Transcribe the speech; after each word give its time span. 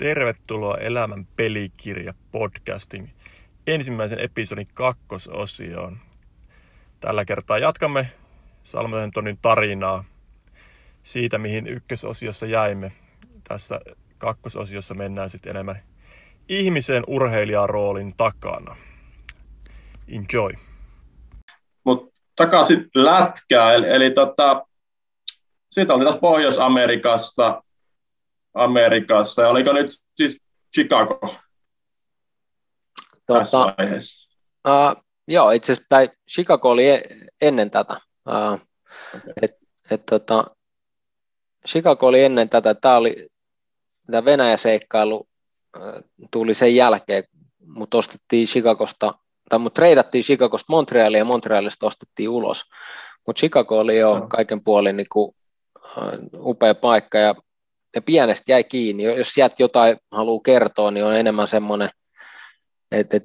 Tervetuloa 0.00 0.76
Elämän 0.76 1.26
pelikirja 1.36 2.14
podcastin 2.32 3.10
ensimmäisen 3.66 4.18
episodin 4.20 4.66
kakkososioon. 4.74 5.98
Tällä 7.00 7.24
kertaa 7.24 7.58
jatkamme 7.58 8.12
Salmeten 8.62 9.10
Tonin 9.10 9.38
tarinaa 9.42 10.04
siitä, 11.02 11.38
mihin 11.38 11.66
ykkösosiossa 11.66 12.46
jäimme. 12.46 12.92
Tässä 13.48 13.80
kakkososiossa 14.18 14.94
mennään 14.94 15.30
sitten 15.30 15.50
enemmän 15.50 15.78
ihmisen 16.48 17.04
urheilijan 17.06 17.68
roolin 17.68 18.14
takana. 18.16 18.76
Enjoy. 20.08 20.52
Mutta 21.84 22.20
takaisin 22.36 22.88
lätkää, 22.94 23.72
eli, 23.72 23.88
eli 23.88 24.10
tota, 24.10 24.66
siitä 25.70 25.94
oli 25.94 26.04
taas 26.04 26.16
Pohjois-Amerikasta, 26.16 27.62
Amerikassa, 28.54 29.42
ja 29.42 29.48
oliko 29.48 29.72
nyt 29.72 29.90
siis 30.16 30.38
Chicago 30.74 31.20
tota, 33.26 33.38
tässä 33.38 33.58
vaiheessa? 33.58 34.30
Uh, 34.68 35.04
joo, 35.28 35.50
itse 35.50 35.72
asiassa 35.72 36.14
Chicago 36.30 36.70
oli 36.70 36.88
e- 36.88 37.08
ennen 37.40 37.70
tätä. 37.70 37.96
Uh, 38.28 38.60
okay. 39.16 39.32
et, 39.42 39.50
et, 39.90 40.06
tota, 40.06 40.44
Chicago 41.68 42.06
oli 42.06 42.24
ennen 42.24 42.48
tätä. 42.48 42.74
Tämä 42.74 42.96
oli 42.96 43.28
tämä 44.10 44.24
Venäjä-seikkailu 44.24 45.28
uh, 45.76 45.82
tuli 46.30 46.54
sen 46.54 46.76
jälkeen, 46.76 47.24
mutta 47.66 47.98
ostettiin 47.98 48.46
Chicagosta, 48.46 49.14
tai 49.48 49.58
mut 49.58 49.74
treidattiin 49.74 50.24
Chicagosta 50.24 50.72
Montrealia 50.72 51.18
ja 51.18 51.24
Montrealista 51.24 51.86
ostettiin 51.86 52.28
ulos. 52.28 52.64
Mutta 53.26 53.40
Chicago 53.40 53.78
oli 53.78 53.98
jo 53.98 54.18
no. 54.18 54.26
kaiken 54.28 54.64
puolin 54.64 54.96
niin 54.96 55.06
kuin, 55.12 55.34
uh, 55.96 56.46
upea 56.46 56.74
paikka 56.74 57.18
ja 57.18 57.34
ja 57.94 58.02
pienestä 58.02 58.52
jäi 58.52 58.64
kiinni. 58.64 59.02
Jos 59.02 59.28
sieltä 59.28 59.54
jotain 59.58 59.96
haluaa 60.12 60.42
kertoa, 60.44 60.90
niin 60.90 61.04
on 61.04 61.16
enemmän 61.16 61.48
semmoinen, 61.48 61.90
että, 62.92 63.20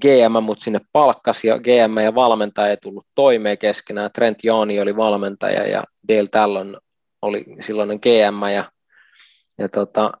GM 0.00 0.42
mut 0.42 0.60
sinne 0.60 0.80
palkkasi 0.92 1.48
ja 1.48 1.58
GM 1.58 1.98
ja 2.04 2.14
valmentaja 2.14 2.68
ei 2.68 2.76
tullut 2.76 3.06
toimeen 3.14 3.58
keskenään. 3.58 4.10
Trent 4.12 4.44
Jaani 4.44 4.80
oli 4.80 4.96
valmentaja 4.96 5.68
ja 5.68 5.84
Dale 6.08 6.28
Tallon 6.30 6.80
oli 7.22 7.44
silloinen 7.60 7.98
GM 8.02 8.50
ja, 8.54 8.64
ja 9.58 9.68
tota, 9.68 10.12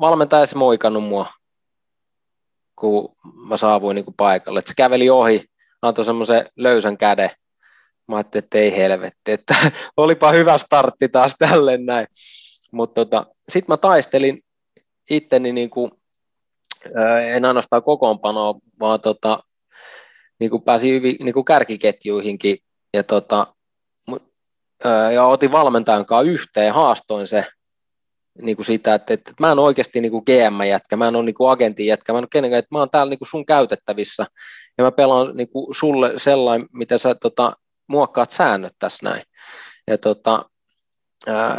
valmentaja 0.00 0.46
se 0.46 0.58
moikannut 0.58 1.04
mua, 1.04 1.26
kun 2.76 3.16
mä 3.48 3.56
saavuin 3.56 3.94
niin 3.94 4.04
kuin 4.04 4.14
paikalle. 4.16 4.58
Et 4.58 4.66
se 4.66 4.74
käveli 4.76 5.10
ohi, 5.10 5.44
antoi 5.82 6.04
semmoisen 6.04 6.48
löysän 6.56 6.96
käden 6.96 7.30
Mä 8.08 8.16
ajattelin, 8.16 8.44
että 8.44 8.58
ei 8.58 8.76
helvetti, 8.76 9.32
että 9.32 9.54
olipa 9.96 10.32
hyvä 10.32 10.58
startti 10.58 11.08
taas 11.08 11.34
tälle 11.38 11.78
näin. 11.78 12.06
Mutta 12.72 13.04
tota, 13.04 13.26
sitten 13.48 13.72
mä 13.72 13.76
taistelin 13.76 14.44
itteni 15.10 15.52
niin 15.52 15.70
kuin, 15.70 15.90
en 17.34 17.44
ainoastaan 17.44 17.82
kokoonpanoa, 17.82 18.54
vaan 18.80 19.00
tota, 19.00 19.42
niin 20.40 20.50
kuin 20.50 20.62
pääsin 20.62 20.94
hyvin 20.94 21.16
niin 21.20 21.34
kuin 21.34 21.44
kärkiketjuihinkin 21.44 22.58
ja, 22.94 23.02
tota, 23.02 23.54
ja 25.14 25.26
otin 25.26 25.52
valmentajan 25.52 26.06
kanssa 26.06 26.30
yhteen, 26.30 26.74
haastoin 26.74 27.26
se 27.26 27.46
niin 28.42 28.56
kuin 28.56 28.66
sitä, 28.66 28.94
että, 28.94 29.14
että 29.14 29.32
mä 29.40 29.52
en 29.52 29.58
oikeasti 29.58 30.00
niin 30.00 30.12
kuin 30.12 30.24
GM-jätkä, 30.26 30.96
mä 30.96 31.08
en 31.08 31.16
ole 31.16 31.24
niin 31.24 31.34
kuin 31.34 31.50
agentin 31.50 31.86
jätkä, 31.86 32.12
mä 32.12 32.18
en 32.18 32.22
ole 32.22 32.28
kenenkään, 32.32 32.58
että 32.58 32.74
mä 32.74 32.78
oon 32.78 32.90
täällä 32.90 33.10
niin 33.10 33.18
kuin 33.18 33.28
sun 33.28 33.46
käytettävissä 33.46 34.26
ja 34.78 34.84
mä 34.84 34.90
pelaan 34.92 35.36
niin 35.36 35.48
kuin 35.48 35.74
sulle 35.74 36.12
sellainen, 36.16 36.68
mitä 36.72 36.98
sä 36.98 37.14
tota, 37.14 37.52
muokkaat 37.88 38.30
säännöt 38.30 38.72
tässä 38.78 39.08
näin. 39.08 39.22
Ja 39.86 39.98
tota, 39.98 40.44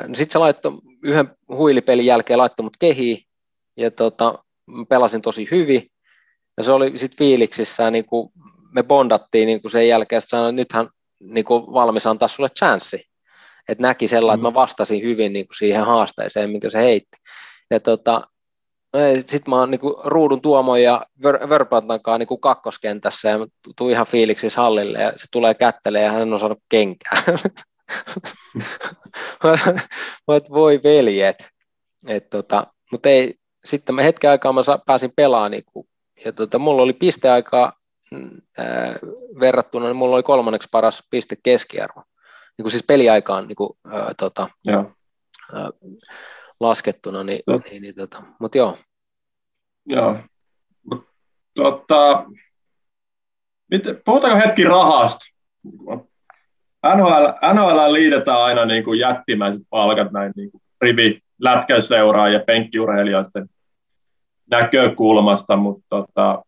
no 0.07 0.15
sitten 0.15 0.31
se 0.31 0.37
laittoi 0.37 0.71
yhden 1.03 1.31
huilipelin 1.47 2.05
jälkeen 2.05 2.39
laittoi 2.39 2.63
mut 2.63 2.77
kehiin, 2.77 3.17
ja 3.77 3.91
tota, 3.91 4.43
pelasin 4.89 5.21
tosi 5.21 5.47
hyvin, 5.51 5.91
ja 6.57 6.63
se 6.63 6.71
oli 6.71 6.97
sitten 6.97 7.17
fiiliksissä, 7.17 7.91
niin 7.91 8.05
kuin 8.05 8.31
me 8.71 8.83
bondattiin 8.83 9.47
niin 9.47 9.61
kuin 9.61 9.71
sen 9.71 9.87
jälkeen, 9.87 10.17
että 10.17 10.29
sanoi, 10.29 10.49
että 10.49 10.55
nythän 10.55 10.89
niin 11.19 11.45
kuin 11.45 11.73
valmis 11.73 12.07
antaa 12.07 12.27
sulle 12.27 12.49
chanssi. 12.49 13.03
Että 13.69 13.81
näki 13.81 14.07
sellainen, 14.07 14.39
mm. 14.39 14.47
että 14.47 14.59
mä 14.59 14.61
vastasin 14.61 15.01
hyvin 15.01 15.33
niin 15.33 15.47
kuin 15.47 15.57
siihen 15.57 15.85
haasteeseen, 15.85 16.49
minkä 16.49 16.69
se 16.69 16.79
heitti. 16.79 17.17
Ja 17.71 17.79
tota, 17.79 18.21
sitten 19.25 19.49
mä 19.49 19.55
oon 19.59 19.71
niinku 19.71 20.01
ruudun 20.03 20.41
Tuomon 20.41 20.81
ja 20.81 21.05
Vörpantan 21.49 22.01
kanssa 22.01 22.17
niinku 22.17 22.37
kakkoskentässä 22.37 23.29
ja 23.29 23.37
tuun 23.77 23.91
ihan 23.91 24.05
fiiliksissä 24.05 24.61
hallille 24.61 25.01
ja 25.01 25.13
se 25.15 25.27
tulee 25.31 25.53
kättelee 25.53 26.03
ja 26.03 26.11
hän 26.11 26.33
on 26.33 26.39
saanut 26.39 26.63
kenkää. 26.69 27.21
mä 30.27 30.35
et, 30.35 30.49
voi 30.49 30.79
veljet. 30.83 31.49
Et 32.07 32.29
tota, 32.29 32.67
mutta 32.91 33.09
ei, 33.09 33.35
sitten 33.65 33.95
mä 33.95 34.01
hetken 34.01 34.29
aikaa 34.29 34.53
mä 34.53 34.61
pääsin 34.85 35.11
pelaamaan 35.15 35.51
niinku, 35.51 35.87
ja 36.25 36.33
tota, 36.33 36.59
mulla 36.59 36.83
oli 36.83 36.93
pisteaikaa 36.93 37.73
ää, 38.57 38.99
verrattuna, 39.39 39.85
niin 39.85 39.95
mulla 39.95 40.15
oli 40.15 40.23
kolmanneksi 40.23 40.69
paras 40.71 41.03
piste 41.09 41.37
keskiarvo. 41.43 42.03
Niin 42.57 42.71
siis 42.71 42.83
peliaikaan 42.87 43.47
niin 43.47 43.55
kuin, 43.55 43.69
ää, 43.91 44.13
tota. 44.17 44.49
Ää, 45.53 45.69
laskettuna, 46.59 47.23
niin, 47.23 47.39
Tot... 47.45 47.61
niin, 47.63 47.81
niin 47.81 47.95
tota, 47.95 48.23
mutta 48.39 48.57
joo. 48.57 48.77
Joo. 49.85 50.17
Mut, 50.83 51.07
tota, 51.53 52.25
miten, 53.71 54.01
puhutaanko 54.05 54.39
hetki 54.39 54.63
rahasta? 54.63 55.25
NHL, 56.95 57.25
NHL 57.53 57.93
liitetään 57.93 58.43
aina 58.43 58.65
niin 58.65 58.83
kuin 58.83 58.99
jättimäiset 58.99 59.63
palkat 59.69 60.11
näin 60.11 60.33
niin 60.35 60.51
kuin 60.51 60.61
rivi 60.81 61.19
lätkäseuraa 61.41 62.29
ja 62.29 62.39
penkkiurheilijoiden 62.39 63.49
näkökulmasta, 64.51 65.55
mutta 65.55 65.85
tota, 65.89 66.43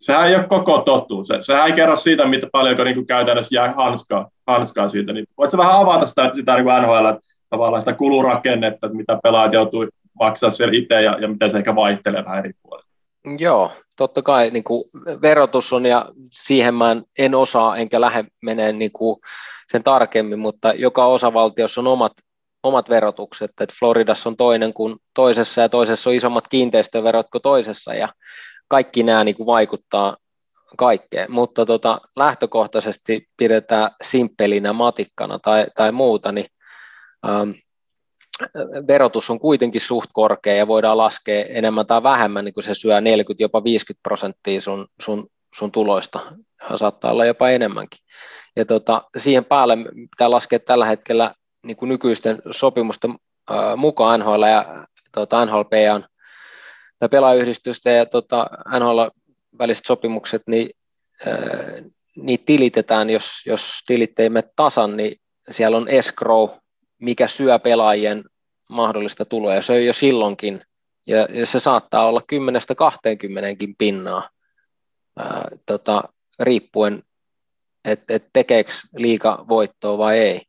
sehän 0.00 0.28
ei 0.28 0.34
ole 0.34 0.46
koko 0.46 0.78
totuus. 0.78 1.26
Se, 1.26 1.36
sehän 1.40 1.66
ei 1.66 1.72
kerro 1.72 1.96
siitä, 1.96 2.26
mitä 2.26 2.48
paljonko 2.52 2.84
niin 2.84 2.94
kuin 2.94 3.06
käytännössä 3.06 3.54
jää 3.54 3.72
hanskaa, 3.72 4.30
hanskaa 4.46 4.88
siitä. 4.88 5.12
Niin 5.12 5.26
voitko 5.38 5.58
vähän 5.58 5.78
avata 5.80 6.06
sitä, 6.06 6.30
sitä 6.34 6.54
niin 6.54 6.66
NHL, 6.82 7.06
tavallaan 7.50 7.80
sitä 7.80 7.92
kulurakennetta, 7.92 8.88
mitä 8.88 9.18
pelaajat 9.22 9.52
joutuu 9.52 9.88
maksaa 10.20 10.50
siellä 10.50 10.76
itse 10.76 11.02
ja, 11.02 11.18
ja 11.20 11.28
miten 11.28 11.50
se 11.50 11.58
ehkä 11.58 11.74
vaihtelee 11.74 12.24
vähän 12.24 12.38
eri 12.38 12.52
puolilla. 12.62 12.90
Joo, 13.38 13.70
totta 13.96 14.22
kai 14.22 14.50
niin 14.50 14.64
kuin 14.64 14.84
verotus 15.22 15.72
on 15.72 15.86
ja 15.86 16.08
siihen 16.32 16.74
mä 16.74 16.96
en, 17.18 17.34
osaa 17.34 17.76
enkä 17.76 18.00
lähde 18.00 18.24
menee 18.42 18.72
niin 18.72 18.92
kuin 18.92 19.16
sen 19.72 19.82
tarkemmin, 19.82 20.38
mutta 20.38 20.72
joka 20.72 21.06
osavaltiossa 21.06 21.80
on 21.80 21.86
omat, 21.86 22.12
omat 22.62 22.88
verotukset, 22.90 23.50
että 23.50 23.74
Floridassa 23.78 24.28
on 24.28 24.36
toinen 24.36 24.74
kuin 24.74 24.96
toisessa 25.14 25.60
ja 25.60 25.68
toisessa 25.68 26.10
on 26.10 26.16
isommat 26.16 26.48
kiinteistöverot 26.48 27.26
kuin 27.32 27.42
toisessa 27.42 27.94
ja 27.94 28.08
kaikki 28.68 29.02
nämä 29.02 29.24
niin 29.24 29.36
kuin 29.36 29.46
vaikuttaa 29.46 30.16
kaikkeen, 30.76 31.32
mutta 31.32 31.66
tota, 31.66 32.00
lähtökohtaisesti 32.16 33.28
pidetään 33.36 33.90
simppelinä 34.02 34.72
matikkana 34.72 35.38
tai, 35.38 35.66
tai 35.76 35.92
muuta, 35.92 36.32
niin 36.32 36.46
verotus 38.88 39.30
on 39.30 39.40
kuitenkin 39.40 39.80
suht 39.80 40.10
korkea 40.12 40.54
ja 40.54 40.66
voidaan 40.66 40.98
laskea 40.98 41.44
enemmän 41.44 41.86
tai 41.86 42.02
vähemmän, 42.02 42.44
niin 42.44 42.54
kuin 42.54 42.64
se 42.64 42.74
syö 42.74 43.00
40, 43.00 43.44
jopa 43.44 43.64
50 43.64 44.02
prosenttia 44.02 44.60
sun, 44.60 44.86
sun, 45.02 45.26
sun 45.54 45.72
tuloista, 45.72 46.20
ja 46.70 46.76
saattaa 46.76 47.12
olla 47.12 47.24
jopa 47.24 47.48
enemmänkin. 47.48 48.00
Ja 48.56 48.64
tota, 48.64 49.02
siihen 49.16 49.44
päälle 49.44 49.76
pitää 50.10 50.30
laskea 50.30 50.58
tällä 50.58 50.86
hetkellä 50.86 51.34
niin 51.62 51.76
kuin 51.76 51.88
nykyisten 51.88 52.38
sopimusten 52.50 53.14
mukaan 53.76 54.20
NHL 54.20 54.42
ja 54.42 54.86
tota, 55.12 55.46
NHLP 55.46 55.72
on 55.94 56.04
tai 56.98 57.08
pelaajayhdistysten 57.08 57.96
ja 57.96 58.06
tota, 58.06 58.46
NHL 58.78 59.00
väliset 59.58 59.84
sopimukset, 59.84 60.42
niin 60.46 60.70
äh, 61.26 61.84
niitä 62.16 62.44
tilitetään, 62.46 63.10
jos, 63.10 63.42
jos 63.46 63.82
tilit 63.86 64.20
ei 64.20 64.30
mene 64.30 64.48
tasan, 64.56 64.96
niin 64.96 65.20
siellä 65.50 65.76
on 65.76 65.88
escrow, 65.88 66.48
mikä 67.00 67.28
syö 67.28 67.58
pelaajien 67.58 68.24
mahdollista 68.68 69.24
tuloa, 69.24 69.54
ja 69.54 69.62
se 69.62 69.72
on 69.72 69.84
jo 69.84 69.92
silloinkin, 69.92 70.64
ja, 71.06 71.18
ja 71.30 71.46
se 71.46 71.60
saattaa 71.60 72.06
olla 72.08 72.20
10-20 72.20 73.74
pinnaa, 73.78 74.28
ää, 75.16 75.48
tota, 75.66 76.02
riippuen, 76.40 77.02
että 77.84 78.14
et 78.14 78.28
tekeekö 78.32 78.72
liika 78.96 79.44
voittoa 79.48 79.98
vai 79.98 80.18
ei. 80.18 80.42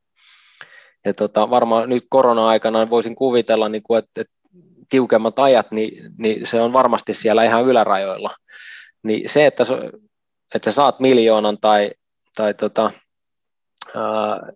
Ja 1.05 1.13
tota, 1.13 1.49
varmaan 1.49 1.89
nyt 1.89 2.05
korona-aikana 2.09 2.89
voisin 2.89 3.15
kuvitella, 3.15 3.69
niin 3.69 3.83
kuin, 3.83 3.99
että, 3.99 4.21
että 4.21 4.33
tiukemmat 4.89 5.39
ajat, 5.39 5.71
niin, 5.71 6.13
niin 6.17 6.47
se 6.47 6.61
on 6.61 6.73
varmasti 6.73 7.13
siellä 7.13 7.43
ihan 7.43 7.65
ylärajoilla. 7.65 8.35
Niin 9.03 9.29
se, 9.29 9.45
että, 9.45 9.63
että 10.55 10.71
sä 10.71 10.75
saat 10.75 10.99
miljoonan 10.99 11.57
tai, 11.61 11.91
tai 12.35 12.53
tota, 12.53 12.91
ää, 13.95 14.51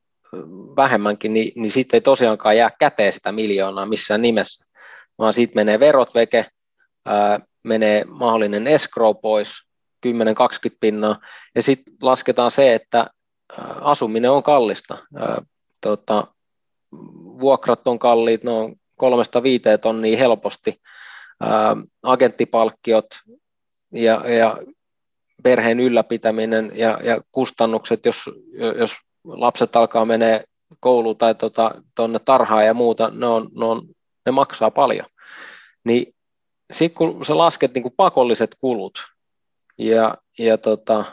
vähemmänkin, 0.76 1.34
niin, 1.34 1.52
niin 1.56 1.72
sitten 1.72 1.98
ei 1.98 2.02
tosiaankaan 2.02 2.58
jää 2.58 2.72
käteen 2.80 3.14
sitä 3.14 3.32
miljoonaa 3.32 3.86
missään 3.86 4.22
nimessä, 4.22 4.66
vaan 5.18 5.34
siitä 5.34 5.56
menee 5.56 5.80
verot 5.80 6.16
veke, 6.16 6.46
ää, 7.06 7.40
menee 7.64 8.04
mahdollinen 8.04 8.68
escrow 8.68 9.16
pois, 9.22 9.50
10-20 10.08 10.10
pinnaa, 10.80 11.20
ja 11.56 11.62
sitten 11.62 11.94
lasketaan 12.02 12.52
se, 12.52 12.74
että 12.74 13.08
asuminen 13.82 14.32
on 14.32 14.44
kallista. 14.44 14.98
Ää, 15.16 15.42
tota, 15.82 16.28
vuokrat 17.40 17.88
on 17.88 18.00
kalliit, 18.00 18.44
ne 18.44 18.52
on 18.52 18.76
kolmesta 18.96 19.44
viiteen 19.44 19.80
tonnia 19.80 20.18
helposti, 20.18 20.82
ää, 21.40 21.78
agenttipalkkiot 22.04 23.06
ja, 23.94 24.30
ja 24.30 24.58
perheen 25.44 25.80
ylläpitäminen 25.80 26.72
ja, 26.76 27.00
ja 27.04 27.22
kustannukset, 27.32 28.06
jos, 28.06 28.30
jos 28.78 28.96
lapset 29.26 29.76
alkaa 29.76 30.06
menee 30.06 30.44
kouluun 30.80 31.18
tai 31.18 31.36
tuonne 31.36 31.82
tota, 31.96 32.20
tarhaan 32.26 32.66
ja 32.66 32.74
muuta, 32.74 33.10
ne, 33.10 33.26
on, 33.26 33.50
ne, 33.60 33.66
on, 33.66 33.88
ne 34.26 34.32
maksaa 34.32 34.72
paljon. 34.72 35.06
Niin 35.84 36.16
sitten 36.74 36.98
kun 36.98 37.26
sä 37.26 37.38
lasket 37.38 37.74
niin 37.74 37.82
kuin 37.82 37.94
pakolliset 37.98 38.56
kulut, 38.60 38.98
ja, 39.78 40.16
ja 40.40 40.58
tota, 40.58 41.06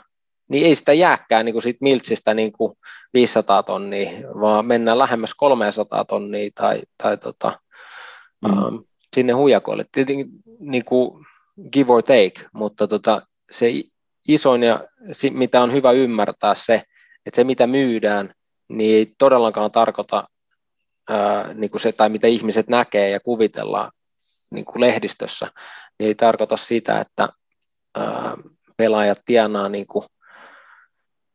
niin 0.49 0.65
ei 0.65 0.75
sitä 0.75 0.93
jääkään 0.93 1.45
niin 1.45 1.53
kuin 1.53 1.63
siitä 1.63 1.77
miltsistä 1.81 2.33
niin 2.33 2.51
kuin 2.51 2.73
500 3.13 3.63
tonnia, 3.63 4.11
vaan 4.41 4.65
mennään 4.65 4.97
lähemmäs 4.97 5.33
300 5.33 6.05
tonnia 6.05 6.49
tai, 6.55 6.81
tai 7.03 7.17
tota, 7.17 7.59
mm. 8.41 8.63
um, 8.63 8.85
sinne 9.15 9.33
huijakoille. 9.33 9.85
Tietenkin 9.91 10.27
niin 10.59 10.85
kuin 10.85 11.25
give 11.71 11.93
or 11.93 12.03
take, 12.03 12.49
mutta 12.53 12.87
tota, 12.87 13.21
se 13.51 13.71
isoin 14.27 14.63
ja 14.63 14.79
mitä 15.31 15.61
on 15.61 15.73
hyvä 15.73 15.91
ymmärtää 15.91 16.55
se, 16.55 16.83
että 17.25 17.35
se 17.35 17.43
mitä 17.43 17.67
myydään, 17.67 18.33
niin 18.69 18.95
ei 18.95 19.13
todellakaan 19.17 19.71
tarkoita 19.71 20.27
ää, 21.09 21.53
niin 21.53 21.71
kuin 21.71 21.81
se, 21.81 21.91
tai 21.91 22.09
mitä 22.09 22.27
ihmiset 22.27 22.67
näkee 22.67 23.09
ja 23.09 23.19
kuvitellaan 23.19 23.91
niin 24.51 24.65
kuin 24.65 24.81
lehdistössä, 24.81 25.47
niin 25.99 26.07
ei 26.07 26.15
tarkoita 26.15 26.57
sitä, 26.57 26.99
että 26.99 27.29
ää, 27.95 28.37
pelaajat 28.77 29.21
tienaa 29.25 29.69
niin 29.69 29.87
kuin 29.87 30.05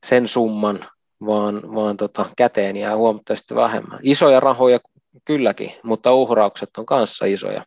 sen 0.07 0.29
summan, 0.29 0.81
vaan, 1.27 1.75
vaan 1.75 1.97
tota, 1.97 2.27
käteen 2.37 2.77
jää 2.77 2.97
huomattavasti 2.97 3.55
vähemmän. 3.55 3.99
Isoja 4.03 4.41
rahoja 4.41 4.81
kylläkin, 5.25 5.73
mutta 5.83 6.13
uhraukset 6.13 6.71
on 6.79 6.87
kanssa 6.87 7.25
isoja. 7.25 7.65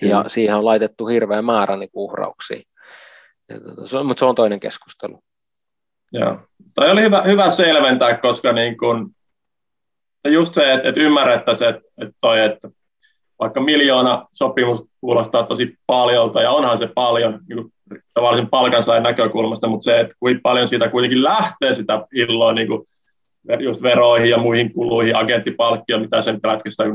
Kyllä. 0.00 0.14
Ja 0.14 0.24
siihen 0.28 0.56
on 0.56 0.64
laitettu 0.64 1.06
hirveä 1.06 1.42
määrä 1.42 1.76
niin 1.76 1.90
uhrauksia. 1.94 2.62
Tota, 3.64 3.86
se 3.86 4.02
mutta 4.02 4.18
se 4.18 4.24
on 4.24 4.34
toinen 4.34 4.60
keskustelu. 4.60 5.22
Joo. 6.12 6.38
Oli 6.76 7.02
hyvä, 7.02 7.22
hyvä 7.22 7.50
selventää, 7.50 8.16
koska 8.16 8.52
niin 8.52 8.76
kun, 8.78 9.10
just 10.28 10.54
se, 10.54 10.72
että, 10.72 10.88
että 10.88 11.00
ymmärrettäisiin, 11.00 11.70
että, 11.70 11.82
että, 12.02 12.14
toi, 12.20 12.44
että 12.44 12.70
vaikka 13.38 13.60
miljoona 13.60 14.26
sopimus 14.32 14.84
kuulostaa 15.00 15.42
tosi 15.42 15.74
paljolta, 15.86 16.42
ja 16.42 16.50
onhan 16.50 16.78
se 16.78 16.86
paljon 16.94 17.40
niin 17.48 17.56
kuin 17.56 17.72
tavallisen 18.14 18.50
palkansaajan 18.50 19.02
näkökulmasta, 19.02 19.68
mutta 19.68 19.84
se, 19.84 20.00
että 20.00 20.14
kuinka 20.20 20.40
paljon 20.42 20.68
siitä 20.68 20.88
kuitenkin 20.88 21.22
lähtee 21.22 21.74
sitä 21.74 22.06
illoa 22.14 22.52
niin 22.52 22.68
just 23.58 23.82
veroihin 23.82 24.30
ja 24.30 24.38
muihin 24.38 24.72
kuluihin, 24.72 25.16
agenttipalkkio, 25.16 25.98
mitä 25.98 26.22
se 26.22 26.32
nyt 26.32 26.44
lätkästä 26.46 26.82
on 26.82 26.90
4-5 26.90 26.92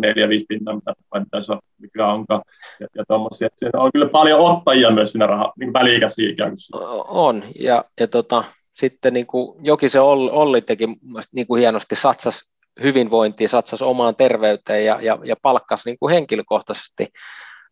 pinnaa, 0.48 0.76
mitä, 0.76 0.94
mitä 1.20 1.42
se 1.42 1.52
on, 1.52 1.60
mikä 1.82 2.08
onkaan, 2.08 2.42
ja, 2.80 2.88
ja 2.96 3.04
tuommoisia. 3.08 3.48
Siinä 3.56 3.80
on 3.80 3.92
kyllä 3.94 4.10
paljon 4.10 4.40
ottajia 4.40 4.92
myös 4.92 5.12
siinä 5.12 5.28
raha, 5.28 5.54
niin 5.60 5.74
välikäsiä 5.74 6.30
ikään 6.30 6.52
kuin. 6.72 6.84
On, 7.08 7.44
ja, 7.60 7.86
ja 8.00 8.08
tota, 8.08 8.44
sitten 8.76 9.14
niin 9.14 9.28
kuin 9.28 9.66
Jokisen 9.66 10.02
Olli, 10.02 10.32
Olli 10.32 10.62
teki 10.62 10.88
niin 11.34 11.48
kuin 11.48 11.60
hienosti 11.60 11.96
satsas 11.96 12.52
hyvinvointiin, 12.84 13.50
satsas 13.50 13.82
omaan 13.82 14.16
terveyteen 14.16 14.86
ja, 14.86 15.02
ja, 15.02 15.20
ja 15.24 15.36
palkkas 15.42 15.86
niin 15.86 15.98
kuin 16.00 16.14
henkilökohtaisesti 16.14 17.08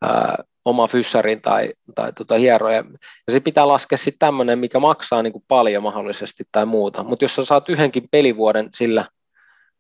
ää, 0.02 0.44
oma 0.66 0.88
fyssarin 0.88 1.42
tai, 1.42 1.74
tai 1.96 2.14
tota 2.14 2.36
hieroja. 2.36 2.84
Ja 3.28 3.34
se 3.34 3.40
pitää 3.40 3.68
laskea 3.68 3.98
sitten 3.98 4.20
tämmöinen, 4.20 4.60
mikä 4.60 4.80
maksaa 4.80 5.22
niin 5.22 5.34
kuin 5.34 5.44
paljon 5.48 5.84
mahdollisesti 5.84 6.44
tai 6.52 6.66
muuta. 6.66 7.04
Mutta 7.04 7.26
jos 7.26 7.36
sä 7.36 7.46
saat 7.46 7.70
yhdenkin 7.70 8.08
pelivuoden 8.12 8.70
sillä, 8.76 9.06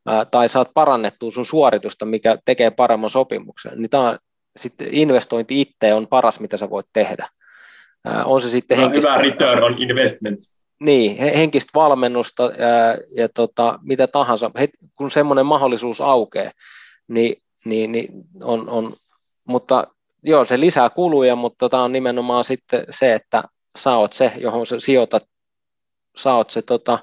ää, 0.06 0.26
tai 0.26 0.50
saat 0.50 0.72
parannettua 0.74 1.32
sun 1.32 1.46
suoritusta, 1.46 2.06
mikä 2.06 2.38
tekee 2.46 2.72
paremman 2.72 3.10
sopimuksen, 3.10 3.72
niin 3.76 3.90
tämä 3.90 4.18
sitten 4.58 4.88
investointi 4.92 5.62
itse 5.62 5.94
on 5.94 6.08
paras, 6.08 6.40
mitä 6.40 6.58
sä 6.58 6.70
voit 6.70 6.88
tehdä. 6.94 7.30
Ää, 8.06 8.26
on 8.26 8.42
se 8.42 8.50
sitten 8.50 8.78
no, 8.78 8.82
henkistä, 8.84 9.12
hyvä 9.12 9.22
return 9.22 9.64
on 9.64 9.76
investment. 9.78 10.40
Niin, 10.80 11.18
henkistä 11.18 11.72
valmennusta 11.76 12.44
ää, 12.44 12.98
ja 13.16 13.30
tota, 13.30 13.80
mitä 13.82 14.08
tahansa. 14.08 14.52
He, 14.60 14.70
kun 14.98 15.12
semmoinen 15.12 15.46
mahdollisuus 15.46 16.02
aukeaa, 16.02 16.52
niin, 17.08 17.36
niin, 17.66 17.92
niin 17.92 18.08
on, 18.42 18.70
on, 18.70 18.94
mutta 19.48 19.88
joo, 20.24 20.46
se 20.46 20.60
lisää 20.60 20.90
kuluja, 20.90 21.36
mutta 21.36 21.70
tämä 21.70 21.84
on 21.84 21.92
nimenomaan 21.92 22.44
sitten 22.44 22.86
se, 22.90 23.14
että 23.14 23.44
sä 23.78 23.96
oot 23.96 24.14
se, 24.14 24.34
johon 24.38 24.66
sä 24.66 24.80
sijoitat, 24.80 25.24
sä 26.18 26.34
oot 26.34 26.50
se 26.50 26.62
tota, 26.62 27.00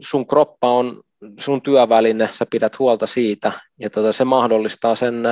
sun 0.00 0.26
kroppa 0.26 0.70
on 0.70 1.02
sun 1.40 1.62
työväline, 1.62 2.28
sä 2.32 2.46
pidät 2.50 2.78
huolta 2.78 3.06
siitä, 3.06 3.52
ja 3.80 3.90
tota, 3.90 4.12
se 4.12 4.24
mahdollistaa 4.24 4.96
sen 4.96 5.22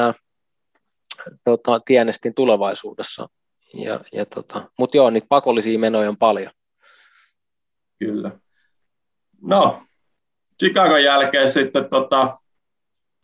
tota, 1.45 1.81
tienestin 1.81 2.35
tulevaisuudessa. 2.35 3.29
Ja, 3.75 4.01
ja 4.13 4.27
tota, 4.27 4.63
Mutta 4.79 4.97
joo, 4.97 5.11
niitä 5.11 5.27
pakollisia 5.29 5.79
menoja 5.79 6.09
on 6.09 6.17
paljon. 6.17 6.53
Kyllä. 8.07 8.31
No, 9.43 9.83
Chicagon 10.59 11.05
jälkeen 11.05 11.53
sitten 11.53 11.91
tota, 11.91 12.39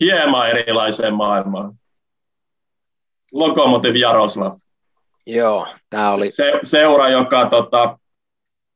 hieman 0.00 0.48
erilaiseen 0.48 1.14
maailmaan. 1.14 1.74
Lokomotiv 3.32 3.96
Jaroslav. 3.96 4.52
Joo, 5.26 5.66
tämä 5.90 6.10
oli... 6.12 6.30
Se, 6.30 6.52
seura, 6.62 7.08
joka 7.08 7.46
tota, 7.46 7.98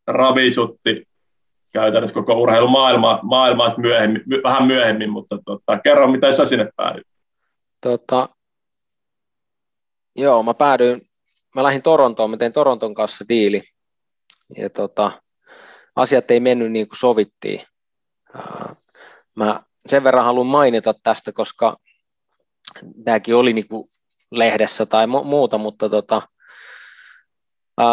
ravisutti 0.07 1.09
käytännössä 1.73 2.15
koko 2.15 2.35
urheilumaailmaa 2.35 3.21
maailmaa 3.23 3.69
myöhemmin, 3.77 4.23
vähän 4.43 4.67
myöhemmin, 4.67 5.11
mutta 5.11 5.39
tota, 5.45 5.79
kerro, 5.79 6.09
mitä 6.09 6.33
sä 6.33 6.45
sinne 6.45 6.69
päädyit? 6.77 7.07
Tota, 7.81 8.29
joo, 10.17 10.43
mä 10.43 10.55
päädyin, 10.55 11.03
mä 11.55 11.63
lähdin 11.63 11.83
Torontoon, 11.83 12.31
mä 12.31 12.37
tein 12.37 12.53
Toronton 12.53 12.95
kanssa 12.95 13.25
diili, 13.29 13.63
ja 14.57 14.71
tota, 14.71 15.23
asiat 15.97 16.31
ei 16.31 16.41
mennyt 16.41 16.73
niin 16.73 16.89
kuin 16.89 16.99
sovittiin. 16.99 17.63
Mä 19.35 19.63
sen 19.87 20.05
verran 20.05 20.25
haluan 20.25 20.47
mainita 20.47 20.95
tästä, 21.03 21.33
koska 21.33 21.77
tämäkin 23.05 23.35
oli 23.37 23.53
niin 23.53 23.69
kuin 23.69 23.89
lehdessä 24.31 24.87
tai 24.87 25.07
mu- 25.07 25.25
muuta, 25.25 25.59
mutta 25.59 25.89
tota, 25.89 26.23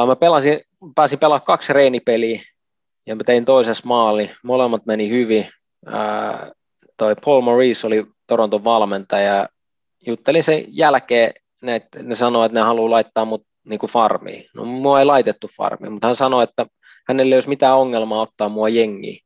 mä 0.08 0.16
pelasin, 0.16 0.62
pääsin 0.96 1.20
pelaamaan 1.20 1.46
kaksi 1.46 1.74
reinipeliä 1.74 2.42
ja 3.08 3.16
mä 3.16 3.24
tein 3.24 3.46
toisessa 3.46 3.88
maali. 3.88 4.32
Molemmat 4.44 4.86
meni 4.86 5.10
hyvin. 5.10 5.50
Toi 6.98 7.16
Paul 7.26 7.42
Maurice 7.42 7.88
oli 7.88 8.06
Toronton 8.28 8.64
valmentaja. 8.64 9.50
Juttelin 10.08 10.44
sen 10.44 10.64
jälkeen, 10.68 11.34
ne, 11.62 11.82
ne 12.04 12.16
sanoi, 12.16 12.46
että 12.46 12.60
ne 12.60 12.66
haluaa 12.66 12.90
laittaa 12.90 13.26
mut 13.26 13.48
niin 13.64 13.80
kuin 13.80 13.90
farmiin. 13.90 14.46
No 14.56 14.66
mua 14.66 15.00
ei 15.00 15.06
laitettu 15.06 15.50
farmiin, 15.58 15.92
mutta 15.92 16.08
hän 16.08 16.16
sanoi, 16.16 16.44
että 16.44 16.66
hänelle 17.10 17.36
ei 17.36 17.38
olisi 17.38 17.50
mitään 17.50 17.78
ongelmaa 17.78 18.22
ottaa 18.22 18.50
mua 18.50 18.70
jengiin, 18.70 19.20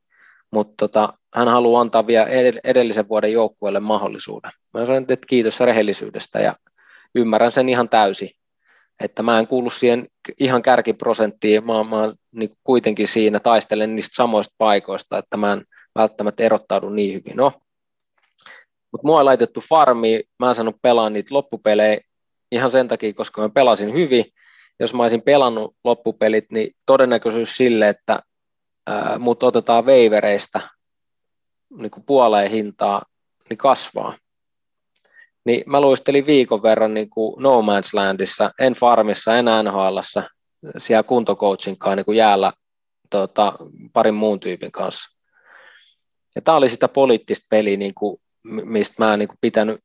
mutta 0.50 0.74
tota, 0.76 1.12
hän 1.34 1.48
haluaa 1.48 1.80
antaa 1.80 2.06
vielä 2.06 2.26
edellisen 2.64 3.08
vuoden 3.08 3.32
joukkueelle 3.32 3.80
mahdollisuuden. 3.80 4.50
Mä 4.74 4.86
sanoin, 4.86 5.06
että 5.08 5.26
kiitos 5.26 5.60
rehellisyydestä 5.60 6.40
ja 6.40 6.56
ymmärrän 7.14 7.52
sen 7.52 7.68
ihan 7.68 7.88
täysin, 7.88 8.30
että 9.00 9.22
mä 9.22 9.38
en 9.38 9.46
kuulu 9.46 9.70
siihen 9.70 10.08
ihan 10.40 10.62
kärkiprosenttiin, 10.62 11.66
mä, 11.66 11.84
mä 11.84 12.14
niin 12.32 12.50
kuitenkin 12.64 13.08
siinä 13.08 13.40
taistelen 13.40 13.96
niistä 13.96 14.14
samoista 14.14 14.54
paikoista, 14.58 15.18
että 15.18 15.36
mä 15.36 15.52
en 15.52 15.64
välttämättä 15.94 16.42
erottaudu 16.42 16.88
niin 16.88 17.14
hyvin. 17.14 17.36
No, 17.36 17.52
mutta 18.92 19.06
mua 19.06 19.20
ei 19.20 19.24
laitettu 19.24 19.62
farmiin, 19.68 20.22
mä 20.38 20.48
en 20.48 20.54
saanut 20.54 20.82
pelaa 20.82 21.10
niitä 21.10 21.34
loppupelejä 21.34 22.00
ihan 22.52 22.70
sen 22.70 22.88
takia, 22.88 23.12
koska 23.14 23.42
mä 23.42 23.48
pelasin 23.48 23.94
hyvin. 23.94 24.24
Jos 24.80 24.94
mä 24.94 25.02
olisin 25.02 25.22
pelannut 25.22 25.76
loppupelit, 25.84 26.44
niin 26.50 26.76
todennäköisyys 26.86 27.56
sille, 27.56 27.88
että 27.88 28.20
ää, 28.86 29.18
mut 29.18 29.42
otetaan 29.42 29.86
veivereistä 29.86 30.60
niin 31.76 31.90
puoleen 32.06 32.50
hintaa, 32.50 33.02
niin 33.50 33.58
kasvaa 33.58 34.14
niin 35.44 35.62
mä 35.66 35.80
luistelin 35.80 36.26
viikon 36.26 36.62
verran 36.62 36.94
niin 36.94 37.10
kuin 37.10 37.42
No 37.42 37.60
Man's 37.60 37.90
Landissa, 37.92 38.50
en 38.60 38.72
farmissa, 38.72 39.36
en 39.36 39.44
nhl 39.44 39.98
siellä 40.78 41.02
kuntocoachin 41.02 41.78
kanssa 41.78 41.96
niin 41.96 42.04
kuin 42.04 42.18
jäällä 42.18 42.52
tota, 43.10 43.52
parin 43.92 44.14
muun 44.14 44.40
tyypin 44.40 44.72
kanssa. 44.72 45.18
Ja 46.34 46.42
tämä 46.42 46.56
oli 46.56 46.68
sitä 46.68 46.88
poliittista 46.88 47.46
peliä, 47.50 47.76
niin 47.76 47.94
kuin, 47.94 48.20
mistä 48.44 49.04
mä 49.04 49.12
en 49.12 49.18
niin 49.18 49.28
kuin, 49.28 49.38
pitänyt 49.40 49.80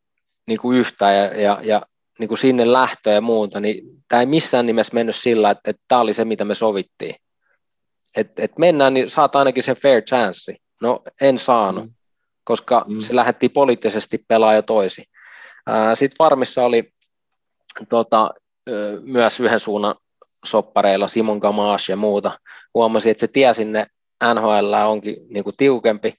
niin 0.47 0.59
kuin 0.61 0.77
yhtään 0.77 1.15
ja, 1.15 1.41
ja, 1.41 1.59
ja 1.63 1.81
niin 2.19 2.27
kuin 2.27 2.37
sinne 2.37 2.71
lähtöä 2.71 3.13
ja 3.13 3.21
muuta, 3.21 3.59
niin 3.59 3.83
tämä 4.07 4.19
ei 4.19 4.25
missään 4.25 4.65
nimessä 4.65 4.93
mennyt 4.93 5.15
sillä, 5.15 5.49
että, 5.49 5.69
että 5.69 5.81
tämä 5.87 6.01
oli 6.01 6.13
se, 6.13 6.25
mitä 6.25 6.45
me 6.45 6.55
sovittiin. 6.55 7.15
Että 8.15 8.43
et 8.43 8.57
mennään, 8.57 8.93
niin 8.93 9.09
saat 9.09 9.35
ainakin 9.35 9.63
se 9.63 9.75
fair 9.75 10.01
chance. 10.01 10.55
No 10.81 11.01
en 11.21 11.39
saanut, 11.39 11.83
mm. 11.83 11.93
koska 12.43 12.85
mm. 12.87 12.99
se 12.99 13.15
lähdettiin 13.15 13.51
poliittisesti 13.51 14.25
pelaa 14.27 14.53
jo 14.53 14.61
toisin. 14.61 15.05
Sitten 15.93 16.17
Farmissa 16.17 16.63
oli 16.65 16.91
tota, 17.89 18.31
myös 19.01 19.39
yhden 19.39 19.59
suunnan 19.59 19.95
soppareilla 20.45 21.07
Simon 21.07 21.37
Gamache 21.37 21.93
ja 21.93 21.97
muuta. 21.97 22.31
Huomasin, 22.73 23.11
että 23.11 23.21
se 23.21 23.27
tie 23.27 23.53
sinne 23.53 23.87
NHL 24.33 24.73
onkin 24.73 25.15
niin 25.29 25.43
kuin 25.43 25.57
tiukempi, 25.57 26.13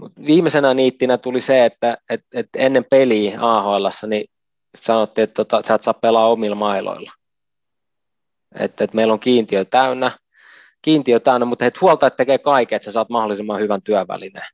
Mut 0.00 0.12
viimeisenä 0.26 0.74
niittinä 0.74 1.18
tuli 1.18 1.40
se, 1.40 1.64
että 1.64 1.98
et, 2.10 2.20
et 2.34 2.48
ennen 2.56 2.84
peliä 2.90 3.38
AHL, 3.40 3.86
niin 4.06 4.24
sanottiin, 4.74 5.22
että 5.22 5.34
tota, 5.44 5.62
sä 5.68 5.74
et 5.74 5.82
saa 5.82 5.94
pelaa 5.94 6.28
omilla 6.28 6.56
mailoilla. 6.56 7.10
Että 8.54 8.84
et 8.84 8.94
meillä 8.94 9.12
on 9.12 9.20
kiintiö 9.20 9.64
täynnä, 9.64 10.10
kiintiö 10.82 11.20
täynnä, 11.20 11.46
mutta 11.46 11.64
he 11.64 11.72
huolta, 11.80 12.06
että 12.06 12.16
tekee 12.16 12.38
kaiken, 12.38 12.76
että 12.76 12.84
sä 12.84 12.92
saat 12.92 13.08
mahdollisimman 13.08 13.60
hyvän 13.60 13.82
työvälineen. 13.82 14.46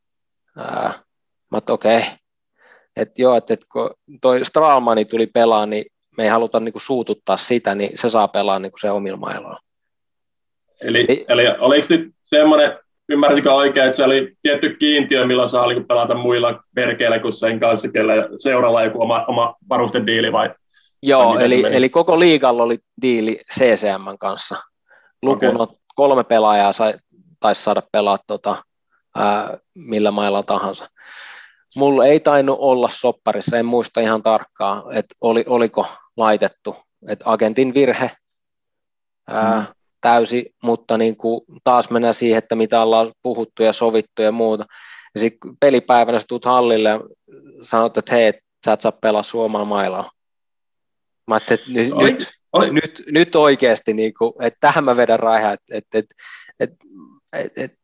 Ää, 0.56 0.92
mä 1.50 1.60
okei, 1.68 1.98
okay. 1.98 2.10
että 2.96 3.22
joo, 3.22 3.36
että 3.36 3.54
et 3.54 3.64
kun 3.72 3.94
toi 4.20 4.44
Stralmani 4.44 5.04
tuli 5.04 5.26
pelaa, 5.26 5.66
niin 5.66 5.84
me 6.16 6.22
ei 6.22 6.28
haluta 6.28 6.60
niinku 6.60 6.78
suututtaa 6.78 7.36
sitä, 7.36 7.74
niin 7.74 7.98
se 7.98 8.10
saa 8.10 8.28
pelaa 8.28 8.58
niinku 8.58 8.78
se 8.78 8.90
omilla 8.90 9.16
mailoilla. 9.16 9.60
Eli, 10.80 11.06
eli, 11.08 11.24
eli 11.28 11.48
oliko 11.58 11.86
nyt 11.90 12.14
semmoinen, 12.22 12.78
ymmärsikö 13.08 13.52
oikein, 13.52 13.86
että 13.86 13.96
se 13.96 14.04
oli 14.04 14.36
tietty 14.42 14.76
kiintiö, 14.76 15.26
milloin 15.26 15.48
saa 15.48 15.66
niinku 15.66 15.86
pelata 15.86 16.14
muilla 16.14 16.62
merkeillä 16.76 17.18
kuin 17.18 17.32
sen 17.32 17.60
kanssa, 17.60 17.88
kellä 17.88 18.14
seuralla 18.38 18.84
joku 18.84 19.02
oma, 19.02 19.24
oma 19.28 19.54
varustediili 19.68 20.32
vai? 20.32 20.50
Joo, 21.02 21.34
vai 21.34 21.44
eli, 21.44 21.64
eli 21.70 21.88
koko 21.88 22.20
liigalla 22.20 22.62
oli 22.62 22.78
diili 23.02 23.40
CCM 23.54 24.18
kanssa. 24.20 24.56
Lukun 25.22 25.60
okay. 25.60 25.76
kolme 25.94 26.24
pelaajaa 26.24 26.72
sai, 26.72 26.94
taisi 27.40 27.62
saada 27.62 27.82
pelaa 27.92 28.18
tota, 28.26 28.56
ää, 29.14 29.58
millä 29.74 30.10
mailla 30.10 30.42
tahansa. 30.42 30.88
Mulla 31.76 32.06
ei 32.06 32.20
tainnut 32.20 32.56
olla 32.60 32.88
sopparissa, 32.88 33.56
en 33.56 33.66
muista 33.66 34.00
ihan 34.00 34.22
tarkkaan, 34.22 34.96
että 34.96 35.14
oli, 35.20 35.44
oliko 35.48 35.86
laitettu, 36.16 36.76
että 37.08 37.24
agentin 37.28 37.74
virhe 37.74 38.10
ää, 39.28 39.60
mm. 39.60 39.66
Täysi, 40.06 40.54
mutta 40.62 40.98
niin 40.98 41.16
kuin 41.16 41.40
taas 41.64 41.90
mennään 41.90 42.14
siihen, 42.14 42.38
että 42.38 42.56
mitä 42.56 42.82
ollaan 42.82 43.12
puhuttu 43.22 43.62
ja 43.62 43.72
sovittu 43.72 44.22
ja 44.22 44.32
muuta. 44.32 44.64
Ja 45.14 45.20
sitten 45.20 45.56
pelipäivänä 45.60 46.18
sä 46.18 46.24
tuut 46.28 46.44
hallille 46.44 46.88
ja 46.88 47.00
sanot, 47.62 47.98
että 47.98 48.14
hei, 48.14 48.32
sä 48.64 48.72
et 48.72 48.80
saa 48.80 48.92
pelaa 48.92 49.22
suomalla 49.22 49.64
mailalla. 49.64 50.10
Mä 51.26 51.34
ajattelin, 51.34 51.60
että 51.60 51.74
nyt, 51.80 52.28
oli, 52.52 52.70
nyt, 52.70 52.82
nyt, 52.82 53.02
nyt 53.06 53.36
oikeasti, 53.36 53.94
niin 53.94 54.14
kuin, 54.14 54.32
että 54.40 54.58
tähän 54.60 54.84
mä 54.84 54.96
vedän 54.96 55.20
rahaa, 55.20 55.52
että, 55.52 55.76
että, 55.76 55.98
että, 55.98 56.14
että, 56.60 56.86
että, 57.32 57.62
että 57.64 57.78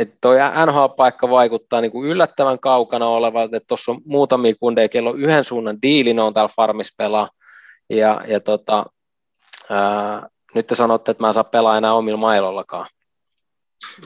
että 0.00 0.16
toi 0.20 0.36
NHL-paikka 0.66 1.30
vaikuttaa 1.30 1.80
niin 1.80 1.92
kuin 1.92 2.08
yllättävän 2.08 2.58
kaukana 2.58 3.06
olevalta, 3.06 3.56
että 3.56 3.66
tuossa 3.66 3.92
on 3.92 4.00
muutamia 4.04 4.54
kundeja, 4.60 4.88
kello 4.88 5.10
on 5.10 5.20
yhden 5.20 5.44
suunnan 5.44 5.82
diilin 5.82 6.20
on 6.20 6.34
täällä 6.34 6.52
farmis 6.56 6.94
pelaa, 6.98 7.28
ja, 7.90 8.20
ja 8.28 8.40
tota, 8.40 8.86
ää, 9.70 10.28
nyt 10.56 10.66
te 10.66 10.74
sanotte, 10.74 11.10
että 11.10 11.22
mä 11.22 11.28
en 11.28 11.34
saa 11.34 11.44
pelaa 11.44 11.78
enää 11.78 11.94
omilla 11.94 12.18
mailollakaan. 12.18 12.86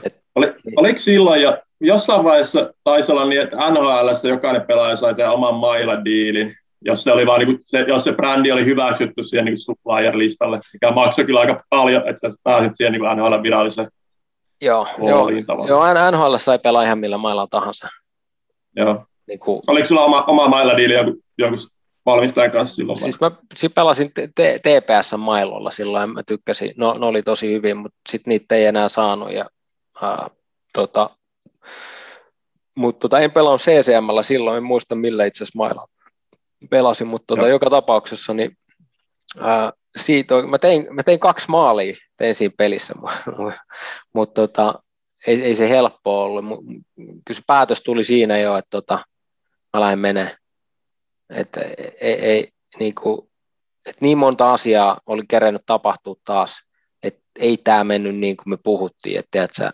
Et, 0.02 0.21
Oli, 0.35 0.54
oliko 0.76 0.99
silloin 0.99 1.42
jo, 1.42 1.59
jossain 1.80 2.25
vaiheessa 2.25 2.75
taisi 2.85 3.12
olla 3.12 3.25
niin, 3.25 3.40
että 3.40 3.71
NHL 3.71 4.28
jokainen 4.28 4.62
pelaaja 4.62 4.97
sai 4.97 5.14
tehdä 5.14 5.33
oman 5.33 5.54
mailadiilin, 5.54 6.57
jos 6.85 7.04
se, 7.04 7.12
oli 7.12 7.26
vaan, 7.26 7.40
niin 7.40 7.47
kuin, 7.47 7.61
se, 7.64 7.85
jos 7.88 8.04
se 8.04 8.12
brändi 8.12 8.52
oli 8.52 8.64
hyväksytty 8.64 9.23
siihen 9.25 9.45
niin 9.45 9.59
supplier-listalle, 9.59 10.61
mikä 10.73 10.90
maksoi 10.90 11.25
kyllä 11.25 11.40
aika 11.40 11.64
paljon, 11.71 12.09
että 12.09 12.30
sä 12.30 12.37
pääsit 12.42 12.73
siihen 12.75 12.92
niin 12.92 13.02
NHL 13.16 13.42
viralliseen 13.42 13.88
Joo, 14.61 14.87
joo, 14.99 15.28
joo 15.69 16.11
NHL 16.11 16.37
sai 16.37 16.59
pelaa 16.59 16.83
ihan 16.83 16.99
millä 16.99 17.19
mailla 17.19 17.47
tahansa. 17.50 17.88
Joo. 18.76 19.04
Niin 19.26 19.38
kuin, 19.38 19.62
Oliko 19.66 19.88
sulla 19.88 20.04
oma, 20.04 20.25
oma 20.25 20.49
mailla 20.49 20.76
diili 20.76 20.95
joku, 20.95 21.23
joku 21.38 21.57
valmistajan 22.07 22.50
kanssa 22.50 22.75
silloin? 22.75 22.99
Siis 22.99 23.21
mä 23.21 23.30
siis 23.57 23.73
pelasin 23.75 24.11
TPS-mailolla 24.62 25.71
silloin, 25.71 26.14
mä 26.14 26.23
tykkäsin, 26.23 26.73
no, 26.76 26.99
ne 26.99 27.07
oli 27.07 27.23
tosi 27.23 27.52
hyvin, 27.52 27.76
mutta 27.76 27.99
sitten 28.09 28.30
niitä 28.30 28.54
ei 28.54 28.64
enää 28.64 28.88
saanut. 28.88 29.33
Ja, 29.33 29.47
ää, 30.02 30.30
tota, 30.73 31.11
mutta 32.76 33.00
tota, 33.00 33.21
en 33.21 33.33
pelannut 33.33 33.61
CCMllä 33.61 34.23
silloin, 34.23 34.57
en 34.57 34.64
muista 34.64 34.95
millä 34.95 35.25
itse 35.25 35.45
asiassa 35.45 35.59
mailla 35.59 35.87
pelasin, 36.71 37.07
mutta 37.07 37.37
tota, 37.37 37.49
joka 37.49 37.71
tapauksessa 37.71 38.35
niin, 38.35 38.57
ää, 39.38 39.73
siitä, 39.97 40.42
mä, 40.42 40.59
tein, 40.59 40.87
mä 40.90 41.02
tein 41.02 41.21
kaksi 41.21 41.47
maalia 41.49 41.97
tein 42.16 42.35
siinä 42.35 42.54
pelissä, 42.59 42.95
mutta 44.14 44.47
tota, 44.47 44.83
ei, 45.26 45.42
ei, 45.42 45.54
se 45.54 45.69
helppo 45.69 46.23
ollut. 46.23 46.45
Kyllä 46.97 47.21
se 47.33 47.42
päätös 47.47 47.83
tuli 47.83 48.04
siinä 48.04 48.38
jo, 48.38 48.57
että 48.57 48.71
tota, 48.71 48.99
mä 49.73 49.80
lähden 49.80 49.99
menee. 49.99 50.37
Että 51.30 51.60
ei, 52.00 52.12
ei, 52.12 52.49
niin, 52.78 52.94
kuin, 52.94 53.30
että 53.87 53.99
niin 54.00 54.18
monta 54.18 54.52
asiaa 54.52 54.99
oli 55.06 55.22
kerennyt 55.28 55.62
tapahtua 55.66 56.14
taas, 56.25 56.56
että 57.02 57.22
ei 57.38 57.56
tämä 57.56 57.84
mennyt 57.84 58.16
niin 58.16 58.37
kuin 58.37 58.50
me 58.50 58.56
puhuttiin, 58.56 59.18
että 59.18 59.28
tiedät 59.30 59.50
sä, 59.56 59.72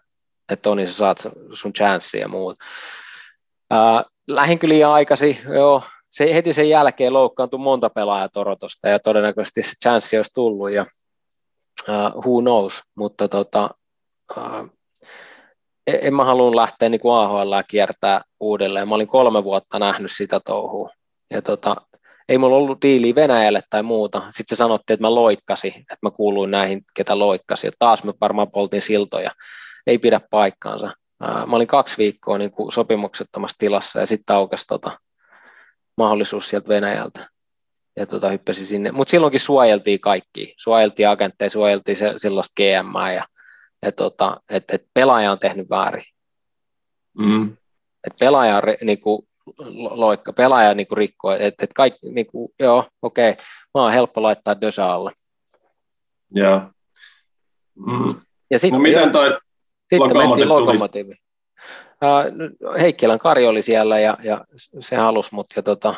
että 0.52 0.62
Toni, 0.62 0.86
sä 0.86 0.92
saat 0.92 1.18
sun 1.52 1.72
chanssia 1.72 2.20
ja 2.20 2.28
muuta. 2.28 2.64
Ää, 3.70 4.04
lähin 4.26 4.58
kyllä 4.58 4.72
liian 4.72 4.92
aikaisin, 4.92 5.38
joo, 5.54 5.82
se, 6.10 6.34
heti 6.34 6.52
sen 6.52 6.68
jälkeen 6.68 7.12
loukkaantui 7.12 7.60
monta 7.60 7.90
pelaajaa 7.90 8.28
Torotosta 8.28 8.88
ja 8.88 8.98
todennäköisesti 8.98 9.62
se 9.62 9.72
chanssi 9.82 10.16
olisi 10.16 10.34
tullut 10.34 10.70
ja 10.70 10.86
uh, 11.88 12.24
who 12.24 12.40
knows, 12.40 12.82
mutta 12.94 13.28
tota, 13.28 13.70
uh, 14.36 14.70
en 15.86 16.14
mä 16.14 16.24
halua 16.24 16.56
lähteä 16.56 16.88
niin 16.88 17.00
AHL 17.12 17.54
kiertää 17.68 18.20
uudelleen. 18.40 18.88
Mä 18.88 18.94
olin 18.94 19.06
kolme 19.06 19.44
vuotta 19.44 19.78
nähnyt 19.78 20.10
sitä 20.16 20.40
touhua. 20.44 20.90
Ja 21.30 21.42
tota, 21.42 21.76
ei 22.28 22.38
mulla 22.38 22.56
ollut 22.56 22.82
diiliä 22.82 23.14
Venäjälle 23.14 23.62
tai 23.70 23.82
muuta. 23.82 24.20
Sitten 24.20 24.46
se 24.48 24.56
sanottiin, 24.56 24.94
että 24.94 25.06
mä 25.06 25.14
loikkasin, 25.14 25.72
että 25.76 25.98
mä 26.02 26.10
kuuluin 26.10 26.50
näihin, 26.50 26.82
ketä 26.94 27.18
loikkasi. 27.18 27.66
Ja 27.66 27.72
taas 27.78 28.04
me 28.04 28.12
varmaan 28.20 28.50
poltin 28.50 28.82
siltoja. 28.82 29.30
Ei 29.86 29.98
pidä 29.98 30.20
paikkaansa. 30.30 30.90
Mä 31.20 31.56
olin 31.56 31.66
kaksi 31.66 31.98
viikkoa 31.98 32.38
niin 32.38 32.50
kuin 32.50 32.72
sopimuksettomassa 32.72 33.56
tilassa 33.58 34.00
ja 34.00 34.06
sitten 34.06 34.36
aukesi 34.36 34.66
tota, 34.66 34.90
mahdollisuus 35.96 36.48
sieltä 36.48 36.68
Venäjältä 36.68 37.30
ja 37.96 38.06
tota, 38.06 38.28
hyppäsi 38.28 38.66
sinne. 38.66 38.92
Mutta 38.92 39.10
silloinkin 39.10 39.40
suojeltiin 39.40 40.00
kaikki. 40.00 40.54
Suojeltiin 40.58 41.08
agentteja, 41.08 41.50
suojeltiin 41.50 41.96
se, 41.96 42.14
sellaista 42.16 42.52
GM 42.56 43.12
ja, 43.14 43.24
ja 43.82 43.92
tota, 43.92 44.40
että 44.50 44.76
et 44.76 44.86
pelaaja 44.94 45.32
on 45.32 45.38
tehnyt 45.38 45.70
väärin. 45.70 46.04
Mm. 47.18 47.56
Et 48.06 48.16
pelaaja, 48.20 48.62
niinku, 48.82 49.28
loikka, 49.90 50.32
pelaaja 50.32 50.74
niinku 50.74 50.94
rikkoo, 50.94 51.32
että 51.32 51.64
et 51.64 51.72
kaikki, 51.72 52.10
niinku, 52.10 52.54
joo, 52.58 52.84
okei, 53.02 53.30
okay, 53.30 53.44
mä 53.74 53.82
oon 53.82 53.92
helppo 53.92 54.22
laittaa 54.22 54.60
Dösa 54.60 54.92
alle. 54.92 55.12
Joo. 56.30 56.60
Mm. 57.74 58.06
Ja 58.50 58.58
sit, 58.58 58.72
no 58.72 58.78
miten 58.78 59.12
toi 59.12 59.38
sitten 59.94 60.16
mentiin 60.16 60.48
lokomotiiviin. 60.48 61.18
Uh, 62.02 62.78
Heikkilän 62.80 63.18
Kari 63.18 63.46
oli 63.46 63.62
siellä 63.62 63.98
ja, 63.98 64.16
ja 64.22 64.44
se 64.80 64.96
halusi 64.96 65.34
mut 65.34 65.46
ja 65.56 65.62
tota, 65.62 65.94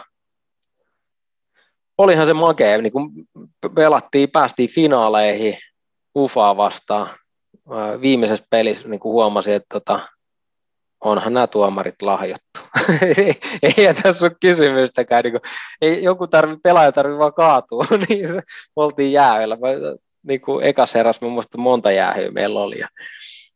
olihan 1.98 2.26
se 2.26 2.34
makea, 2.34 2.78
niin 2.78 2.92
kun 2.92 3.12
pelattiin, 3.74 4.30
päästiin 4.30 4.70
finaaleihin 4.70 5.58
UFAa 6.16 6.56
vastaan. 6.56 7.08
Viimeisessä 8.00 8.46
pelissä 8.50 8.88
niin 8.88 9.00
huomasin, 9.04 9.54
että 9.54 9.66
tota, 9.72 10.00
onhan 11.00 11.34
nämä 11.34 11.46
tuomarit 11.46 12.02
lahjottu. 12.02 12.60
ei 13.62 13.94
tässä 14.02 14.26
ole 14.26 14.36
kysymystäkään. 14.40 15.24
Niin 15.24 15.32
kuin, 15.32 15.42
ei, 15.82 16.02
joku 16.02 16.26
tarvi, 16.26 16.56
pelaaja 16.62 16.92
tarvii 16.92 17.18
vaan 17.18 17.34
kaatua, 17.34 17.84
niin 18.08 18.28
se, 18.28 18.34
me 18.34 18.42
oltiin 18.76 19.12
jäähyllä. 19.12 19.56
Niin 20.22 20.40
kuin 20.40 20.64
ekas 20.64 20.94
heräs, 20.94 21.20
muista 21.20 21.58
monta 21.58 21.92
jäähyä 21.92 22.30
meillä 22.30 22.60
oli. 22.60 22.78
Ja 22.78 22.88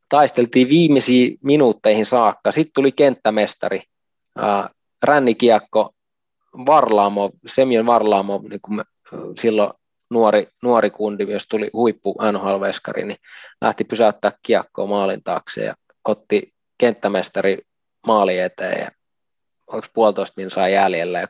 taisteltiin 0.09 0.69
viimeisiin 0.69 1.39
minuutteihin 1.45 2.07
saakka. 2.07 2.53
Sitten 2.53 2.75
tuli 2.75 2.93
kenttämestari, 2.93 3.83
äh, 4.43 4.69
rännikiekko, 5.03 5.95
Varlaamo, 6.67 7.31
Semjon 7.47 7.87
Varlaamo, 7.87 8.41
niin 8.51 8.61
kuin 8.61 8.77
me, 8.77 8.85
silloin 9.39 9.73
nuori, 10.11 10.49
nuori 10.63 10.91
kundi, 10.91 11.33
jos 11.33 11.47
tuli 11.49 11.71
huippu 11.73 12.15
NHL-veskari, 12.33 13.05
niin 13.05 13.19
lähti 13.61 13.85
pysäyttää 13.85 14.33
kiekkoa 14.43 14.87
maalin 14.87 15.23
taakse 15.23 15.65
ja 15.65 15.75
otti 16.05 16.53
kenttämestari 16.83 17.59
maali 18.07 18.39
eteen 18.39 18.81
ja 18.81 18.91
onko 19.67 19.87
puolitoista 19.95 20.41
minsaa 20.41 20.69
jäljellä 20.69 21.21
ja 21.21 21.27
2-1 21.27 21.29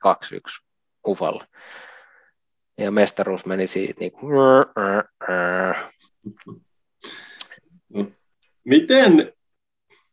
ufalla. 1.07 1.47
Ja 2.79 2.91
mestaruus 2.91 3.47
meni 3.47 3.67
siitä 3.67 4.01
niin 4.01 4.13
kuin, 4.13 4.33
Miten 8.65 9.33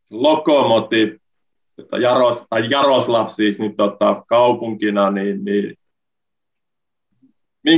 Lokomotiv 0.10 1.18
Jaros, 2.02 2.46
tai 2.50 2.70
Jaroslav 2.70 3.28
siis 3.28 3.60
niin 3.60 3.76
tota, 3.76 4.24
kaupunkina, 4.28 5.12
niin, 5.12 5.46
niin 5.46 5.76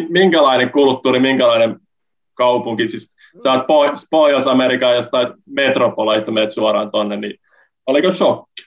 minkälainen 0.09 0.71
kulttuuri, 0.71 1.19
minkälainen 1.19 1.79
kaupunki, 2.33 2.87
siis 2.87 3.13
sä 3.43 3.51
oot 3.51 3.97
Pohjois-Amerikan 4.11 4.95
jostain 4.95 5.33
metropoleista 5.45 6.31
menet 6.31 6.51
suoraan 6.51 6.91
tonne, 6.91 7.17
niin 7.17 7.39
oliko 7.87 8.11
shokki? 8.11 8.63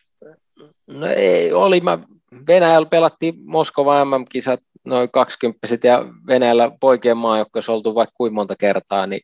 No 0.86 1.06
ei, 1.06 1.52
oli. 1.52 1.80
Mä 1.80 1.98
Venäjällä 2.46 2.88
pelattiin 2.88 3.34
Moskova 3.44 4.04
MM-kisat 4.04 4.60
noin 4.84 5.10
20 5.10 5.58
ja 5.82 6.04
Venäjällä 6.26 6.70
poikien 6.80 7.16
maajoukkoissa 7.16 7.72
oltu 7.72 7.94
vaikka 7.94 8.14
kuinka 8.16 8.34
monta 8.34 8.56
kertaa, 8.56 9.06
niin 9.06 9.20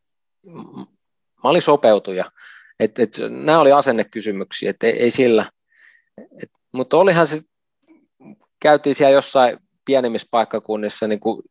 mä 1.44 1.50
olin 1.50 1.62
sopeutuja. 1.62 2.25
Et, 2.80 2.99
et, 2.99 3.16
nämä 3.28 3.61
oli 3.61 3.73
asennekysymyksiä, 3.73 4.70
että 4.70 4.87
ei, 4.87 4.92
ei 4.92 5.11
sillä– 5.11 5.47
mutta 6.73 6.97
olihan 6.97 7.26
se, 7.26 7.40
käytiin 8.61 8.97
siellä 8.97 9.14
jossain 9.14 9.59
pienemmissä 9.85 10.28
paikkakunnissa, 10.30 11.09
niin 11.09 11.20
kuin, 11.20 11.42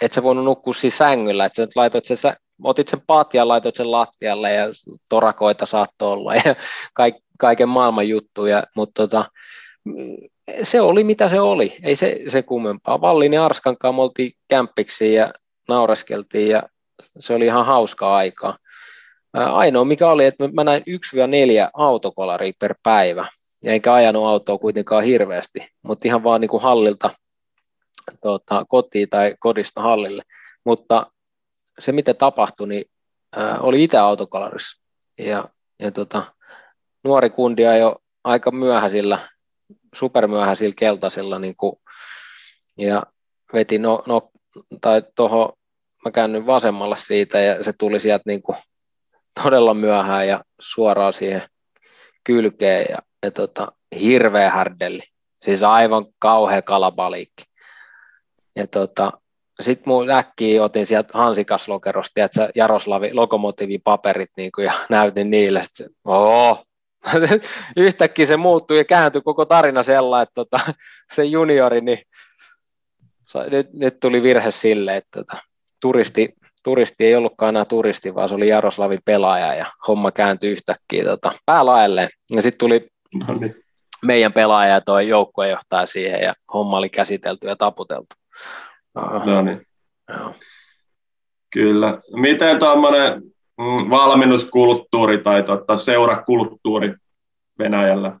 et 0.00 0.12
sä 0.12 0.22
voinut 0.22 0.44
nukkua 0.44 0.74
siinä 0.74 0.96
sängyllä, 0.96 1.44
että 1.44 1.56
sä 1.56 1.62
nyt 1.62 1.76
laitoit 1.76 2.04
sen, 2.04 2.36
otit 2.62 2.88
sen 2.88 3.02
patjan, 3.06 3.48
laitoit 3.48 3.74
sen 3.74 3.90
lattialle 3.90 4.52
ja 4.52 4.64
torakoita 5.08 5.66
saattoi 5.66 6.12
olla 6.12 6.34
ja 6.44 6.54
kaik, 6.94 7.14
kaiken 7.38 7.68
maailman 7.68 8.08
juttuja, 8.08 8.64
mutta 8.76 9.02
tota, 9.02 9.24
se 10.62 10.80
oli 10.80 11.04
mitä 11.04 11.28
se 11.28 11.40
oli, 11.40 11.76
ei 11.82 11.96
se, 11.96 12.20
se 12.28 12.42
kummempaa. 12.42 13.00
Vallin 13.00 13.32
ja 13.32 13.44
Arskan 13.44 13.76
kanssa 13.78 13.96
me 13.96 14.02
oltiin 14.02 14.32
kämppiksi 14.48 15.14
ja 15.14 15.34
naureskeltiin 15.68 16.48
ja 16.48 16.62
se 17.18 17.34
oli 17.34 17.46
ihan 17.46 17.66
hauskaa 17.66 18.16
aikaa. 18.16 18.58
Ainoa 19.32 19.84
mikä 19.84 20.10
oli, 20.10 20.24
että 20.24 20.48
mä 20.52 20.64
näin 20.64 20.82
1-4 20.82 21.70
autokolaria 21.74 22.52
per 22.60 22.74
päivä, 22.82 23.26
eikä 23.64 23.92
ajanut 23.92 24.26
autoa 24.26 24.58
kuitenkaan 24.58 25.04
hirveästi, 25.04 25.66
mutta 25.82 26.08
ihan 26.08 26.24
vaan 26.24 26.40
niin 26.40 26.48
kuin 26.48 26.62
hallilta 26.62 27.10
tota, 28.20 28.64
kotiin 28.68 29.08
tai 29.08 29.34
kodista 29.38 29.82
hallille. 29.82 30.22
Mutta 30.64 31.06
se, 31.78 31.92
mitä 31.92 32.14
tapahtui, 32.14 32.68
niin 32.68 32.84
ää, 33.36 33.58
oli 33.60 33.84
itse 33.84 33.98
autokolarissa. 33.98 34.82
Ja, 35.18 35.48
ja 35.78 35.90
tota, 35.90 36.22
nuori 37.04 37.30
kundia 37.30 37.76
jo 37.76 37.96
aika 38.24 38.50
myöhäisillä, 38.50 39.18
supermyöhäisillä 39.94 40.74
keltaisilla, 40.76 41.38
niin 41.38 41.56
kuin, 41.56 41.76
ja 42.78 43.02
veti 43.52 43.78
no, 43.78 44.02
no 44.06 44.30
tai 44.80 45.02
tuohon, 45.14 45.52
mä 46.04 46.10
käännyin 46.10 46.46
vasemmalle 46.46 46.96
siitä, 46.96 47.40
ja 47.40 47.64
se 47.64 47.72
tuli 47.72 48.00
sieltä 48.00 48.22
niin 48.26 48.42
kuin, 48.42 48.56
todella 49.42 49.74
myöhään 49.74 50.28
ja 50.28 50.44
suoraan 50.60 51.12
siihen 51.12 51.42
kylkeen, 52.24 52.86
ja, 52.90 52.98
ja 53.22 53.30
tota, 53.30 53.72
hirveä 54.00 54.50
härdelli. 54.50 55.02
Siis 55.44 55.62
aivan 55.62 56.06
kauhea 56.18 56.62
kalabaliikki. 56.62 57.44
Ja 58.56 58.66
tota, 58.66 59.12
sitten 59.60 59.88
mun 59.88 60.10
äkkiä 60.10 60.62
otin 60.62 60.86
sieltä 60.86 61.10
hansikaslokerosta, 61.14 62.24
että 62.24 62.50
Jaroslavi 62.54 63.14
lokomotiivipaperit 63.14 64.30
niin 64.36 64.52
kuin, 64.52 64.64
ja 64.64 64.72
näytin 64.88 65.30
niille, 65.30 65.58
että 65.58 65.94
yhtäkkiä 67.76 68.26
se 68.26 68.36
muuttui 68.36 68.78
ja 68.78 68.84
kääntyi 68.84 69.20
koko 69.20 69.44
tarina 69.44 69.82
sellainen, 69.82 70.22
että 70.22 70.34
tota, 70.34 70.60
se 71.14 71.24
juniori, 71.24 71.80
niin 71.80 71.98
nyt, 73.50 73.72
nyt 73.72 74.00
tuli 74.00 74.22
virhe 74.22 74.50
sille, 74.50 74.96
että 74.96 75.20
tota, 75.20 75.36
turisti, 75.80 76.34
turisti 76.64 77.06
ei 77.06 77.16
ollutkaan 77.16 77.48
enää 77.48 77.64
turisti, 77.64 78.14
vaan 78.14 78.28
se 78.28 78.34
oli 78.34 78.48
Jaroslavin 78.48 79.00
pelaaja 79.04 79.54
ja 79.54 79.66
homma 79.88 80.12
kääntyi 80.12 80.50
yhtäkkiä 80.50 81.04
tota, 81.04 81.32
päälaelleen. 81.46 82.08
Ja 82.30 82.42
sitten 82.42 82.58
tuli 82.58 82.88
no 83.26 83.34
niin. 83.34 83.64
meidän 84.04 84.32
pelaaja 84.32 84.74
ja 84.74 84.80
toi 84.80 85.08
joukkuejohtaja 85.08 85.86
siihen 85.86 86.20
ja 86.20 86.34
homma 86.54 86.78
oli 86.78 86.88
käsitelty 86.88 87.48
ja 87.48 87.56
taputeltu. 87.56 88.14
No 89.24 89.42
niin. 89.42 89.66
Kyllä. 91.50 92.00
Miten 92.12 92.58
tuommoinen 92.58 93.22
mm, 93.22 93.30
valmennuskulttuuri 93.90 95.18
tai 95.18 95.42
tota, 95.42 95.76
seurakulttuuri 95.76 96.94
Venäjällä? 97.58 98.18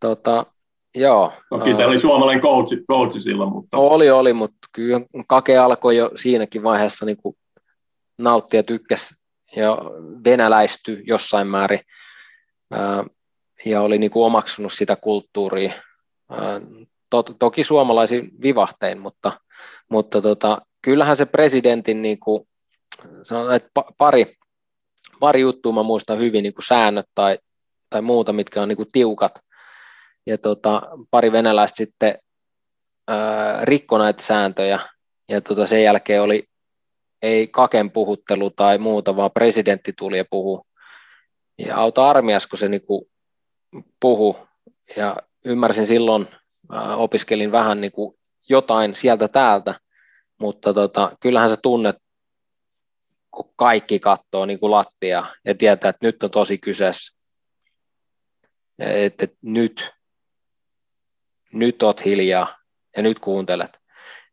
Tota, 0.00 0.46
joo. 0.94 1.32
Toki 1.50 1.74
teillä 1.74 1.86
oli 1.86 1.98
suomalainen 1.98 2.42
coach, 2.42 2.74
coach 2.90 3.18
silloin, 3.18 3.52
mutta... 3.52 3.76
Oli, 3.76 4.10
oli, 4.10 4.32
mutta 4.32 4.58
kyllä 4.72 5.00
Kake 5.28 5.58
alkoi 5.58 5.96
jo 5.96 6.10
siinäkin 6.14 6.62
vaiheessa 6.62 7.06
niin 7.06 7.16
kuin 7.16 7.36
nauttia, 8.18 8.62
tykkäs 8.62 9.22
ja 9.56 9.78
venäläisty 10.24 11.02
jossain 11.06 11.46
määrin 11.46 11.80
ja 13.64 13.82
oli 13.82 13.98
niin 13.98 14.10
kuin 14.10 14.26
omaksunut 14.26 14.72
sitä 14.72 14.96
kulttuuria. 14.96 15.72
To, 17.10 17.22
toki 17.22 17.64
suomalaisin 17.64 18.30
vivahtein, 18.42 19.00
mutta 19.00 19.32
mutta 19.90 20.22
tota, 20.22 20.62
kyllähän 20.82 21.16
se 21.16 21.26
presidentin, 21.26 22.02
niin 22.02 22.20
kuin, 22.20 22.48
sanon, 23.22 23.54
että 23.54 23.70
pari, 23.98 24.36
pari 25.20 25.40
juttua 25.40 25.72
mä 25.72 25.82
muistan 25.82 26.18
hyvin, 26.18 26.42
niin 26.42 26.54
kuin 26.54 26.64
säännöt 26.64 27.06
tai, 27.14 27.38
tai 27.90 28.02
muuta, 28.02 28.32
mitkä 28.32 28.62
on 28.62 28.68
niin 28.68 28.76
kuin 28.76 28.92
tiukat. 28.92 29.38
Ja 30.26 30.38
tota, 30.38 30.82
pari 31.10 31.32
venäläistä 31.32 31.76
sitten 31.76 32.18
ää, 33.08 33.64
rikko 33.64 33.98
näitä 33.98 34.22
sääntöjä. 34.22 34.78
Ja 35.28 35.40
tota, 35.40 35.66
sen 35.66 35.82
jälkeen 35.82 36.22
oli 36.22 36.44
ei 37.22 37.48
kaken 37.48 37.90
puhuttelu 37.90 38.50
tai 38.50 38.78
muuta, 38.78 39.16
vaan 39.16 39.30
presidentti 39.34 39.92
tuli 39.92 40.18
ja 40.18 40.24
puhu. 40.30 40.66
Ja 41.58 41.76
auta 41.76 42.10
armias, 42.10 42.46
kun 42.46 42.58
se 42.58 42.68
niin 42.68 42.86
kuin 42.86 43.04
puhu. 44.00 44.36
Ja 44.96 45.16
ymmärsin 45.44 45.86
silloin, 45.86 46.28
ää, 46.72 46.96
opiskelin 46.96 47.52
vähän 47.52 47.80
niin 47.80 47.92
kuin 47.92 48.14
jotain 48.48 48.94
sieltä 48.94 49.28
täältä, 49.28 49.74
mutta 50.38 50.74
tota, 50.74 51.16
kyllähän 51.20 51.50
sä 51.50 51.56
tunnet, 51.62 51.96
kun 53.30 53.52
kaikki 53.56 54.00
katsoo 54.00 54.46
niin 54.46 54.60
kuin 54.60 54.70
lattia 54.70 55.26
ja 55.44 55.54
tietää, 55.54 55.88
että 55.88 56.06
nyt 56.06 56.22
on 56.22 56.30
tosi 56.30 56.58
kyseessä. 56.58 57.20
Että 58.78 59.24
et 59.24 59.34
nyt, 59.42 59.90
nyt 61.52 61.82
oot 61.82 62.04
hiljaa 62.04 62.56
ja 62.96 63.02
nyt 63.02 63.18
kuuntelet. 63.18 63.80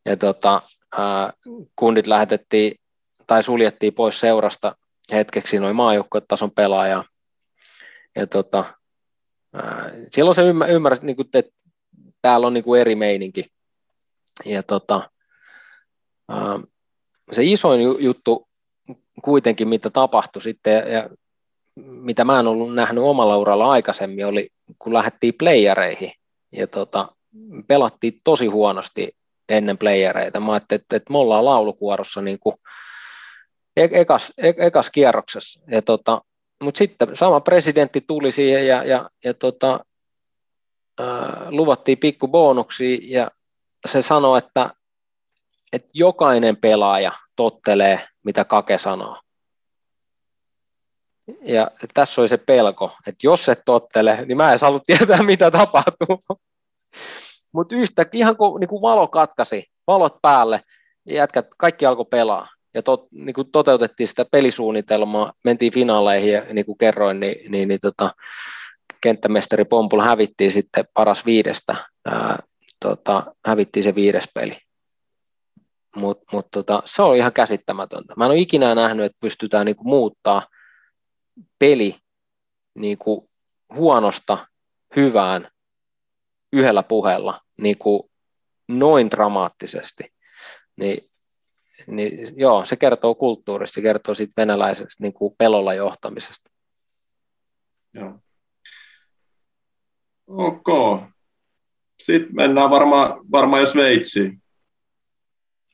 Ja 0.06 0.18
tota, 0.18 0.62
ää, 0.98 1.34
kundit 1.76 2.08
lähetettiin 2.08 2.80
tai 3.28 3.44
suljettiin 3.44 3.94
pois 3.94 4.20
seurasta 4.20 4.76
hetkeksi 5.12 5.60
noin 5.60 5.76
maajoukkuetason 5.76 6.52
pelaajaa. 6.52 7.04
Ja 8.16 8.28
tota, 8.28 8.66
silloin 10.12 10.36
se 10.36 10.42
ymmär, 10.42 10.70
ymmärrät, 10.70 11.02
niin 11.02 11.16
kuin, 11.16 11.30
että 11.34 11.52
täällä 12.22 12.48
on 12.48 12.54
niin 12.54 12.64
kuin 12.64 12.82
eri 12.82 12.96
meininki. 12.96 13.46
Ja 14.46 14.64
tota, 14.64 15.10
se 17.32 17.44
isoin 17.44 17.82
juttu 18.00 18.48
kuitenkin, 19.22 19.68
mitä 19.68 19.90
tapahtui 19.90 20.42
sitten, 20.42 20.92
ja 20.92 21.10
mitä 21.86 22.24
mä 22.24 22.40
en 22.40 22.48
ollut 22.48 22.76
nähnyt 22.76 23.04
omalla 23.04 23.38
uralla 23.38 23.72
aikaisemmin, 23.72 24.26
oli 24.26 24.50
kun 24.80 24.94
lähdettiin 24.94 25.34
playereihin, 25.40 26.12
ja 26.52 26.68
tota, 26.68 27.08
pelattiin 27.68 28.22
tosi 28.24 28.48
huonosti 28.48 29.16
ennen 29.50 29.78
playereita. 29.78 30.40
Mä 30.40 30.52
ajattelin, 30.52 30.82
että, 30.82 30.96
että 30.96 31.14
me 31.14 31.18
ollaan 31.18 31.46
laulukuorossa 31.46 32.22
niin 32.22 32.40
kuin 32.40 32.56
e-, 33.78 34.02
ekas, 34.02 34.34
e-, 34.38 34.66
ekas 34.66 34.90
kierroksessa. 34.90 35.60
Ja 35.72 35.82
tota, 35.82 36.22
mutta 36.64 36.78
sitten 36.78 37.16
sama 37.16 37.40
presidentti 37.42 38.02
tuli 38.02 38.32
siihen 38.32 38.68
ja, 38.68 38.84
ja, 38.84 39.10
ja 39.24 39.34
tota, 39.34 39.80
ää, 41.00 41.48
luvattiin 41.50 41.98
pikku 41.98 42.28
bonuksia 42.28 43.00
ja 43.02 43.32
se 43.88 44.02
sanoi, 44.02 44.38
että 44.38 44.74
että 45.74 45.90
jokainen 45.94 46.58
pelaaja 46.58 47.12
tottelee, 47.36 48.08
mitä 48.24 48.46
Kake 48.46 48.78
sanoo. 48.78 49.18
Ja 51.42 51.72
tässä 51.94 52.22
oli 52.22 52.28
se 52.28 52.38
pelko, 52.38 52.92
että 53.08 53.28
jos 53.28 53.50
et 53.50 53.62
tottele, 53.66 54.26
niin 54.26 54.38
mä 54.38 54.54
en 54.54 54.60
halua 54.62 54.80
tietää, 54.86 55.24
mitä 55.34 55.52
tapahtuu. 55.52 56.24
Mutta 57.52 57.76
yhtäkkiä 57.76 58.20
ihan 58.20 58.38
kun 58.38 58.60
niin 58.60 58.68
kuin 58.68 58.82
valo 58.82 59.08
katkasi, 59.08 59.66
valot 59.88 60.22
päälle, 60.22 60.62
ja 61.06 61.16
jätkät, 61.16 61.48
kaikki 61.58 61.86
alkoi 61.86 62.06
pelaa. 62.06 62.48
Ja 62.74 62.84
tot, 62.84 63.08
niin 63.12 63.34
kuin 63.34 63.52
toteutettiin 63.52 64.08
sitä 64.08 64.26
pelisuunnitelmaa, 64.32 65.34
mentiin 65.44 65.74
finaaleihin 65.74 66.34
ja 66.34 66.54
niin 66.54 66.66
kuin 66.66 66.78
kerroin, 66.78 67.20
niin, 67.20 67.52
niin, 67.52 67.68
niin 67.68 67.80
tota, 67.80 68.12
kenttämestari 69.02 69.66
Pompul 69.66 70.02
hävittiin 70.02 70.52
sitten 70.52 70.86
paras 70.94 71.26
viidestä. 71.26 71.76
Ää, 72.06 72.40
tota, 72.80 73.24
hävittiin 73.46 73.84
se 73.84 73.96
viides 73.96 74.30
peli 74.34 74.67
mutta 75.98 76.26
mut 76.32 76.48
tota, 76.52 76.84
se 76.86 77.02
on 77.02 77.16
ihan 77.16 77.34
käsittämätöntä. 77.34 78.14
Mä 78.18 78.26
en 78.26 78.32
ole 78.32 78.40
ikinä 78.40 78.76
nähnyt, 78.76 79.06
että 79.06 79.18
pystytään 79.22 79.66
niinku 79.66 79.84
muuttaa 79.84 80.48
peli 81.60 81.96
niinku 82.76 83.30
huonosta 83.74 84.48
hyvään 84.96 85.50
yhdellä 86.54 86.84
puheella 86.84 87.42
niinku 87.58 88.12
noin 88.68 89.12
dramaattisesti. 89.12 90.04
Niin, 90.76 91.10
niin 91.88 92.40
joo, 92.40 92.66
se 92.66 92.76
kertoo 92.76 93.16
kulttuurista, 93.16 93.76
se 93.76 93.82
kertoo 93.82 94.14
siitä 94.14 94.34
venäläisestä 94.38 95.04
niin 95.04 95.14
kuin 95.14 95.36
pelolla 95.38 95.74
johtamisesta. 95.74 96.52
Joo. 97.94 98.20
Ok. 100.28 100.68
Sitten 102.04 102.36
mennään 102.36 102.70
varmaan 102.70 103.32
varmaan 103.32 103.62
jo 103.62 103.66
Sveitsiin. 103.66 104.44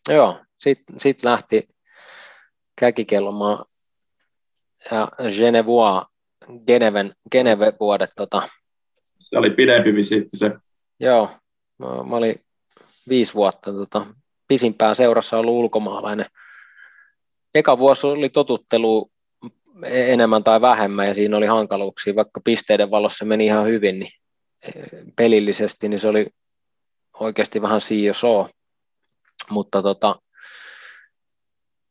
Joo, 0.10 0.40
sitten 0.60 1.00
sit 1.00 1.24
lähti 1.24 1.70
käkikelmaa 2.80 3.66
ja 4.92 5.08
Genevois, 5.38 6.06
Geneven, 6.68 7.16
Geneve 7.32 7.74
vuodet. 7.80 8.10
Tota. 8.16 8.42
Se 9.20 9.38
oli 9.38 9.50
pidempi 9.50 9.96
visiitti 9.96 10.38
se. 10.38 10.52
Joo, 11.00 11.30
mä, 11.78 11.88
mä 11.88 12.16
olin 12.16 12.36
viisi 13.10 13.34
vuotta 13.34 13.74
tota, 13.74 14.06
pisimpään 14.48 14.96
seurassa 14.96 15.38
ollut 15.38 15.54
ulkomaalainen. 15.54 16.26
Eka 17.56 17.78
vuosi 17.78 18.08
oli 18.08 18.30
totuttelu 18.30 19.12
enemmän 19.86 20.44
tai 20.44 20.62
vähemmän 20.62 21.08
ja 21.08 21.14
siinä 21.14 21.38
oli 21.38 21.46
hankaluuksia, 21.46 22.16
vaikka 22.16 22.42
pisteiden 22.44 22.92
valossa 22.92 23.26
meni 23.26 23.46
ihan 23.46 23.68
hyvin, 23.68 24.00
niin 24.00 24.12
pelillisesti, 25.16 25.90
niin 25.90 26.00
se 26.00 26.08
oli 26.08 26.28
oikeasti 27.20 27.62
vähän 27.62 27.82
so. 28.12 28.50
Mutta 29.50 29.82
tota, 29.82 30.16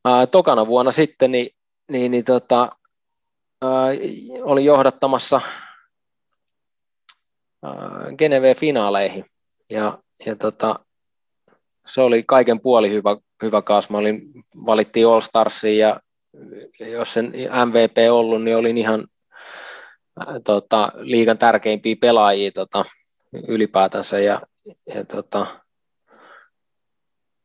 ää, 0.04 0.26
tokana 0.26 0.66
vuonna 0.66 0.92
sitten 0.92 1.32
niin, 1.32 1.50
niin, 1.90 2.10
niin 2.10 2.24
tota, 2.24 2.76
ää, 3.62 3.86
olin 4.42 4.64
johdattamassa 4.64 5.40
Geneve-finaaleihin 8.18 9.24
ja, 9.70 9.98
ja 10.26 10.36
tota, 10.36 10.78
se 11.86 12.00
oli 12.00 12.22
kaiken 12.26 12.60
puoli 12.60 12.90
hyvä, 12.90 13.16
hyvä 13.42 13.62
kaas. 13.62 13.90
Mä 13.90 13.98
olin, 13.98 14.22
valittiin 14.66 15.06
All 15.06 15.20
Starsiin 15.20 15.78
ja 15.78 16.00
jos 16.80 17.12
sen 17.12 17.32
MVP 17.66 17.96
ollut, 18.10 18.42
niin 18.42 18.56
olin 18.56 18.78
ihan 18.78 19.06
tota, 20.44 20.92
liigan 20.94 21.38
tärkeimpiä 21.38 21.96
pelaajia 22.00 22.52
tota, 22.52 22.84
ylipäätänsä. 23.48 24.20
Ja, 24.20 24.40
ja 24.94 25.04
tota, 25.04 25.46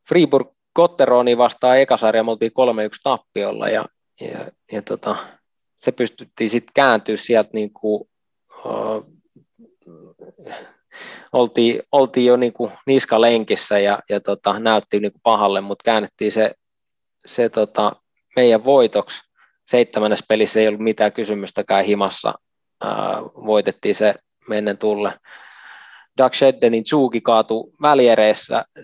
Fribourg 0.10 0.48
Kotteroni 0.74 1.38
vastaan 1.38 1.80
ekasarja, 1.80 2.24
me 2.24 2.32
oltiin 2.32 2.52
3-1 2.52 2.54
tappiolla 3.04 3.70
ja, 3.70 3.86
ja, 4.22 4.48
ja 4.72 4.82
tota, 4.82 5.16
se 5.78 5.92
pystyttiin 5.92 6.50
sitten 6.50 6.74
kääntyä 6.74 7.18
sieltä 7.18 7.50
niin 7.54 7.74
kuin, 7.74 8.10
uh, 8.66 9.06
oltiin, 11.34 11.82
oltiin 11.92 12.26
jo 12.26 12.36
niin 12.36 12.54
kuin 12.54 12.72
niskalenkissä 12.86 13.80
ja, 13.80 14.00
ja 14.10 14.20
tota, 14.20 14.60
näytti 14.60 15.00
niin 15.00 15.12
kuin 15.12 15.22
pahalle, 15.24 15.62
mutta 15.62 15.84
käännettiin 15.84 16.32
se, 16.32 16.52
se 17.26 17.50
tota, 17.50 17.92
meidän 18.36 18.66
voitoksi. 18.66 19.22
Seitsemännes 19.68 20.24
pelissä 20.28 20.60
ei 20.60 20.68
ollut 20.68 20.82
mitään 20.82 21.14
kysymystäkään 21.14 21.86
himassa. 21.86 22.34
Ää, 22.84 23.22
voitettiin 23.24 23.96
se 23.96 24.16
mennen 24.50 24.78
tulle. 24.78 25.14
Doug 26.18 26.34
Sheddenin 26.34 26.86
Zuki 26.86 27.22
kaatui 27.22 27.72
väliereissä 27.82 28.66
4-2. 28.80 28.82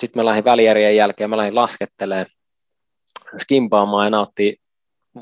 Sitten 0.00 0.20
mä 0.20 0.24
lähdin 0.24 0.44
välierien 0.44 0.96
jälkeen, 0.96 1.30
mä 1.30 1.36
lähdin 1.36 1.54
laskettelemaan, 1.54 2.26
skimpaamaan 3.42 4.06
ja 4.06 4.10
nauttiin 4.10 4.56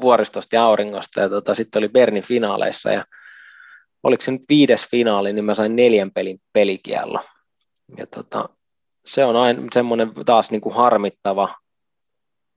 vuoristosta 0.01 0.57
ja 0.57 0.65
auringosta. 0.65 1.21
Ja 1.21 1.29
tota, 1.29 1.55
sitten 1.55 1.81
oli 1.81 1.89
Bernin 1.89 2.23
finaaleissa 2.23 2.93
ja 2.93 3.05
oliko 4.03 4.23
se 4.23 4.31
nyt 4.31 4.45
viides 4.49 4.87
finaali, 4.91 5.33
niin 5.33 5.45
mä 5.45 5.55
sain 5.55 5.77
neljän 5.77 6.11
pelin 6.11 6.41
pelikiello. 6.53 7.21
Ja 7.97 8.07
tota, 8.07 8.49
se 9.07 9.25
on 9.25 9.37
aina 9.37 9.63
semmoinen 9.73 10.13
taas 10.27 10.51
niin 10.51 10.61
kuin 10.61 10.75
harmittava, 10.75 11.55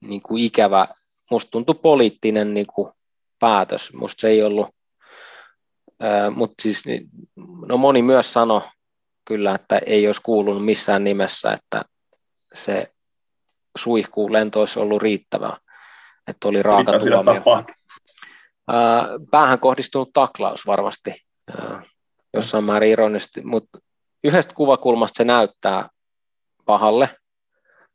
niin 0.00 0.22
kuin 0.22 0.42
ikävä, 0.42 0.86
musta 1.30 1.50
tuntui 1.50 1.74
poliittinen 1.82 2.54
niin 2.54 2.66
kuin 2.66 2.92
päätös, 3.38 3.92
musta 3.92 4.20
se 4.20 4.28
ei 4.28 4.42
ollut, 4.42 4.68
mutta 6.34 6.62
siis 6.62 6.82
no 7.66 7.76
moni 7.76 8.02
myös 8.02 8.32
sanoi 8.32 8.60
kyllä, 9.24 9.54
että 9.54 9.80
ei 9.86 10.06
olisi 10.06 10.20
kuulunut 10.22 10.64
missään 10.64 11.04
nimessä, 11.04 11.52
että 11.52 11.84
se 12.54 12.92
suihku 13.78 14.32
lento 14.32 14.60
olisi 14.60 14.78
ollut 14.78 15.02
riittävää, 15.02 15.56
että 16.26 16.48
oli 16.48 16.62
raaka 16.62 16.92
tuomio. 16.98 17.64
Päähän 19.30 19.60
kohdistunut 19.60 20.10
taklaus 20.12 20.66
varmasti 20.66 21.14
jossain 22.34 22.64
määrin 22.64 22.90
ironisesti, 22.90 23.42
mutta 23.42 23.78
yhdestä 24.24 24.54
kuvakulmasta 24.54 25.16
se 25.16 25.24
näyttää 25.24 25.88
pahalle, 26.64 27.16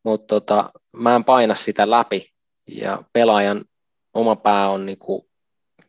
mutta 0.03 0.27
tota, 0.27 0.69
mä 0.93 1.15
en 1.15 1.23
paina 1.23 1.55
sitä 1.55 1.89
läpi 1.89 2.29
ja 2.67 3.03
pelaajan 3.13 3.65
oma 4.13 4.35
pää 4.35 4.69
on 4.69 4.85
niinku 4.85 5.29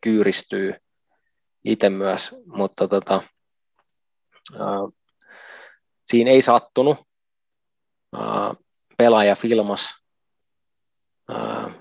kyyristyy 0.01 0.75
itse 1.65 1.89
myös, 1.89 2.35
mutta 2.45 2.87
tota, 2.87 3.21
ää, 4.59 4.67
siinä 6.07 6.31
ei 6.31 6.41
sattunut. 6.41 6.97
Ää, 8.13 8.53
pelaaja 8.97 9.35
filmas. 9.35 9.95
Ää, 11.29 11.71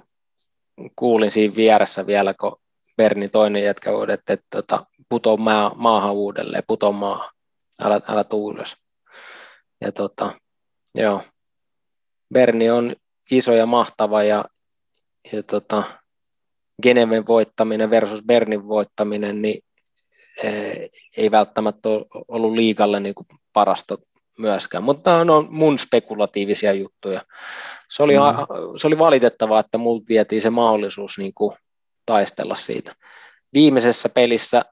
kuulin 0.96 1.30
siinä 1.30 1.54
vieressä 1.54 2.06
vielä, 2.06 2.34
kun 2.34 2.60
Berni 2.96 3.28
toinen 3.28 3.64
jätkä 3.64 3.90
että, 4.12 4.32
että, 4.32 4.46
tota, 4.50 4.86
puto 5.08 5.36
maa, 5.36 5.74
maahan 5.74 6.12
uudelleen, 6.12 6.62
puto 6.66 6.92
maahan, 6.92 7.30
älä, 7.82 8.00
älä 8.08 8.24
tuu 8.24 8.52
ylös. 8.52 8.76
Ja 9.80 9.92
tota, 9.92 10.32
joo, 10.94 11.22
Berni 12.34 12.70
on 12.70 12.96
iso 13.30 13.52
ja 13.52 13.66
mahtava 13.66 14.22
ja, 14.22 14.44
ja 15.32 15.42
tota, 15.42 15.82
Geneven 16.82 17.26
voittaminen 17.26 17.90
versus 17.90 18.22
Bernin 18.22 18.68
voittaminen, 18.68 19.42
niin 19.42 19.62
ei 21.16 21.30
välttämättä 21.30 21.88
ole 21.88 22.06
ollut 22.28 22.52
liikalle 22.52 23.00
niin 23.00 23.14
kuin 23.14 23.26
parasta 23.52 23.98
myöskään, 24.38 24.84
mutta 24.84 25.24
ne 25.24 25.32
on 25.32 25.46
mun 25.50 25.78
spekulatiivisia 25.78 26.72
juttuja. 26.72 27.22
Se 27.90 28.02
oli, 28.02 28.14
mm. 28.14 28.78
se 28.78 28.86
oli 28.86 28.98
valitettavaa, 28.98 29.60
että 29.60 29.78
multa 29.78 30.04
vietiin 30.08 30.42
se 30.42 30.50
mahdollisuus 30.50 31.18
niin 31.18 31.32
kuin 31.34 31.56
taistella 32.06 32.54
siitä. 32.54 32.94
Viimeisessä 33.54 34.08
pelissä 34.08 34.64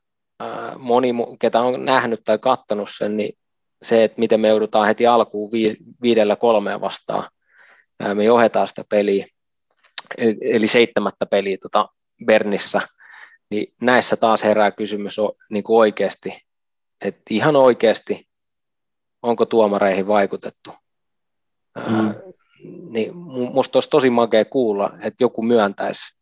moni, 0.79 1.09
ketä 1.39 1.61
on 1.61 1.85
nähnyt 1.85 2.21
tai 2.25 2.39
kattanut 2.39 2.89
sen, 2.99 3.17
niin 3.17 3.39
se, 3.83 4.05
että 4.05 4.19
miten 4.19 4.41
me 4.41 4.49
joudutaan 4.49 4.87
heti 4.87 5.07
alkuun 5.07 5.51
viidellä 6.03 6.37
kolmea 6.37 6.81
vastaan, 6.81 7.25
me 8.15 8.25
johdetaan 8.25 8.69
sitä 8.69 8.85
peliä, 8.89 9.27
eli 10.41 10.69
seitsemättä 10.69 11.27
peliä 11.27 11.57
tota 11.63 11.89
Bernissä, 12.25 12.81
niin 13.51 13.75
näissä 13.81 14.17
taas 14.17 14.45
herää 14.45 14.71
kysymys 14.71 15.17
niin 15.51 15.65
kuin 15.65 15.79
oikeasti, 15.79 16.39
että 17.05 17.23
ihan 17.31 17.57
oikeasti, 17.57 18.29
onko 19.23 19.47
tuomareihin 19.47 20.07
vaikutettu. 20.07 20.71
Mm. 21.89 22.15
niin 22.91 23.17
musta 23.53 23.77
olisi 23.77 23.91
tosi 23.91 24.11
makea 24.11 24.45
kuulla, 24.45 24.91
että 25.03 25.25
joku 25.25 25.43
myöntäisi, 25.43 26.19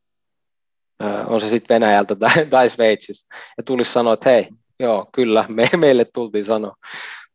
on 1.27 1.41
se 1.41 1.49
sitten 1.49 1.75
Venäjältä 1.75 2.17
tai, 2.17 2.47
tai 2.51 2.69
Sveitsistä, 2.69 3.37
ja 3.57 3.63
tulisi 3.63 3.93
sanoa, 3.93 4.15
että 4.15 4.31
hei, 4.31 4.49
joo, 4.81 5.09
kyllä, 5.13 5.45
me, 5.49 5.69
meille 5.77 6.05
tultiin 6.05 6.45
sanoa. 6.45 6.75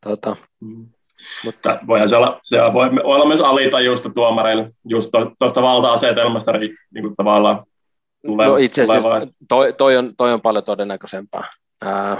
Tuota, 0.03 0.35
mm. 0.59 0.89
Mutta 1.45 1.79
voihan 1.87 2.09
se 2.09 2.15
olla, 2.15 2.39
se 2.43 2.57
voi 2.73 2.89
olla 3.03 3.25
myös 3.25 3.39
alitajuusta 3.39 4.09
tuomareille, 4.09 4.69
just 4.85 5.09
tuosta 5.39 5.61
valta-asetelmasta 5.61 6.51
niin 6.51 6.77
kuin 7.01 7.15
tavallaan 7.15 7.65
tulee, 8.25 8.47
no 8.47 8.57
itse 8.57 8.81
asiassa 8.83 9.27
toi, 9.49 9.73
toi, 9.73 9.97
on, 9.97 10.15
toi 10.15 10.33
on 10.33 10.41
paljon 10.41 10.63
todennäköisempää, 10.63 11.43
Ää, 11.81 12.17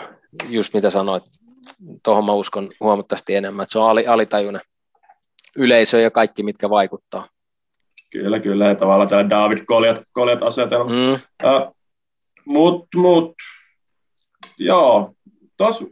just 0.50 0.74
mitä 0.74 0.90
sanoit, 0.90 1.24
tuohon 2.04 2.26
mä 2.26 2.34
uskon 2.34 2.70
huomattavasti 2.80 3.36
enemmän, 3.36 3.64
että 3.64 3.74
se 3.74 3.80
on 3.80 3.90
alitajuinen 4.08 4.62
yleisö 5.58 6.02
ja 6.02 6.12
kaikki, 6.12 6.44
mitkä 6.44 6.70
vaikuttaa. 6.70 7.26
Kyllä, 8.12 8.40
kyllä, 8.40 8.66
ja 8.66 8.76
tavallaan 8.76 9.10
tämä 9.10 9.30
David 9.30 9.66
Goliat, 10.14 10.44
asetelma. 10.44 10.90
Mm. 10.90 11.14
Uh, 11.14 11.76
mut, 12.46 12.88
mut, 12.96 13.34
joo, 14.58 15.14
tos, 15.58 15.84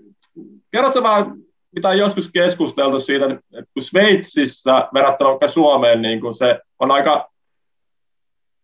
kerrotko 0.71 1.03
vähän, 1.03 1.35
mitä 1.75 1.93
joskus 1.93 2.29
keskusteltu 2.33 2.99
siitä, 2.99 3.25
että 3.25 3.71
kun 3.73 3.83
Sveitsissä 3.83 4.89
verrattuna 4.93 5.29
vaikka 5.29 5.47
Suomeen, 5.47 6.01
niin 6.01 6.21
kun 6.21 6.33
se 6.33 6.59
on 6.79 6.91
aika 6.91 7.29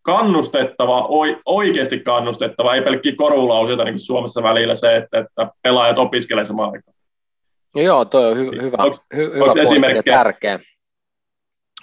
kannustettava, 0.05 1.07
oikeasti 1.45 1.99
kannustettava, 1.99 2.75
ei 2.75 2.81
pelkkiä 2.81 3.13
korulauseita 3.17 3.83
niin 3.83 3.93
kuin 3.93 3.99
Suomessa 3.99 4.43
välillä 4.43 4.75
se, 4.75 4.95
että, 4.95 5.19
että 5.19 5.51
pelaajat 5.61 5.97
opiskelevat 5.97 6.47
samaan 6.47 6.71
aikaan. 6.71 6.95
Joo, 7.75 8.05
toi 8.05 8.31
on 8.31 8.37
hy- 8.37 8.61
hyvä, 8.61 8.77
onks, 8.79 9.01
hy- 9.15 9.17
hyvä 9.17 9.45
pointti 9.45 9.97
ja 9.97 10.03
tärkeä 10.03 10.59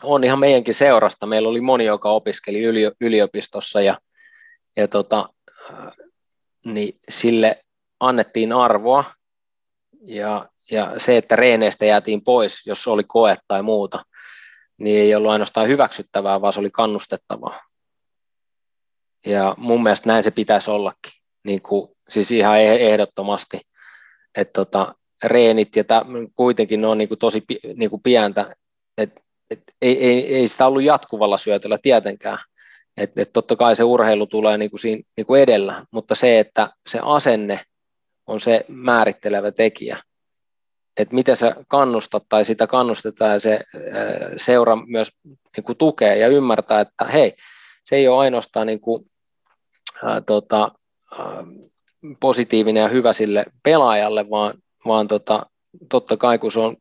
on 0.02 0.24
ihan 0.24 0.38
meidänkin 0.38 0.74
seurasta. 0.74 1.26
Meillä 1.26 1.48
oli 1.48 1.60
moni, 1.60 1.84
joka 1.84 2.10
opiskeli 2.10 2.62
yliopistossa 3.00 3.80
ja, 3.80 3.94
ja 4.76 4.88
tota, 4.88 5.28
niin 6.64 6.98
sille 7.08 7.64
annettiin 8.00 8.52
arvoa 8.52 9.04
ja, 10.02 10.48
ja 10.70 10.92
se, 10.96 11.16
että 11.16 11.36
reeneistä 11.36 11.84
jäätiin 11.84 12.24
pois, 12.24 12.66
jos 12.66 12.86
oli 12.86 13.04
koe 13.04 13.36
tai 13.48 13.62
muuta, 13.62 14.04
niin 14.78 15.00
ei 15.00 15.14
ollut 15.14 15.30
ainoastaan 15.30 15.68
hyväksyttävää, 15.68 16.40
vaan 16.40 16.52
se 16.52 16.60
oli 16.60 16.70
kannustettavaa. 16.70 17.71
Ja 19.26 19.54
mun 19.58 19.82
mielestä 19.82 20.08
näin 20.08 20.24
se 20.24 20.30
pitäisi 20.30 20.70
ollakin, 20.70 21.12
niin 21.44 21.62
kuin, 21.62 21.88
siis 22.08 22.32
ihan 22.32 22.60
e-, 22.60 22.92
ehdottomasti, 22.92 23.60
että 24.36 24.52
tota, 24.52 24.94
reenit 25.24 25.76
ja 25.76 25.84
tä, 25.84 26.04
kuitenkin 26.34 26.80
ne 26.80 26.86
on 26.86 26.98
niin 26.98 27.08
kuin 27.08 27.18
tosi 27.18 27.44
niin 27.76 27.90
kuin 27.90 28.02
pientä, 28.02 28.56
että 28.98 29.20
et 29.50 29.62
ei, 29.82 30.04
ei, 30.06 30.34
ei 30.34 30.48
sitä 30.48 30.66
ollut 30.66 30.82
jatkuvalla 30.82 31.38
syötöllä 31.38 31.78
tietenkään. 31.82 32.38
Et, 32.96 33.18
et 33.18 33.32
totta 33.32 33.56
kai 33.56 33.76
se 33.76 33.84
urheilu 33.84 34.26
tulee 34.26 34.58
niin 34.58 34.70
kuin 34.70 34.80
siinä, 34.80 35.02
niin 35.16 35.26
kuin 35.26 35.42
edellä, 35.42 35.86
mutta 35.90 36.14
se, 36.14 36.38
että 36.38 36.70
se 36.86 36.98
asenne 37.02 37.60
on 38.26 38.40
se 38.40 38.64
määrittelevä 38.68 39.52
tekijä. 39.52 39.98
Että 40.96 41.14
miten 41.14 41.36
sä 41.36 41.56
kannustat 41.68 42.24
tai 42.28 42.44
sitä 42.44 42.66
kannustetaan 42.66 43.32
ja 43.32 43.40
se 43.40 43.60
seura 44.36 44.76
myös 44.86 45.08
niin 45.56 45.64
kuin 45.64 45.78
tukee 45.78 46.18
ja 46.18 46.28
ymmärtää, 46.28 46.80
että 46.80 47.04
hei, 47.04 47.34
se 47.84 47.96
ei 47.96 48.08
ole 48.08 48.18
ainoastaan 48.18 48.66
niin 48.66 48.80
kuin, 48.80 49.10
ää, 50.04 50.20
tota, 50.20 50.70
ää, 51.18 51.44
positiivinen 52.20 52.80
ja 52.80 52.88
hyvä 52.88 53.12
sille 53.12 53.44
pelaajalle, 53.62 54.30
vaan, 54.30 54.54
vaan 54.86 55.08
tota, 55.08 55.46
totta 55.88 56.16
kai 56.16 56.38
kun 56.38 56.52
se 56.52 56.60
on 56.60 56.76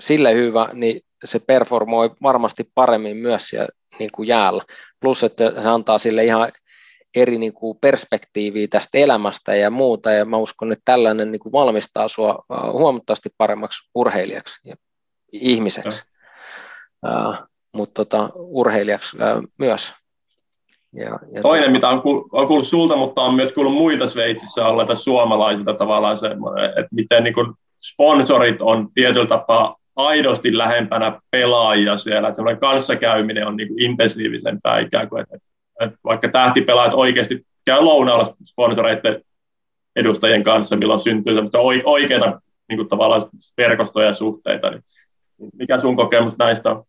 sille 0.00 0.34
hyvä, 0.34 0.68
niin 0.72 1.00
se 1.24 1.38
performoi 1.38 2.10
varmasti 2.22 2.70
paremmin 2.74 3.16
myös 3.16 3.48
siellä 3.48 3.68
niin 3.98 4.10
kuin 4.14 4.28
jäällä. 4.28 4.62
Plus, 5.00 5.24
että 5.24 5.52
se 5.62 5.68
antaa 5.68 5.98
sille 5.98 6.24
ihan 6.24 6.52
eri 7.14 7.38
niin 7.38 7.52
kuin 7.52 7.78
perspektiiviä 7.80 8.68
tästä 8.70 8.98
elämästä 8.98 9.56
ja 9.56 9.70
muuta, 9.70 10.10
ja 10.12 10.24
mä 10.24 10.36
uskon, 10.36 10.72
että 10.72 10.82
tällainen 10.84 11.32
niin 11.32 11.40
kuin 11.40 11.52
valmistaa 11.52 12.08
sua 12.08 12.44
huomattavasti 12.72 13.28
paremmaksi 13.38 13.90
urheilijaksi 13.94 14.60
ja 14.64 14.76
ihmiseksi, 15.32 16.02
uh, 17.06 17.34
mutta 17.72 18.04
tota, 18.04 18.30
urheilijaksi 18.34 19.16
uh, 19.16 19.48
myös. 19.58 19.92
Ja, 20.98 21.18
ja 21.32 21.42
Toinen, 21.42 21.62
tota... 21.62 21.72
mitä 21.72 21.88
on 21.88 22.02
kuullut, 22.02 22.26
on 22.32 22.46
kuullut 22.46 22.66
sulta, 22.66 22.96
mutta 22.96 23.22
on 23.22 23.34
myös 23.34 23.52
kuullut 23.52 23.74
muilta 23.74 24.06
Sveitsissä 24.06 24.66
olleita 24.66 24.94
suomalaisilta 24.94 25.74
tavallaan 25.74 26.16
semmoinen, 26.16 26.64
että 26.64 26.88
miten 26.90 27.24
niin 27.24 27.34
kuin 27.34 27.52
sponsorit 27.92 28.62
on 28.62 28.88
tietyllä 28.94 29.26
tapaa 29.26 29.76
aidosti 29.96 30.58
lähempänä 30.58 31.20
pelaajia 31.30 31.96
siellä, 31.96 32.28
että 32.28 32.36
semmoinen 32.36 32.60
kanssakäyminen 32.60 33.46
on 33.46 33.56
niin 33.56 33.68
kuin 33.68 33.82
intensiivisempää 33.82 34.78
ikään 34.78 35.08
kuin, 35.08 35.22
että, 35.22 35.36
että 35.80 35.98
vaikka 36.04 36.28
tähtipelaajat 36.28 36.94
oikeasti 36.94 37.46
käy 37.64 37.80
lounaalla 37.80 38.24
sponsoreiden 38.44 39.22
edustajien 39.96 40.42
kanssa, 40.42 40.76
milloin 40.76 41.00
syntyy 41.00 41.34
oikeita 41.84 42.40
niin 42.68 42.76
kuin 42.76 42.88
tavallaan 42.88 43.22
verkostoja 43.56 44.06
ja 44.06 44.14
suhteita, 44.14 44.70
niin 44.70 44.82
mikä 45.52 45.78
sun 45.78 45.96
kokemus 45.96 46.38
näistä 46.38 46.70
on? 46.70 46.84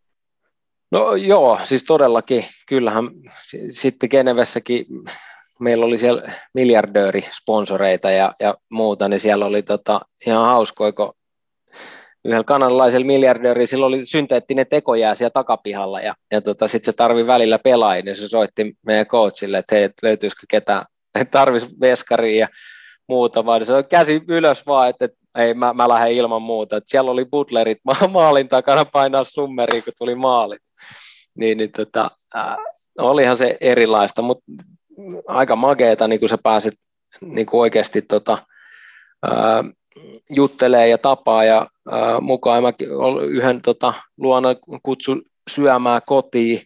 No 0.92 1.16
joo, 1.16 1.60
siis 1.64 1.84
todellakin. 1.84 2.46
Kyllähän 2.68 3.10
sitten 3.72 4.10
Genevessäkin 4.12 4.86
meillä 5.60 5.86
oli 5.86 5.98
siellä 5.98 6.32
miljardöörisponsoreita 6.54 8.12
ja, 8.12 8.34
ja 8.40 8.56
muuta, 8.70 9.08
niin 9.08 9.20
siellä 9.20 9.46
oli 9.46 9.64
tota, 9.64 10.02
ihan 10.28 10.46
hauskoa, 10.46 10.92
kun 10.92 11.14
yhdellä 12.26 12.44
kanadalaisella 12.44 13.06
miljardöörillä 13.06 13.66
sillä 13.66 13.86
oli 13.86 14.06
synteettinen 14.06 14.68
tekojää 14.68 15.16
siellä 15.16 15.30
takapihalla 15.30 16.02
ja, 16.02 16.16
ja 16.32 16.42
tota, 16.42 16.68
sitten 16.68 16.94
se 16.94 16.98
tarvi 16.98 17.28
välillä 17.28 17.60
pelaajia, 17.60 18.04
niin 18.04 18.16
se 18.16 18.28
soitti 18.28 18.74
meidän 18.86 19.06
coachille, 19.06 19.58
että 19.58 19.76
hei, 19.76 19.90
löytyisikö 20.02 20.46
ketään, 20.50 20.86
että 21.16 21.32
tarvisi 21.32 21.76
veskaria 21.82 22.40
ja 22.40 22.48
muuta, 23.08 23.46
vaan 23.46 23.66
se 23.66 23.74
on 23.74 23.86
käsi 23.86 24.22
ylös 24.28 24.66
vaan, 24.66 24.90
että, 24.90 25.06
että 25.06 25.18
ei, 25.38 25.54
mä, 25.54 25.74
mä 25.74 25.90
lähden 25.90 26.14
ilman 26.14 26.42
muuta. 26.42 26.78
että 26.78 26.90
siellä 26.90 27.12
oli 27.12 27.26
butlerit 27.26 27.78
maalin 28.12 28.50
takana 28.50 28.86
painaa 28.86 29.24
summeriin, 29.24 29.84
kun 29.84 29.94
tuli 29.98 30.16
maali. 30.16 30.58
Niin, 31.36 31.58
niin 31.58 31.72
tota, 31.72 32.12
äh, 32.36 32.58
olihan 32.98 33.38
se 33.38 33.58
erilaista, 33.62 34.22
mutta 34.22 34.44
aika 35.28 35.56
mageeta, 35.56 36.08
niin 36.08 36.20
kun 36.20 36.30
sä 36.30 36.38
pääset 36.44 36.74
niin 37.22 37.46
kuin 37.46 37.62
oikeasti 37.62 38.02
tota, 38.02 38.38
ää, 39.24 39.64
juttelee 40.30 40.88
ja 40.88 40.98
tapaa 40.98 41.44
ja 41.44 41.68
ää, 41.92 42.20
mukaan 42.22 42.64
mä 42.64 42.74
yhden 43.28 43.62
tota, 43.62 43.94
luona 44.18 44.50
kutsu 44.84 45.22
syömään 45.50 46.02
kotiin, 46.06 46.62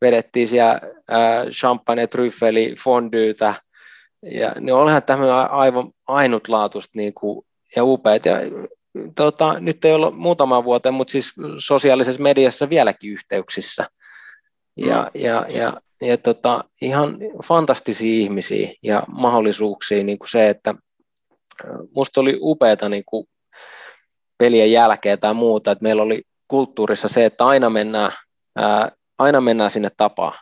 vedettiin 0.00 0.48
siellä 0.48 0.80
ää, 1.08 1.44
champagne, 1.50 2.06
tryffeli, 2.06 2.74
fondyytä, 2.84 3.54
ja 4.22 4.52
ne 4.60 4.72
olihan 4.72 5.02
tämmöinen 5.02 5.34
aivan 5.34 5.90
ainutlaatuista 6.06 6.92
niin 6.94 7.14
kuin, 7.14 7.46
ja 7.76 7.84
upeat. 7.84 8.26
Ja, 8.26 8.36
tota, 9.14 9.60
nyt 9.60 9.84
ei 9.84 9.92
ole 9.92 10.10
muutama 10.10 10.64
vuoteen, 10.64 10.94
mutta 10.94 11.12
siis 11.12 11.32
sosiaalisessa 11.58 12.22
mediassa 12.22 12.70
vieläkin 12.70 13.12
yhteyksissä. 13.12 13.86
Ja, 14.76 15.10
mm. 15.14 15.20
ja, 15.20 15.46
ja 15.48 15.80
ja 16.00 16.18
tota, 16.18 16.64
ihan 16.82 17.18
fantastisia 17.44 18.20
ihmisiä 18.20 18.72
ja 18.82 19.02
mahdollisuuksia, 19.08 20.04
niin 20.04 20.18
kuin 20.18 20.30
se, 20.30 20.48
että 20.48 20.74
musta 21.96 22.20
oli 22.20 22.38
upeata 22.40 22.88
niin 22.88 23.04
kuin 23.06 23.26
pelien 24.38 24.72
jälkeen 24.72 25.18
tai 25.18 25.34
muuta, 25.34 25.72
että 25.72 25.82
meillä 25.82 26.02
oli 26.02 26.22
kulttuurissa 26.48 27.08
se, 27.08 27.24
että 27.24 27.46
aina 27.46 27.70
mennään, 27.70 28.12
ää, 28.56 28.92
aina 29.18 29.40
mennään 29.40 29.70
sinne 29.70 29.90
tapaan 29.96 30.38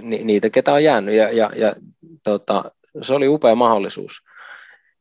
Ni, 0.00 0.24
niitä, 0.24 0.50
ketä 0.50 0.72
on 0.72 0.84
jäänyt, 0.84 1.14
ja, 1.14 1.32
ja, 1.32 1.50
ja 1.56 1.74
tota, 2.24 2.70
se 3.02 3.14
oli 3.14 3.28
upea 3.28 3.54
mahdollisuus. 3.54 4.12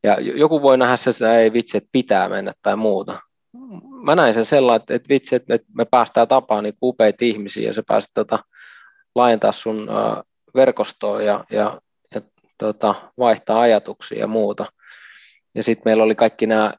Ja 0.05 0.17
joku 0.19 0.61
voi 0.61 0.77
nähdä 0.77 0.97
se, 0.97 1.09
että 1.09 1.39
ei 1.39 1.53
vitsi, 1.53 1.77
että 1.77 1.89
pitää 1.91 2.29
mennä 2.29 2.53
tai 2.61 2.75
muuta. 2.75 3.19
Mä 4.03 4.15
näin 4.15 4.33
sen 4.33 4.45
sellainen, 4.45 4.85
että, 4.89 5.09
vitsi, 5.09 5.35
että 5.35 5.59
me 5.73 5.85
päästään 5.85 6.27
tapaan 6.27 6.63
niin 6.63 6.77
upeita 6.81 7.25
ihmisiä, 7.25 7.67
ja 7.69 7.73
se 7.73 7.83
päästä 7.87 8.11
tota, 8.13 8.39
laajentaa 9.15 9.51
sun 9.51 9.87
verkostoa 10.55 11.21
ja, 11.21 11.43
ja, 11.51 11.81
ja 12.15 12.21
tota, 12.57 12.95
vaihtaa 13.17 13.59
ajatuksia 13.59 14.19
ja 14.19 14.27
muuta. 14.27 14.65
Ja 15.55 15.63
sitten 15.63 15.81
meillä 15.85 16.03
oli 16.03 16.15
kaikki 16.15 16.47
nämä 16.47 16.73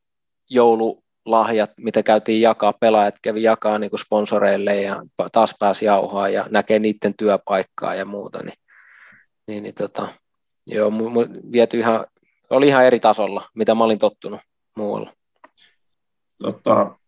joululahjat, 0.51 1.71
mitä 1.77 2.03
käytiin 2.03 2.41
jakaa, 2.41 2.73
pelaajat 2.73 3.15
kävi 3.23 3.43
jakaa 3.43 3.79
niin 3.79 3.99
sponsoreille 3.99 4.83
ja 4.83 5.03
taas 5.33 5.55
pääsi 5.59 5.85
jauhaa 5.85 6.29
ja 6.29 6.47
näkee 6.51 6.79
niiden 6.79 7.15
työpaikkaa 7.17 7.95
ja 7.95 8.05
muuta. 8.05 8.39
Niin, 8.43 8.59
niin, 9.47 9.63
niin 9.63 9.75
tota, 9.75 10.09
joo, 10.67 10.91
mu, 10.91 11.11
mu, 11.11 11.21
viety 11.53 11.79
ihan, 11.79 12.07
oli 12.51 12.69
ihan 12.69 12.87
eri 12.87 13.01
tasolla, 13.01 13.43
mitä 13.55 13.75
mä 13.75 13.85
olin 13.85 13.99
tottunut 13.99 14.41
muualla. 14.77 15.13
Totta, 16.43 16.99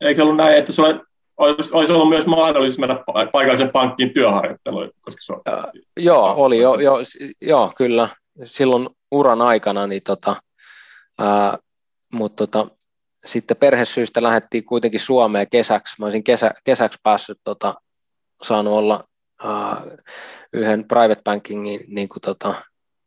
eikö 0.00 0.22
ollut 0.22 0.36
näin, 0.36 0.58
että 0.58 0.72
sulle 0.72 1.00
olisi, 1.36 1.70
olisi 1.72 1.92
ollut 1.92 2.08
myös 2.08 2.26
mahdollisuus 2.26 2.78
mennä 2.78 3.04
paikallisen 3.32 3.70
pankkiin 3.70 4.14
työharjoitteluun, 4.14 4.90
koska 5.00 5.20
se 5.22 5.32
on... 5.32 5.40
Ja, 5.46 5.72
joo, 5.96 6.34
oli 6.36 6.58
jo, 6.58 6.74
jo, 6.74 6.94
joo, 7.40 7.72
kyllä. 7.76 8.08
Silloin 8.44 8.88
uran 9.10 9.42
aikana, 9.42 9.86
niin 9.86 10.02
tota, 10.02 10.36
ää, 11.18 11.58
mutta 12.12 12.46
tota, 12.46 12.70
sitten 13.24 13.56
perhesyistä 13.56 14.22
lähdettiin 14.22 14.64
kuitenkin 14.64 15.00
Suomeen 15.00 15.50
kesäksi. 15.50 15.94
Mä 15.98 16.06
olisin 16.06 16.24
kesä, 16.24 16.50
kesäksi 16.64 16.98
päässyt 17.02 17.38
tota, 17.44 17.74
saanut 18.42 18.72
olla 18.72 19.04
ää, 19.42 19.82
yhden 20.52 20.88
private 20.88 21.22
bankingin 21.24 21.84
niin 21.86 22.08
kuin, 22.08 22.20
tota, 22.20 22.54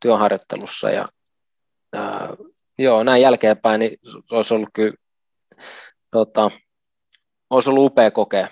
työharjoittelussa 0.00 0.90
ja 0.90 1.08
joo, 2.78 3.02
näin 3.02 3.22
jälkeenpäin 3.22 3.78
niin 3.78 3.98
olisi 4.30 4.54
ollut 4.54 4.68
kyllä 4.72 4.94
tota, 6.10 6.50
olisi 7.50 7.70
ollut 7.70 7.86
upea 7.86 8.10
kokea, 8.10 8.48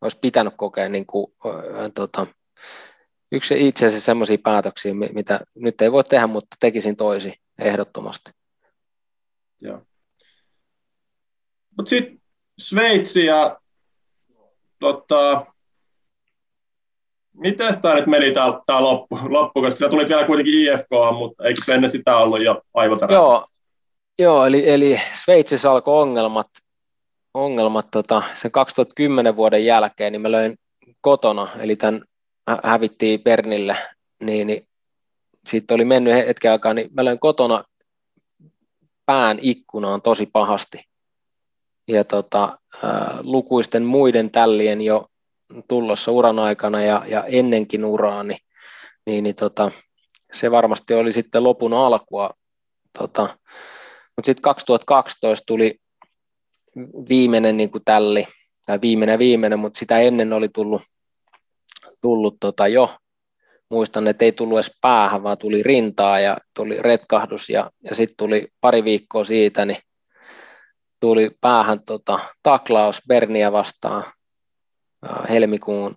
olisi 0.00 0.18
pitänyt 0.20 0.54
kokea 0.56 0.88
niin 0.88 1.06
kuin, 1.06 1.26
äh, 1.46 1.90
tota, 1.94 2.26
yksi 3.32 3.68
itse 3.68 3.86
asiassa 3.86 4.04
sellaisia 4.04 4.38
päätöksiä, 4.44 4.94
mitä 4.94 5.40
nyt 5.54 5.82
ei 5.82 5.92
voi 5.92 6.04
tehdä, 6.04 6.26
mutta 6.26 6.56
tekisin 6.60 6.96
toisi 6.96 7.34
ehdottomasti. 7.58 8.30
Joo. 9.60 9.82
Mutta 11.76 11.88
sitten 11.88 12.22
Sveitsi 12.58 13.24
ja 13.24 13.60
tota, 14.80 15.46
miten 17.36 17.80
tämä 17.80 17.94
nyt 17.94 18.06
meni 18.06 18.32
tämä 18.66 18.82
loppu, 18.82 19.18
loppu, 19.28 19.62
koska 19.62 19.78
sä 19.78 19.88
tulit 19.88 20.08
vielä 20.08 20.24
kuitenkin 20.24 20.54
IFK, 20.54 20.90
mutta 21.18 21.44
eikö 21.44 21.60
se 21.64 21.74
ennen 21.74 21.90
sitä 21.90 22.16
ollut 22.16 22.42
jo 22.42 22.62
aivotarjaa? 22.74 23.22
Joo, 23.22 23.46
joo 24.18 24.46
eli, 24.46 24.70
eli 24.70 25.00
Sveitsissä 25.24 25.70
alkoi 25.70 26.02
ongelmat 26.02 26.48
ongelmat 27.34 27.90
tota, 27.90 28.22
sen 28.34 28.50
2010 28.50 29.36
vuoden 29.36 29.64
jälkeen, 29.64 30.12
niin 30.12 30.20
mä 30.20 30.30
löin 30.30 30.58
kotona, 31.00 31.48
eli 31.58 31.76
tämän 31.76 32.04
hävittiin 32.62 33.22
Bernille, 33.22 33.76
niin, 34.22 34.46
niin 34.46 34.66
siitä 35.46 35.74
oli 35.74 35.84
mennyt 35.84 36.14
hetken 36.14 36.52
aikaa, 36.52 36.74
niin 36.74 36.90
mä 36.92 37.04
löin 37.04 37.18
kotona 37.18 37.64
pään 39.06 39.38
ikkunaan 39.40 40.02
tosi 40.02 40.26
pahasti. 40.32 40.84
Ja 41.88 42.04
tota, 42.04 42.58
lukuisten 43.20 43.82
muiden 43.82 44.30
tällien 44.30 44.80
jo 44.80 45.06
tullossa 45.68 46.12
uran 46.12 46.38
aikana 46.38 46.82
ja, 46.82 47.04
ja 47.08 47.24
ennenkin 47.24 47.84
uraa, 47.84 48.22
niin, 48.22 48.38
niin, 49.06 49.24
niin 49.24 49.36
tota, 49.36 49.70
se 50.32 50.50
varmasti 50.50 50.94
oli 50.94 51.12
sitten 51.12 51.44
lopun 51.44 51.74
alkua. 51.74 52.30
Tota, 52.98 53.22
mutta 54.16 54.26
sitten 54.26 54.42
2012 54.42 55.44
tuli 55.46 55.76
viimeinen 57.08 57.56
niin 57.56 57.70
kuin 57.70 57.84
tälli, 57.84 58.26
tai 58.66 58.80
viimeinen 58.80 59.18
viimeinen, 59.18 59.58
mutta 59.58 59.78
sitä 59.78 59.98
ennen 59.98 60.32
oli 60.32 60.48
tullut, 60.48 60.82
tullut 62.00 62.36
tota 62.40 62.68
jo, 62.68 62.96
muistan, 63.70 64.08
että 64.08 64.24
ei 64.24 64.32
tullut 64.32 64.56
edes 64.56 64.78
päähän, 64.80 65.22
vaan 65.22 65.38
tuli 65.38 65.62
rintaa 65.62 66.20
ja 66.20 66.38
tuli 66.54 66.82
retkahdus 66.82 67.48
ja, 67.48 67.70
ja 67.84 67.94
sitten 67.94 68.16
tuli 68.16 68.48
pari 68.60 68.84
viikkoa 68.84 69.24
siitä, 69.24 69.64
niin 69.64 69.78
tuli 71.00 71.30
päähän 71.40 71.84
tota, 71.84 72.18
taklaus 72.42 73.00
Berniä 73.08 73.52
vastaan 73.52 74.04
helmikuun 75.28 75.94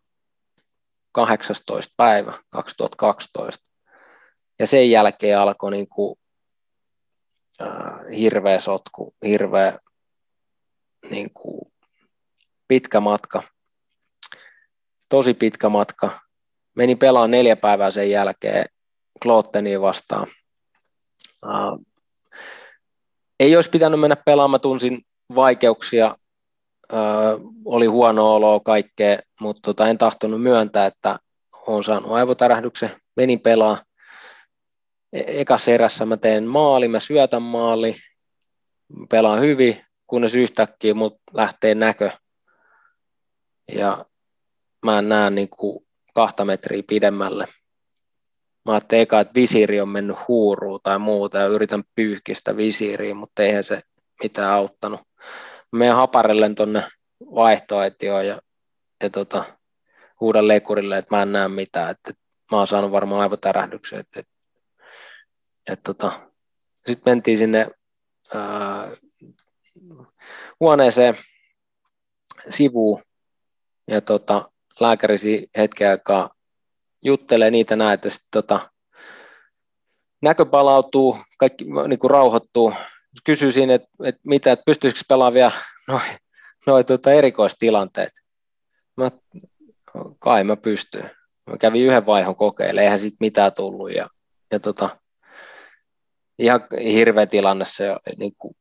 18. 1.11 1.93
päivä 1.97 2.33
2012. 2.49 3.65
Ja 4.59 4.67
sen 4.67 4.91
jälkeen 4.91 5.39
alkoi 5.39 5.71
niin 5.71 5.87
kuin, 5.87 6.15
äh, 7.61 8.17
hirveä 8.17 8.59
sotku, 8.59 9.15
hirveä 9.25 9.79
niin 11.09 11.33
kuin 11.33 11.73
pitkä 12.67 12.99
matka, 12.99 13.43
tosi 15.09 15.33
pitkä 15.33 15.69
matka. 15.69 16.19
Menin 16.75 16.97
pelaan 16.97 17.31
neljä 17.31 17.55
päivää 17.55 17.91
sen 17.91 18.11
jälkeen 18.11 18.65
Klotteniin 19.23 19.81
vastaan. 19.81 20.27
Uh, 21.45 21.85
ei 23.39 23.55
olisi 23.55 23.69
pitänyt 23.69 23.99
mennä 23.99 24.15
pelaamaan, 24.15 24.61
tunsin 24.61 25.01
vaikeuksia, 25.35 26.17
oli 27.65 27.85
huono 27.85 28.33
olo 28.33 28.59
kaikkea, 28.59 29.19
mutta 29.39 29.61
tota, 29.61 29.87
en 29.87 29.97
tahtonut 29.97 30.41
myöntää, 30.41 30.85
että 30.85 31.19
olen 31.67 31.83
saanut 31.83 32.11
aivotärähdyksen, 32.11 32.91
menin 33.15 33.39
pelaa. 33.39 33.83
E- 35.13 35.41
ekassa 35.41 35.71
erässä 35.71 36.05
mä 36.05 36.17
teen 36.17 36.43
maali, 36.43 36.87
mä 36.87 36.99
syötän 36.99 37.41
maali, 37.41 37.95
pelaan 39.09 39.41
hyvin, 39.41 39.85
kunnes 40.07 40.35
yhtäkkiä 40.35 40.93
mut 40.93 41.17
lähtee 41.33 41.75
näkö. 41.75 42.11
Ja 43.71 44.05
mä 44.85 44.99
en 44.99 45.09
näe 45.09 45.29
niin 45.29 45.49
kuin 45.49 45.85
kahta 46.13 46.45
metriä 46.45 46.83
pidemmälle. 46.87 47.47
Mä 48.65 48.73
ajattelin 48.73 49.01
eka, 49.01 49.19
että 49.19 49.33
visiiri 49.33 49.81
on 49.81 49.89
mennyt 49.89 50.17
huuruun 50.27 50.79
tai 50.83 50.99
muuta 50.99 51.37
ja 51.37 51.47
yritän 51.47 51.83
pyyhkistä 51.95 52.57
visiiriä, 52.57 53.15
mutta 53.15 53.43
eihän 53.43 53.63
se 53.63 53.81
mitään 54.23 54.51
auttanut. 54.51 54.99
Menen 55.75 55.95
haparellen 55.95 56.55
tuonne 56.55 56.83
vaihtoehtioon 57.19 58.27
ja, 58.27 58.41
ja 59.03 59.09
tota, 59.09 59.43
huudan 60.19 60.47
lekurille, 60.47 60.97
että 60.97 61.15
mä 61.15 61.21
en 61.21 61.31
näe 61.31 61.47
mitään, 61.47 61.91
että, 61.91 62.13
mä 62.51 62.57
oon 62.57 62.67
saanut 62.67 62.91
varmaan 62.91 63.21
aivotärähdyksen. 63.21 63.99
Että, 63.99 64.19
että, 64.19 64.33
että, 65.67 65.93
tota. 65.93 66.11
Sitten 66.75 67.11
mentiin 67.11 67.37
sinne 67.37 67.67
ää, 68.33 68.91
huoneeseen 70.59 71.17
sivuun 72.49 73.01
ja 73.87 74.01
tota, 74.01 74.51
lääkärisi 74.79 75.49
hetken 75.57 75.89
aikaa 75.89 76.29
juttelee 77.03 77.51
niitä 77.51 77.75
näin, 77.75 77.93
että 77.93 78.09
sitten 78.09 78.29
tota, 78.31 78.71
näkö 80.21 80.45
palautuu, 80.45 81.17
kaikki 81.37 81.65
niin 81.87 81.99
kuin 81.99 82.11
rauhoittuu. 82.11 82.73
Kysyisin, 83.23 83.69
että, 83.69 83.87
että 84.03 84.21
mitä, 84.25 84.51
että 84.51 84.63
pystyisikö 84.65 85.01
pelaamaan 85.09 85.33
vielä 85.33 85.51
noin 85.87 86.01
noi, 86.67 86.83
tota, 86.83 87.11
erikoistilanteet. 87.11 88.11
Mä, 88.97 89.11
kai 90.19 90.43
mä 90.43 90.55
pystyn. 90.55 91.11
Mä 91.49 91.57
kävin 91.57 91.85
yhden 91.85 92.05
vaihon 92.05 92.35
kokeilemaan, 92.35 92.83
eihän 92.83 92.99
siitä 92.99 93.17
mitään 93.19 93.53
tullut. 93.53 93.91
Ja, 93.95 94.09
ja 94.51 94.59
tota, 94.59 94.97
ihan 96.39 96.67
hirveä 96.83 97.25
tilanne 97.25 97.65
se, 97.67 97.95
niin 98.17 98.31
kuin, 98.37 98.55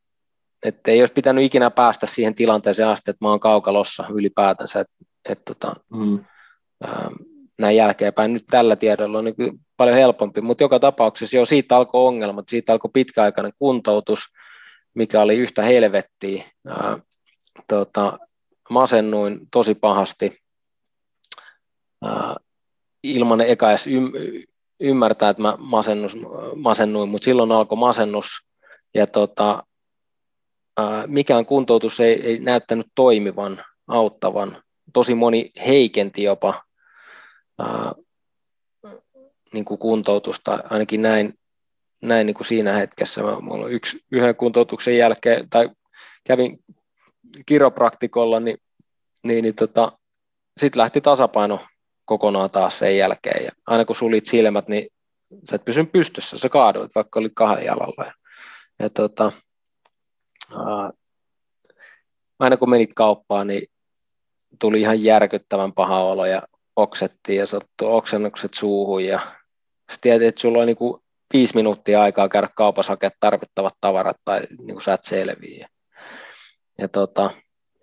että 0.67 0.90
ei 0.90 1.03
olisi 1.03 1.12
pitänyt 1.12 1.45
ikinä 1.45 1.71
päästä 1.71 2.07
siihen 2.07 2.35
tilanteeseen 2.35 2.88
asti, 2.88 3.11
että 3.11 3.25
mä 3.25 3.29
oon 3.31 3.40
kaukalossa 3.40 4.05
ylipäätänsä. 4.14 4.81
Et, 4.81 4.90
et, 5.29 5.45
tota, 5.45 5.75
mm. 5.90 6.25
ää, 6.83 7.11
näin 7.59 7.77
jälkeenpäin. 7.77 8.33
Nyt 8.33 8.45
tällä 8.51 8.77
tiedolla 8.77 9.19
on 9.19 9.25
niin 9.25 9.61
paljon 9.77 9.97
helpompi, 9.97 10.40
mutta 10.40 10.64
joka 10.64 10.79
tapauksessa 10.79 11.37
jo 11.37 11.47
siitä 11.47 11.77
alkoi 11.77 12.07
ongelmat, 12.07 12.49
siitä 12.49 12.73
alkoi 12.73 12.90
pitkäaikainen 12.95 13.53
kuntoutus, 13.59 14.21
mikä 14.95 15.23
oli 15.23 15.37
yhtä 15.37 15.63
helvettiä. 15.63 16.45
Ää, 16.67 16.99
tota, 17.69 18.19
masennuin 18.71 19.41
tosi 19.51 19.75
pahasti 19.75 20.39
ää, 22.03 22.37
ilman 23.03 23.41
eka 23.41 23.71
edes 23.71 23.87
ym, 23.87 24.13
ymmärtää, 24.81 25.31
että 25.31 25.43
mä 25.43 25.57
masennus, 25.59 26.17
masennuin, 26.57 27.09
mutta 27.09 27.25
silloin 27.25 27.53
alkoi 27.53 27.79
masennus 27.79 28.29
ja 28.95 29.07
tota, 29.07 29.63
ää, 30.77 31.07
mikään 31.07 31.47
kuntoutus 31.47 32.01
ei, 32.01 32.21
ei 32.27 32.39
näyttänyt 32.39 32.87
toimivan, 32.95 33.65
auttavan. 33.89 34.63
Tosi 34.93 35.15
moni 35.15 35.51
heikenti 35.67 36.23
jopa 36.23 36.63
ää, 37.59 37.93
niin 39.53 39.65
kuin 39.65 39.79
kuntoutusta, 39.79 40.59
ainakin 40.71 41.03
näin, 41.03 41.39
näin 42.05 42.27
niin 42.27 42.35
kuin 42.35 42.47
siinä 42.47 42.73
hetkessä. 42.73 43.23
Mä, 43.23 43.40
mulla 43.40 43.69
yksi, 43.69 43.99
yhden 44.12 44.37
kuntoutuksen 44.37 44.97
jälkeen, 44.97 45.51
tai 45.51 45.71
kävin 46.25 46.59
kiropraktikolla, 47.47 48.40
niin, 48.40 48.59
niin, 49.23 49.43
niin 49.43 49.55
tota, 49.55 49.99
sitten 50.61 50.81
lähti 50.81 51.01
tasapaino 51.01 51.61
kokonaan 52.05 52.51
taas 52.51 52.79
sen 52.79 52.97
jälkeen. 52.97 53.45
Ja 53.45 53.51
aina 53.67 53.85
kun 53.85 53.97
sulit 53.97 54.27
silmät, 54.27 54.69
niin 54.69 54.88
sä 55.51 55.57
et 55.57 55.64
pysyn 55.64 55.87
pystyssä, 55.87 56.38
sä 56.38 56.49
kaaduit, 56.49 56.95
vaikka 56.95 57.21
oli 57.21 57.31
kahden 57.35 57.64
jalalla. 57.64 58.05
Ja, 58.05 58.12
ja 58.79 58.90
tota, 58.90 59.33
ää, 60.53 60.90
aina 62.38 62.57
kun 62.57 62.71
menit 62.71 62.90
kauppaan, 62.95 63.47
niin 63.47 63.69
tuli 64.61 64.81
ihan 64.81 65.05
järkyttävän 65.05 65.73
paha 65.73 66.03
olo 66.03 66.27
ja 66.27 66.43
oksettiin 66.77 67.38
ja 67.38 67.47
sattui 67.47 67.88
oksennukset 67.88 68.55
suuhun 68.55 69.05
ja 69.05 69.21
sitten 69.90 70.01
tiedät, 70.01 70.29
että 70.29 70.40
sulla 70.40 70.59
on 70.59 70.67
niin 70.67 70.77
kuin 70.77 71.04
viisi 71.35 71.55
minuuttia 71.57 72.03
aikaa 72.03 72.29
käydä 72.29 72.49
kaupassa 72.57 72.92
hakea 72.92 73.11
tarvittavat 73.20 73.75
tavarat 73.81 74.16
tai 74.25 74.40
niin 74.40 74.75
kuin 74.75 74.83
sä 74.83 74.94
et 74.94 75.05
selviä. 75.05 75.68
Ja, 76.79 76.88
tota, 76.88 77.31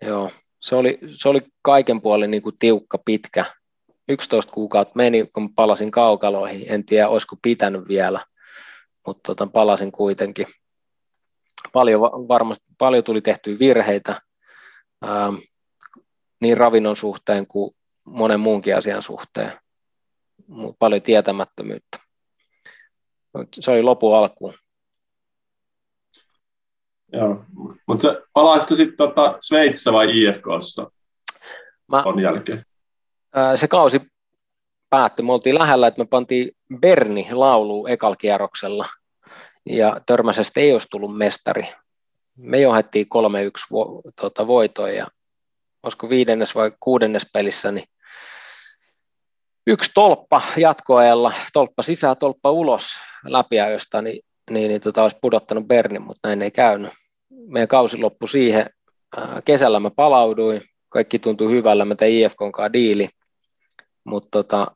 joo, 0.02 0.30
se 0.60 0.76
oli, 0.76 0.98
se 1.14 1.28
oli 1.28 1.40
kaiken 1.62 2.00
puolin 2.00 2.30
niin 2.30 2.42
kuin 2.42 2.58
tiukka, 2.58 2.98
pitkä. 2.98 3.44
11 4.08 4.52
kuukautta 4.52 4.92
meni, 4.96 5.26
kun 5.34 5.54
palasin 5.54 5.90
kaukaloihin. 5.90 6.64
En 6.68 6.84
tiedä, 6.84 7.08
olisiko 7.08 7.36
pitänyt 7.42 7.88
vielä, 7.88 8.20
mutta 9.06 9.34
tota, 9.34 9.46
palasin 9.52 9.92
kuitenkin. 9.92 10.46
Paljon, 11.72 12.00
varmasti, 12.00 12.70
paljon 12.78 13.04
tuli 13.04 13.20
tehtyä 13.20 13.58
virheitä 13.58 14.20
ähm, 15.04 15.34
niin 16.40 16.56
ravinnon 16.56 16.96
suhteen 16.96 17.46
kuin 17.46 17.74
monen 18.04 18.40
muunkin 18.40 18.76
asian 18.76 19.02
suhteen. 19.02 19.52
Paljon 20.78 21.02
tietämättömyyttä. 21.02 22.01
Se 23.60 23.70
oli 23.70 23.82
lopu 23.82 24.12
alkuun. 24.12 24.54
Joo, 27.12 27.44
mutta 27.86 28.02
se 28.02 28.22
palasitko 28.32 28.74
sitten 28.74 28.96
tota 28.96 29.36
Sveitsissä 29.40 29.92
vai 29.92 30.22
IFKssa 30.22 30.90
Mä, 31.88 32.02
on 32.06 32.20
jälkeen? 32.20 32.64
Ää, 33.34 33.56
se 33.56 33.68
kausi 33.68 34.00
päättyi. 34.90 35.24
Me 35.24 35.32
oltiin 35.32 35.58
lähellä, 35.58 35.86
että 35.86 36.00
me 36.00 36.06
pantiin 36.10 36.50
Berni 36.80 37.28
lauluun 37.32 37.90
ekalkierroksella 37.90 38.86
ja 39.66 40.00
törmäisestä 40.06 40.60
ei 40.60 40.72
olisi 40.72 40.88
tullut 40.90 41.16
mestari. 41.16 41.68
Me 42.36 42.60
johdettiin 42.60 43.06
3-1 43.06 43.08
vo, 43.72 44.02
tuota, 44.20 44.46
voitoin 44.46 44.96
ja 44.96 45.06
olisiko 45.82 46.08
viidennes 46.08 46.54
vai 46.54 46.72
kuudennes 46.80 47.26
pelissä, 47.32 47.72
niin 47.72 47.84
yksi 49.66 49.90
tolppa 49.94 50.42
jatkoajalla, 50.56 51.32
tolppa 51.52 51.82
sisään, 51.82 52.16
tolppa 52.16 52.50
ulos 52.50 52.84
läpiajosta, 53.24 54.02
niin, 54.02 54.22
niin, 54.50 54.68
niin 54.68 54.80
tota, 54.80 55.02
olisi 55.02 55.18
pudottanut 55.22 55.66
Bernin, 55.66 56.02
mutta 56.02 56.28
näin 56.28 56.42
ei 56.42 56.50
käynyt. 56.50 56.92
Meidän 57.30 57.68
kausi 57.68 57.98
loppui 57.98 58.28
siihen. 58.28 58.66
Kesällä 59.44 59.80
mä 59.80 59.90
palauduin, 59.90 60.62
kaikki 60.88 61.18
tuntui 61.18 61.50
hyvällä, 61.50 61.84
mä 61.84 61.94
tein 61.94 62.14
IFK 62.14 62.36
kanssa 62.36 62.72
diili, 62.72 63.08
mutta 64.04 64.28
tota, 64.30 64.66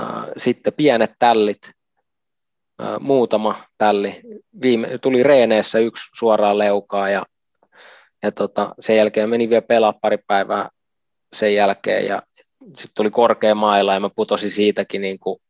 äh, 0.00 0.24
sitten 0.36 0.72
pienet 0.72 1.12
tällit, 1.18 1.58
äh, 2.82 3.00
muutama 3.00 3.54
tälli, 3.78 4.20
Viime, 4.62 4.98
tuli 4.98 5.22
reeneessä 5.22 5.78
yksi 5.78 6.04
suoraan 6.14 6.58
leukaa 6.58 7.08
ja, 7.08 7.26
ja 8.22 8.32
tota, 8.32 8.74
sen 8.80 8.96
jälkeen 8.96 9.30
meni 9.30 9.50
vielä 9.50 9.62
pelaa 9.62 9.94
pari 10.02 10.18
päivää 10.26 10.68
sen 11.32 11.54
jälkeen 11.54 12.06
ja 12.06 12.22
sitten 12.76 12.94
tuli 12.94 13.10
korkea 13.10 13.54
maila 13.54 13.94
ja 13.94 14.00
mä 14.00 14.10
putosin 14.10 14.50
siitäkin 14.50 15.00
niin 15.00 15.18
kuin, 15.18 15.40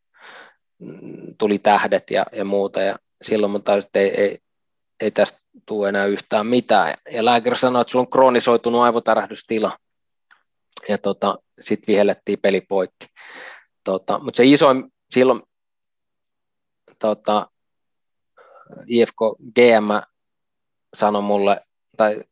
mm, 0.79 1.35
tuli 1.39 1.59
tähdet 1.59 2.11
ja, 2.11 2.27
ja 2.33 2.45
muuta 2.45 2.81
ja 2.81 2.99
silloin 3.23 3.53
mä 3.53 3.59
tajusin, 3.59 3.87
että 3.87 3.99
ei, 3.99 4.21
ei, 4.21 4.39
ei 5.01 5.11
tästä 5.11 5.39
tule 5.67 5.89
enää 5.89 6.07
yhtään 6.07 6.47
mitään. 6.47 6.95
Ja 7.11 7.25
lääkäri 7.25 7.57
sanoi, 7.57 7.83
että 7.83 7.91
sulla 7.91 8.03
on 8.03 8.11
kroonisoitunut 8.11 8.81
aivotärähdystila. 8.81 9.73
Ja 10.89 10.99
tota, 10.99 11.39
sitten 11.61 11.87
vihellettiin 11.87 12.39
peli 12.43 12.61
poikki. 12.61 13.07
Tota, 13.85 14.19
mutta 14.19 14.37
se 14.37 14.45
isoin 14.45 14.93
silloin 15.11 15.43
tota, 16.99 17.51
IFK 18.87 19.17
GM 19.55 19.89
sanoi 20.97 21.23
mulle, 21.23 21.61
tai 21.97 22.23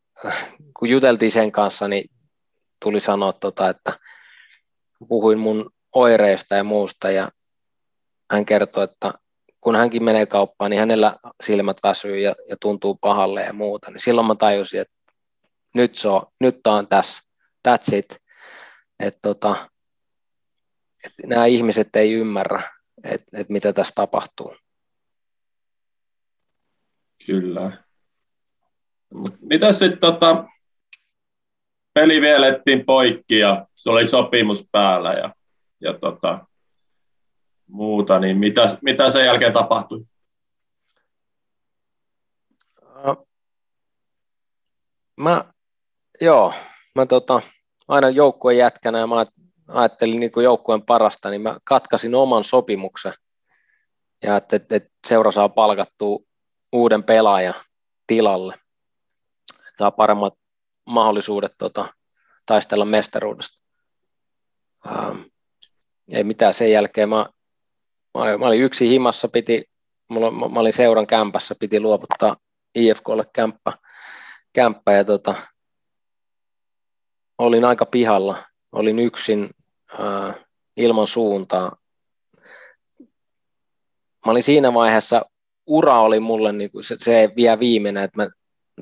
kun 0.79 0.89
juteltiin 0.89 1.31
sen 1.31 1.51
kanssa, 1.51 1.87
niin 1.87 2.09
tuli 2.83 2.99
sanoa, 3.01 3.33
tota, 3.33 3.69
että 3.69 3.93
puhuin 5.07 5.39
mun 5.39 5.69
oireista 5.95 6.55
ja 6.55 6.63
muusta 6.63 7.11
ja 7.11 7.31
hän 8.31 8.45
kertoi, 8.45 8.83
että 8.83 9.13
kun 9.61 9.75
hänkin 9.75 10.03
menee 10.03 10.25
kauppaan, 10.25 10.71
niin 10.71 10.79
hänellä 10.79 11.15
silmät 11.43 11.77
väsyy 11.83 12.19
ja, 12.19 12.35
ja 12.49 12.57
tuntuu 12.61 12.95
pahalle 12.95 13.43
ja 13.43 13.53
muuta, 13.53 13.91
niin 13.91 13.99
silloin 13.99 14.27
mä 14.27 14.35
tajusin, 14.35 14.81
että 14.81 14.93
nyt, 15.75 15.95
se 15.95 16.07
on, 16.07 16.21
nyt 16.39 16.67
on 16.67 16.87
tässä, 16.87 17.23
that's 17.67 17.95
it. 17.95 18.17
Että 18.99 19.19
tota, 19.21 19.69
et 21.03 21.13
nämä 21.25 21.45
ihmiset 21.45 21.95
ei 21.95 22.13
ymmärrä, 22.13 22.63
että 23.03 23.39
et 23.39 23.49
mitä 23.49 23.73
tässä 23.73 23.93
tapahtuu. 23.95 24.55
Kyllä. 27.25 27.83
Mitä 29.41 29.73
sitten 29.73 29.99
tota, 29.99 30.45
peli 31.97 32.21
vielettiin 32.21 32.85
poikki 32.85 33.39
ja 33.39 33.67
se 33.75 33.89
oli 33.89 34.07
sopimus 34.07 34.67
päällä 34.71 35.13
ja, 35.13 35.35
ja 35.81 35.93
tota, 35.93 36.45
muuta, 37.67 38.19
niin 38.19 38.37
mitä, 38.37 38.77
mitä 38.81 39.11
sen 39.11 39.25
jälkeen 39.25 39.53
tapahtui? 39.53 40.05
Äh, 42.85 43.17
mä, 45.17 45.45
joo, 46.21 46.53
mä 46.95 47.05
tota, 47.05 47.41
aina 47.87 48.09
joukkueen 48.09 48.57
jätkänä 48.57 48.99
ja 48.99 49.07
mä 49.07 49.25
ajattelin 49.67 50.19
niin 50.19 50.31
joukkueen 50.43 50.81
parasta, 50.81 51.29
niin 51.29 51.41
mä 51.41 51.57
katkasin 51.63 52.15
oman 52.15 52.43
sopimuksen 52.43 53.13
ja 54.23 54.37
että 54.37 54.55
et, 54.55 54.71
et 54.71 54.91
seura 55.07 55.31
saa 55.31 55.49
palkattua 55.49 56.19
uuden 56.71 57.03
pelaajan 57.03 57.55
tilalle. 58.07 58.53
Saa 59.77 59.91
paremmat 59.91 60.33
mahdollisuudet 60.87 61.51
tota, 61.57 61.93
taistella 62.45 62.85
mestaruudesta. 62.85 63.63
Ähm, 64.87 65.21
ei 66.11 66.23
mitään 66.23 66.53
sen 66.53 66.71
jälkeen. 66.71 67.09
Mä, 67.09 67.25
mä, 68.17 68.37
mä 68.37 68.45
olin 68.45 68.61
yksi 68.61 68.89
himassa, 68.89 69.27
piti, 69.27 69.69
mulla, 70.07 70.31
mä, 70.31 70.47
mä 70.47 70.59
olin 70.59 70.73
seuran 70.73 71.07
kämpässä, 71.07 71.55
piti 71.59 71.79
luovuttaa 71.79 72.37
IFKlle 72.75 73.23
kämppä, 73.33 73.73
kämppä 74.53 74.93
ja 74.93 75.05
tota, 75.05 75.35
olin 77.37 77.65
aika 77.65 77.85
pihalla. 77.85 78.37
Olin 78.71 78.99
yksin 78.99 79.49
äh, 79.99 80.45
ilman 80.77 81.07
suuntaa. 81.07 81.77
Mä 84.25 84.31
olin 84.31 84.43
siinä 84.43 84.73
vaiheessa, 84.73 85.21
ura 85.65 85.99
oli 85.99 86.19
mulle 86.19 86.51
niin 86.51 86.69
se, 86.81 86.95
se 86.99 87.29
vielä 87.35 87.59
viimeinen, 87.59 88.03
että 88.03 88.17
mä 88.17 88.29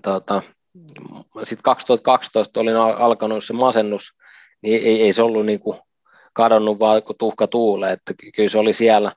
tota, 0.02 0.42
sitten 1.44 1.64
2012 1.64 2.60
olin 2.60 2.76
alkanut 2.76 3.44
se 3.44 3.54
masennus, 3.54 4.18
niin 4.62 4.84
ei, 4.84 5.02
ei 5.02 5.14
se 5.14 5.22
ollut 5.22 5.46
niin 5.46 5.60
kuin 5.60 5.78
kadonnut 6.34 6.80
vaan 6.80 7.04
kuin 7.04 7.18
tuhka 7.18 7.48
tuulee, 7.48 7.92
että 7.92 8.14
kyllä 8.36 8.50
se 8.50 8.58
oli 8.58 8.74
siellä, 8.74 9.12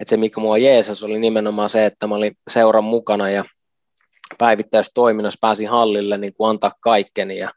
että 0.00 0.10
se 0.10 0.16
mikä 0.16 0.40
mua 0.40 0.58
jeesas 0.58 1.02
oli 1.02 1.18
nimenomaan 1.18 1.70
se, 1.70 1.86
että 1.86 2.06
mä 2.06 2.14
olin 2.14 2.36
seuran 2.50 2.84
mukana 2.84 3.30
ja 3.30 3.44
päivittäisessä 4.38 4.92
toiminnassa 4.94 5.38
pääsin 5.40 5.68
hallille 5.68 6.18
niin 6.18 6.34
kuin 6.34 6.50
antaa 6.50 6.74
kaikkeni 6.80 7.38
ja 7.38 7.50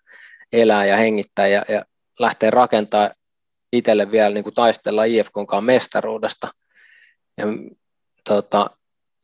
elää 0.53 0.85
ja 0.85 0.97
hengittää 0.97 1.47
ja, 1.47 1.65
ja 1.69 1.85
lähteä 2.19 2.51
rakentaa 2.51 3.09
itselle 3.73 4.11
vielä 4.11 4.33
niin 4.33 4.43
kuin 4.43 4.53
taistella 4.53 5.03
IFKnkaan 5.03 5.63
mestaruudesta. 5.63 6.47
Ja, 7.37 7.45
tota, 8.29 8.69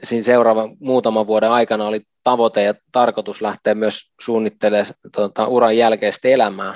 siinä 0.03 0.23
seuraavan 0.23 0.77
muutaman 0.79 1.27
vuoden 1.27 1.51
aikana 1.51 1.87
oli 1.87 2.01
tavoite 2.23 2.63
ja 2.63 2.73
tarkoitus 2.91 3.41
lähteä 3.41 3.75
myös 3.75 4.11
suunnittelemaan 4.21 4.93
tota, 5.11 5.47
uran 5.47 5.77
jälkeistä 5.77 6.27
elämää, 6.27 6.75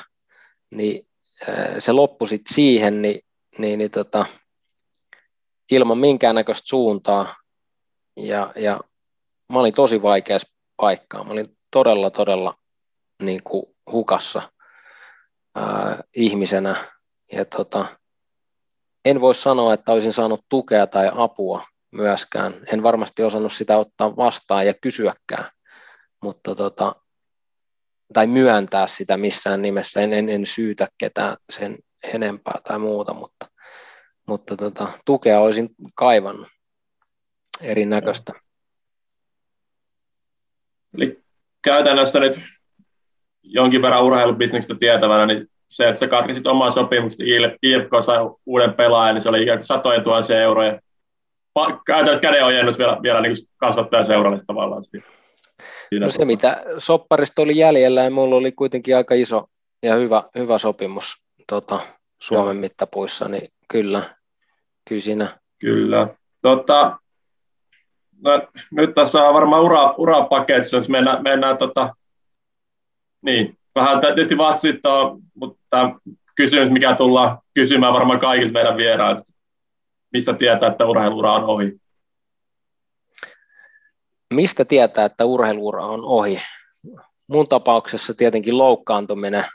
niin 0.71 1.07
se 1.80 1.91
loppui 1.91 2.28
sitten 2.28 2.55
siihen, 2.55 3.01
niin, 3.01 3.21
niin, 3.57 3.78
niin 3.78 3.91
tota, 3.91 4.26
ilman 5.71 5.97
minkäännäköistä 5.97 6.67
suuntaa. 6.67 7.36
Ja, 8.17 8.51
ja 8.55 8.80
mä 9.53 9.59
olin 9.59 9.73
tosi 9.73 10.01
vaikeassa 10.01 10.53
paikkaa. 10.78 11.23
Mä 11.23 11.32
olin 11.32 11.57
todella, 11.71 12.09
todella 12.09 12.53
niin 13.21 13.43
kuin 13.43 13.65
hukassa 13.91 14.41
ää, 15.55 16.03
ihmisenä. 16.15 16.76
Ja 17.32 17.45
tota, 17.45 17.86
en 19.05 19.21
voi 19.21 19.36
sanoa, 19.36 19.73
että 19.73 19.91
olisin 19.91 20.13
saanut 20.13 20.45
tukea 20.49 20.88
tai 20.88 21.11
apua 21.15 21.63
myöskään. 21.96 22.54
En 22.74 22.84
varmasti 22.84 23.24
osannut 23.24 23.54
sitä 23.54 23.78
ottaa 23.78 24.16
vastaan 24.16 24.68
ja 24.68 24.74
kysyäkään, 24.74 25.50
mutta 26.22 26.56
tota, 26.56 26.96
tai 28.14 28.28
myöntää 28.28 28.88
sitä 28.88 29.18
missään 29.18 29.62
nimessä. 29.62 30.02
En, 30.02 30.14
en, 30.14 30.30
en 30.30 30.46
syytä 30.46 30.88
ketään 30.98 31.38
sen 31.54 31.78
enempää 32.14 32.62
tai 32.68 32.80
muuta, 32.80 33.14
mutta, 33.14 33.48
mutta 34.28 34.58
tota, 34.58 34.88
tukea 35.06 35.39
olisin 35.39 35.70
kaivannut 35.96 36.48
erinäköistä. 37.62 38.34
Eli 40.98 41.24
käytännössä 41.62 42.20
nyt 42.20 42.39
jonkin 43.43 43.82
verran 43.82 44.04
urheilubisneksestä 44.04 44.76
tietävänä, 44.80 45.26
niin 45.26 45.48
se, 45.70 45.88
että 45.88 46.00
sä 46.00 46.08
katkisit 46.08 46.48
omaa 46.48 46.72
sopimusta, 46.72 47.24
IFK 47.62 47.89
sai 48.06 48.18
uuden 48.46 48.74
pelaajan, 48.74 49.16
niin 49.16 49.24
se 49.24 49.30
oli 49.30 49.43
ikään 49.43 49.58
kuin 49.58 49.68
satoja 49.68 50.02
tuhansia 50.02 50.41
euroja. 50.41 50.80
Käytännössä 51.86 52.22
kädenojennus 52.22 52.78
vielä, 52.78 52.97
vielä 53.01 53.22
niin 53.22 53.36
kasvattaa 53.58 54.03
seuralle 54.03 54.38
tavallaan. 54.47 54.84
Siinä. 54.84 55.06
No 55.99 56.10
se, 56.10 56.26
mitä 56.26 56.64
sopparista 56.78 57.41
oli 57.41 57.58
jäljellä, 57.58 58.03
ja 58.03 58.10
mulla 58.10 58.36
oli 58.36 58.51
kuitenkin 58.51 58.97
aika 58.97 59.16
iso 59.16 59.45
ja 59.84 59.95
hyvä, 59.95 60.24
hyvä 60.38 60.58
sopimus 60.58 61.14
tota, 61.47 61.80
Suomen 62.22 62.56
ja. 62.56 62.62
mittapuissa, 62.62 63.28
niin 63.28 63.49
kyllä, 63.68 64.01
kyllä 64.89 65.01
siinä. 65.01 65.28
Kyllä. 65.60 66.08
Tota, 66.41 66.99
no, 68.24 68.47
nyt 68.72 68.93
tässä 68.93 69.24
on 69.24 69.34
varmaan 69.34 69.62
ura, 69.62 69.93
urapaketissa, 69.97 70.78
jos 70.78 70.89
mennään, 70.89 71.24
mennään 71.24 71.58
tota, 71.58 71.95
niin, 73.22 73.58
vähän 73.76 73.99
tietysti 73.99 74.38
vastasit 74.38 74.86
on, 74.86 75.22
mutta 75.34 75.60
tämä 75.70 75.95
kysymys, 76.36 76.70
mikä 76.70 76.95
tullaan 76.95 77.38
kysymään 77.53 77.93
varmaan 77.93 78.20
kaikilta 78.20 78.53
meidän 78.53 78.78
vierailta, 78.78 79.32
mistä 80.16 80.34
tietää, 80.34 80.70
että 80.70 80.86
urheilura 80.86 81.34
on 81.34 81.43
ohi? 81.43 81.82
Mistä 84.34 84.66
tietää, 84.66 85.05
että 85.05 85.26
urheilura 85.26 85.86
on 85.86 86.03
ohi? 86.03 86.39
Mun 87.28 87.47
tapauksessa 87.47 88.13
tietenkin 88.13 88.57
loukkaantuminen, 88.57 89.45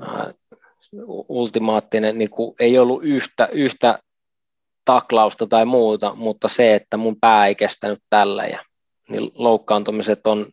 ää, 0.00 0.34
ultimaattinen, 1.28 2.18
niin 2.18 2.30
kuin 2.30 2.54
ei 2.60 2.78
ollut 2.78 3.04
yhtä, 3.04 3.48
yhtä 3.52 3.98
taklausta 4.84 5.46
tai 5.46 5.64
muuta, 5.64 6.14
mutta 6.14 6.48
se, 6.48 6.74
että 6.74 6.96
mun 6.96 7.16
pää 7.20 7.46
ei 7.46 7.54
kestänyt 7.54 8.02
tällä 8.10 8.44
ja 8.44 8.58
niin 9.08 9.30
loukkaantumiset 9.34 10.26
on 10.26 10.46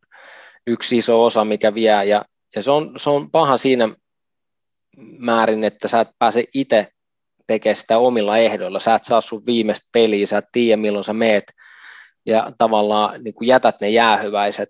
yksi 0.68 0.98
iso 0.98 1.26
osa, 1.26 1.46
mikä 1.46 1.74
vie 1.74 2.06
ja, 2.06 2.26
ja 2.56 2.62
se, 2.62 2.72
on, 2.72 2.94
se 2.98 3.10
on 3.10 3.32
paha 3.32 3.58
siinä 3.58 3.90
määrin, 5.18 5.64
että 5.64 5.88
sä 5.88 6.02
et 6.02 6.10
pääse 6.20 6.44
itse 6.54 6.95
tekemään 7.48 7.76
sitä 7.76 7.98
omilla 7.98 8.38
ehdoilla. 8.38 8.80
Sä 8.80 8.96
et 8.96 9.04
saa 9.04 9.22
sun 9.22 9.46
viimeistä 9.46 9.90
peliä, 9.92 10.28
sä 10.28 10.38
et 10.38 10.46
tiedä 10.52 10.78
milloin 10.78 11.04
sä 11.04 11.14
meet 11.14 11.44
ja 12.26 12.52
tavallaan 12.58 13.24
niin 13.24 13.34
kuin 13.34 13.48
jätät 13.48 13.82
ne 13.82 13.90
jäähyväiset. 13.90 14.70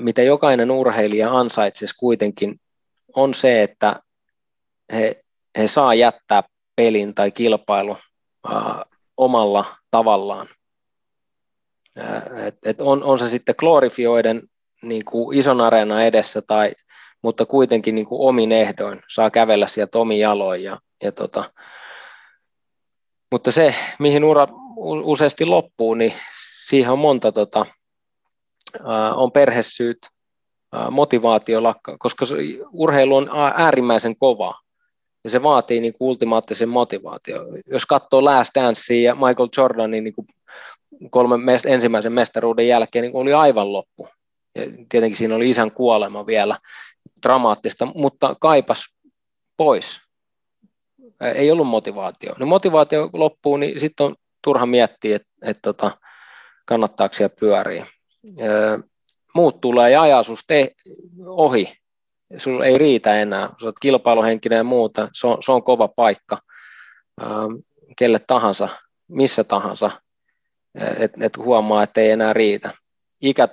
Mitä 0.00 0.22
jokainen 0.22 0.70
urheilija 0.70 1.38
ansaitsisi 1.38 1.94
kuitenkin 1.98 2.60
on 3.16 3.34
se, 3.34 3.62
että 3.62 4.00
he, 4.92 5.24
he 5.58 5.68
saa 5.68 5.94
jättää 5.94 6.42
pelin 6.76 7.14
tai 7.14 7.30
kilpailu 7.30 7.90
uh, 7.90 8.96
omalla 9.16 9.64
tavallaan. 9.90 10.46
Uh, 11.98 12.38
et, 12.46 12.54
et 12.64 12.80
on, 12.80 13.02
on 13.02 13.18
se 13.18 13.28
sitten 13.28 13.54
glorifioiden 13.58 14.42
niin 14.82 15.04
kuin 15.04 15.38
ison 15.38 15.60
areena 15.60 16.02
edessä, 16.02 16.42
tai, 16.42 16.72
mutta 17.22 17.46
kuitenkin 17.46 17.94
niin 17.94 18.06
kuin 18.06 18.28
omin 18.28 18.52
ehdoin 18.52 19.02
saa 19.14 19.30
kävellä 19.30 19.66
sieltä 19.66 19.98
omin 19.98 20.18
jaloin. 20.18 20.62
Ja, 20.62 20.78
ja 21.02 21.12
tota, 21.12 21.44
mutta 23.32 23.52
se, 23.52 23.74
mihin 23.98 24.24
ura 24.24 24.46
useasti 25.04 25.44
loppuu, 25.44 25.94
niin 25.94 26.12
siihen 26.66 26.92
on 26.92 26.98
monta, 26.98 27.32
tota, 27.32 27.66
on 29.14 29.32
perhesyyt, 29.32 29.98
motivaatio 30.90 31.62
lakka, 31.62 31.96
koska 31.98 32.26
urheilu 32.72 33.16
on 33.16 33.30
äärimmäisen 33.54 34.16
kova 34.16 34.54
ja 35.24 35.30
se 35.30 35.42
vaatii 35.42 35.80
niin 35.80 35.92
kuin 35.92 36.08
ultimaattisen 36.08 36.68
motivaatio. 36.68 37.40
Jos 37.66 37.86
katsoo 37.86 38.24
Last 38.24 38.50
Dancea 38.54 38.96
ja 38.96 39.14
Michael 39.14 39.48
Jordanin 39.56 40.04
niin 40.04 40.14
kolmen 41.10 41.40
mest- 41.40 41.70
ensimmäisen 41.70 42.12
mestaruuden 42.12 42.68
jälkeen, 42.68 43.02
niin 43.02 43.16
oli 43.16 43.32
aivan 43.32 43.72
loppu. 43.72 44.08
Ja 44.54 44.62
tietenkin 44.88 45.16
siinä 45.16 45.34
oli 45.34 45.50
isän 45.50 45.70
kuolema 45.70 46.26
vielä 46.26 46.56
dramaattista, 47.22 47.86
mutta 47.94 48.36
kaipas 48.40 48.96
pois. 49.56 50.00
Ei 51.34 51.50
ollut 51.50 51.66
motivaatio. 51.66 52.34
No 52.38 52.46
motivaatio 52.46 53.10
loppuu, 53.12 53.56
niin 53.56 53.80
sitten 53.80 54.06
on 54.06 54.14
turha 54.44 54.66
miettiä, 54.66 55.16
että 55.16 55.28
et 55.42 55.58
tota, 55.62 55.90
kannattaako 56.66 57.14
siellä 57.14 57.36
pyöriä. 57.40 57.86
Muut 59.34 59.60
tulee 59.60 59.90
ja 59.90 60.02
ajaa 60.02 60.22
susta 60.22 60.54
ohi. 61.26 61.72
Sulla 62.38 62.64
ei 62.64 62.78
riitä 62.78 63.20
enää. 63.20 63.48
Sä 63.60 63.66
oot 63.66 63.78
kilpailuhenkinen 63.80 64.56
ja 64.56 64.64
muuta. 64.64 65.08
Se 65.12 65.26
on, 65.26 65.42
se 65.42 65.52
on 65.52 65.62
kova 65.62 65.88
paikka 65.88 66.42
kelle 67.96 68.20
tahansa, 68.26 68.68
missä 69.08 69.44
tahansa. 69.44 69.90
Että 70.74 71.26
et 71.26 71.36
huomaa, 71.36 71.82
että 71.82 72.00
ei 72.00 72.10
enää 72.10 72.32
riitä 72.32 72.70
ikä 73.20 73.48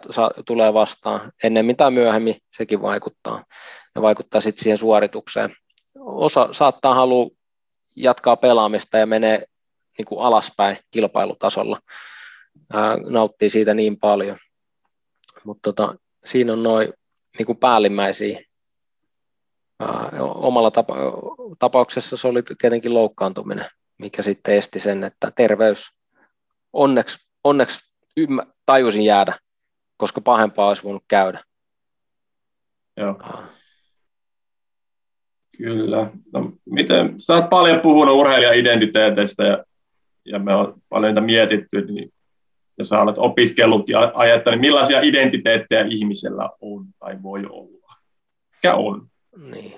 tulee 0.45 0.73
vastaan 0.73 1.31
ennemmin 1.43 1.77
tai 1.77 1.91
myöhemmin, 1.91 2.35
sekin 2.57 2.81
vaikuttaa. 2.81 3.43
Ja 3.95 4.01
vaikuttaa 4.01 4.41
sitten 4.41 4.63
siihen 4.63 4.77
suoritukseen. 4.77 5.55
Osa 5.99 6.49
saattaa 6.51 6.93
halua 6.93 7.29
jatkaa 7.95 8.35
pelaamista 8.35 8.97
ja 8.97 9.05
menee 9.05 9.45
niin 9.97 10.05
kuin 10.05 10.21
alaspäin 10.21 10.77
kilpailutasolla. 10.91 11.79
Ää, 12.73 12.97
nauttii 12.97 13.49
siitä 13.49 13.73
niin 13.73 13.99
paljon. 13.99 14.37
Mutta 15.43 15.73
tota, 15.73 15.95
siinä 16.25 16.53
on 16.53 16.63
noin 16.63 16.93
niin 17.37 17.57
päällimmäisiä. 17.57 18.41
Ää, 19.79 20.09
omalla 20.21 20.71
tapa- 20.71 20.95
tapauksessa 21.59 22.17
se 22.17 22.27
oli 22.27 22.43
tietenkin 22.61 22.93
loukkaantuminen, 22.93 23.65
mikä 23.97 24.21
sitten 24.21 24.55
esti 24.55 24.79
sen, 24.79 25.03
että 25.03 25.31
terveys 25.35 25.85
onneksi, 26.73 27.17
onneksi 27.43 27.79
ymmä, 28.17 28.43
tajusin 28.65 29.03
jäädä 29.03 29.33
koska 29.97 30.21
pahempaa 30.21 30.67
olisi 30.67 30.83
voinut 30.83 31.03
käydä. 31.07 31.43
Joo. 32.97 33.21
Kyllä. 35.57 36.11
No, 36.33 36.51
miten, 36.65 37.19
sä 37.19 37.35
oot 37.35 37.49
paljon 37.49 37.79
puhunut 37.79 38.15
urheilija-identiteeteistä 38.15 39.43
ja, 39.43 39.63
ja 40.25 40.39
me 40.39 40.55
on 40.55 40.81
paljon 40.89 41.09
niitä 41.09 41.21
mietitty, 41.21 41.85
niin 41.85 42.13
ja 42.77 42.85
sä 42.85 43.01
olet 43.01 43.17
opiskellut 43.17 43.89
ja 43.89 44.11
ajattelut, 44.15 44.59
niin 44.59 44.67
millaisia 44.67 45.01
identiteettejä 45.01 45.85
ihmisellä 45.89 46.49
on 46.61 46.85
tai 46.99 47.23
voi 47.23 47.45
olla? 47.49 47.93
Mikä 48.51 48.75
on? 48.75 49.07
Niin. 49.37 49.73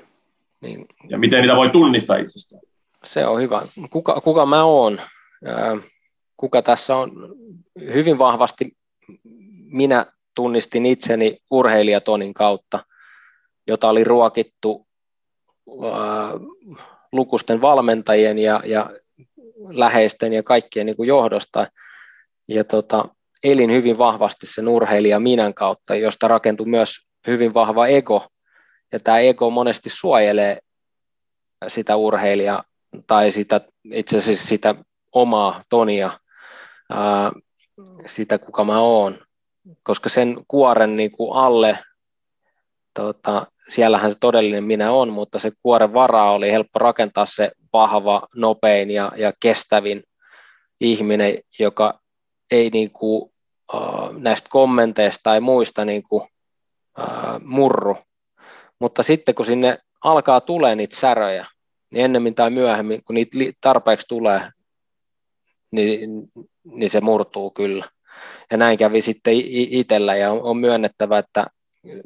niin. 0.61 0.85
Ja 1.09 1.17
miten 1.17 1.41
niitä 1.41 1.55
voi 1.55 1.69
tunnistaa 1.69 2.17
itsestään? 2.17 2.61
Se 3.03 3.27
on 3.27 3.41
hyvä. 3.41 3.61
Kuka, 3.89 4.21
kuka 4.21 4.45
mä 4.45 4.63
oon? 4.63 5.01
Kuka 6.37 6.61
tässä 6.61 6.95
on? 6.95 7.11
Hyvin 7.93 8.17
vahvasti 8.17 8.77
minä 9.71 10.05
tunnistin 10.35 10.85
itseni 10.85 11.37
urheilijatonin 11.51 12.33
kautta, 12.33 12.85
jota 13.67 13.89
oli 13.89 14.03
ruokittu 14.03 14.87
lukusten 17.11 17.61
valmentajien 17.61 18.37
ja, 18.37 18.61
ja 18.65 18.89
läheisten 19.69 20.33
ja 20.33 20.43
kaikkien 20.43 20.85
niin 20.85 20.95
kuin 20.95 21.07
johdosta. 21.07 21.67
Ja 22.47 22.63
tota, 22.63 23.05
elin 23.43 23.71
hyvin 23.71 23.97
vahvasti 23.97 24.45
sen 24.45 24.67
urheilija 24.67 25.19
minän 25.19 25.53
kautta, 25.53 25.95
josta 25.95 26.27
rakentui 26.27 26.65
myös 26.65 26.95
hyvin 27.27 27.53
vahva 27.53 27.87
ego. 27.87 28.27
Ja 28.91 28.99
tämä 28.99 29.19
ego 29.19 29.49
monesti 29.49 29.89
suojelee 29.89 30.59
sitä 31.67 31.95
urheilijaa 31.95 32.63
tai 33.07 33.31
sitä, 33.31 33.61
itse 33.93 34.17
asiassa 34.17 34.47
sitä 34.47 34.75
omaa 35.11 35.63
tonia, 35.69 36.19
ää, 36.89 37.31
sitä 38.05 38.37
kuka 38.37 38.63
mä 38.63 38.79
oon, 38.79 39.19
koska 39.83 40.09
sen 40.09 40.37
kuoren 40.47 40.95
niin 40.95 41.11
kuin 41.11 41.35
alle, 41.35 41.79
tota, 42.93 43.47
siellähän 43.69 44.11
se 44.11 44.17
todellinen 44.19 44.63
minä 44.63 44.91
on, 44.91 45.13
mutta 45.13 45.39
se 45.39 45.51
kuoren 45.63 45.93
varaa 45.93 46.31
oli 46.31 46.51
helppo 46.51 46.79
rakentaa 46.79 47.25
se 47.25 47.51
vahva, 47.73 48.27
nopein 48.35 48.91
ja, 48.91 49.11
ja 49.15 49.33
kestävin 49.39 50.03
ihminen, 50.81 51.37
joka 51.59 51.99
ei 52.51 52.69
niin 52.69 52.91
kuin, 52.91 53.31
äh, 53.73 54.13
näistä 54.17 54.49
kommenteista 54.51 55.23
tai 55.23 55.39
muista 55.39 55.85
niin 55.85 56.03
kuin, 56.03 56.23
äh, 56.99 57.41
murru. 57.43 57.97
Mutta 58.79 59.03
sitten 59.03 59.35
kun 59.35 59.45
sinne 59.45 59.77
alkaa 60.03 60.41
tulee 60.41 60.75
niitä 60.75 60.95
säröjä, 60.95 61.45
niin 61.91 62.05
ennemmin 62.05 62.35
tai 62.35 62.49
myöhemmin, 62.49 63.03
kun 63.03 63.13
niitä 63.13 63.37
tarpeeksi 63.61 64.07
tulee, 64.07 64.51
niin, 65.71 65.99
niin 66.63 66.89
se 66.89 67.01
murtuu 67.01 67.51
kyllä. 67.51 67.85
Ja 68.51 68.57
näin 68.57 68.77
kävi 68.77 69.01
sitten 69.01 69.33
itsellä 69.53 70.15
ja 70.15 70.31
on, 70.31 70.41
on 70.41 70.57
myönnettävä, 70.57 71.17
että 71.17 71.47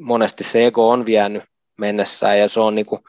monesti 0.00 0.44
se 0.44 0.66
ego 0.66 0.88
on 0.88 1.06
vienyt 1.06 1.42
mennessään 1.78 2.38
ja 2.38 2.48
se 2.48 2.60
on 2.60 2.74
niin 2.74 2.86
kuin, 2.86 3.00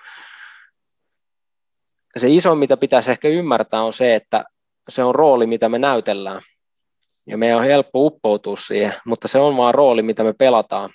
se 2.18 2.30
iso, 2.30 2.56
mitä 2.56 2.78
pitäisi 2.78 3.12
ehkä 3.12 3.28
ymmärtää, 3.28 3.84
on 3.84 3.94
se, 3.94 4.16
että 4.16 4.46
se 4.90 5.04
on 5.04 5.16
rooli, 5.16 5.48
mitä 5.48 5.70
me 5.70 5.80
näytellään. 5.80 6.42
Ja 7.28 7.38
meidän 7.38 7.58
on 7.58 7.64
helppo 7.64 8.06
uppoutua 8.06 8.56
siihen, 8.56 8.94
mutta 9.06 9.28
se 9.28 9.38
on 9.40 9.58
vaan 9.58 9.74
rooli, 9.74 10.02
mitä 10.02 10.24
me 10.24 10.34
pelataan, 10.34 10.90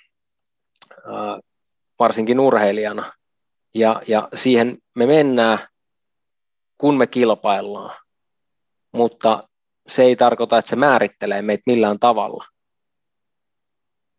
varsinkin 1.99 2.39
urheilijana. 2.39 3.11
Ja, 3.75 4.01
ja 4.07 4.29
siihen 4.35 4.77
me 4.95 5.05
mennään, 5.05 5.57
kun 6.77 6.97
me 6.97 7.07
kilpaillaan. 7.07 7.95
Mutta 8.91 9.49
se 9.95 10.03
ei 10.03 10.15
tarkoita, 10.15 10.57
että 10.57 10.69
se 10.69 10.75
määrittelee 10.75 11.41
meitä 11.41 11.63
millään 11.65 11.99
tavalla. 11.99 12.45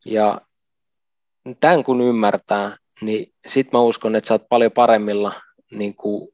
Ja 0.05 0.41
tämän 1.61 1.85
kun 1.85 2.01
ymmärtää, 2.01 2.77
niin 3.01 3.33
sitten 3.47 3.79
mä 3.79 3.83
uskon, 3.83 4.17
että 4.17 4.29
sä 4.29 4.35
oot 4.35 4.49
paljon 4.49 4.73
paremmilla 4.73 5.33
niin 5.71 5.95
kuin, 5.95 6.29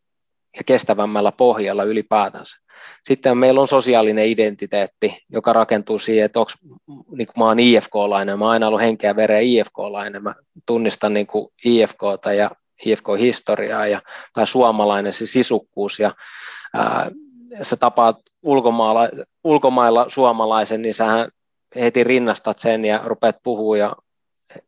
ja 0.56 0.64
kestävämmällä 0.64 1.32
pohjalla 1.32 1.84
ylipäätänsä. 1.84 2.56
Sitten 3.04 3.38
meillä 3.38 3.60
on 3.60 3.68
sosiaalinen 3.68 4.26
identiteetti, 4.26 5.24
joka 5.28 5.52
rakentuu 5.52 5.98
siihen, 5.98 6.24
että 6.24 6.40
onko, 6.40 6.52
niin 6.86 7.26
kuin 7.26 7.38
mä 7.38 7.44
oon 7.44 7.58
IFK-lainen, 7.58 8.38
mä 8.38 8.44
oon 8.44 8.52
aina 8.52 8.68
ollut 8.68 8.80
henkeä 8.80 9.16
veren 9.16 9.42
IFK-lainen, 9.42 10.22
mä 10.22 10.34
tunnistan 10.66 11.14
niin 11.14 11.26
kuin 11.26 11.48
IFKta 11.64 12.32
ja 12.32 12.50
IFK-historiaa 12.86 13.86
ja, 13.86 14.00
tai 14.32 14.46
suomalainen 14.46 15.12
se 15.12 15.26
sisukkuus 15.26 15.98
ja 15.98 16.14
ää, 16.74 17.10
sä 17.62 17.76
tapaat 17.76 18.16
ulkomailla, 18.42 19.08
ulkomailla 19.44 20.06
suomalaisen, 20.08 20.82
niin 20.82 20.94
sähän 20.94 21.28
heti 21.74 22.04
rinnastat 22.04 22.58
sen 22.58 22.84
ja 22.84 23.00
rupeat 23.04 23.36
puhua 23.42 23.76
ja 23.76 23.96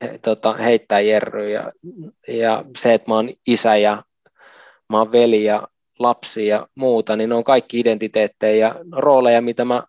he, 0.02 0.18
tota, 0.18 0.52
heittää 0.52 1.00
jerryä 1.00 1.60
ja, 1.60 1.72
ja 2.28 2.64
se, 2.78 2.94
että 2.94 3.10
mä 3.10 3.14
oon 3.14 3.30
isä 3.46 3.76
ja 3.76 4.02
mä 4.88 4.98
oon 4.98 5.12
veli 5.12 5.44
ja 5.44 5.68
lapsi 5.98 6.46
ja 6.46 6.66
muuta, 6.74 7.16
niin 7.16 7.28
ne 7.28 7.34
on 7.34 7.44
kaikki 7.44 7.80
identiteettejä 7.80 8.68
ja 8.68 8.74
rooleja, 8.92 9.42
mitä 9.42 9.64
mä 9.64 9.82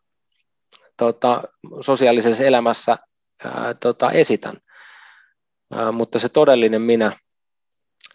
tota, 0.97 1.43
sosiaalisessa 1.81 2.43
elämässä 2.43 2.97
ää, 3.43 3.73
tota, 3.73 4.11
esitän. 4.11 4.57
Ää, 5.71 5.91
mutta 5.91 6.19
se 6.19 6.29
todellinen 6.29 6.81
minä, 6.81 7.11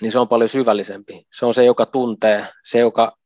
niin 0.00 0.12
se 0.12 0.18
on 0.18 0.28
paljon 0.28 0.48
syvällisempi. 0.48 1.26
Se 1.32 1.46
on 1.46 1.54
se, 1.54 1.64
joka 1.64 1.86
tuntee, 1.86 2.46
se, 2.64 2.78
joka 2.78 3.16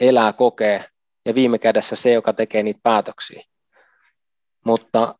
elää, 0.00 0.32
kokee 0.32 0.84
ja 1.24 1.34
viime 1.34 1.58
kädessä 1.58 1.96
se, 1.96 2.12
joka 2.12 2.32
tekee 2.32 2.62
niitä 2.62 2.80
päätöksiä. 2.82 3.42
Mutta 4.64 5.14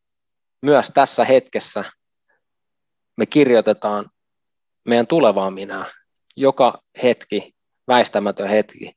myös 0.62 0.90
tässä 0.94 1.24
hetkessä 1.24 1.84
me 3.16 3.26
kirjoitetaan 3.26 4.11
meidän 4.84 5.07
tulevaa 5.07 5.51
minää. 5.51 5.84
Joka 6.36 6.82
hetki, 7.03 7.55
väistämätön 7.88 8.49
hetki, 8.49 8.92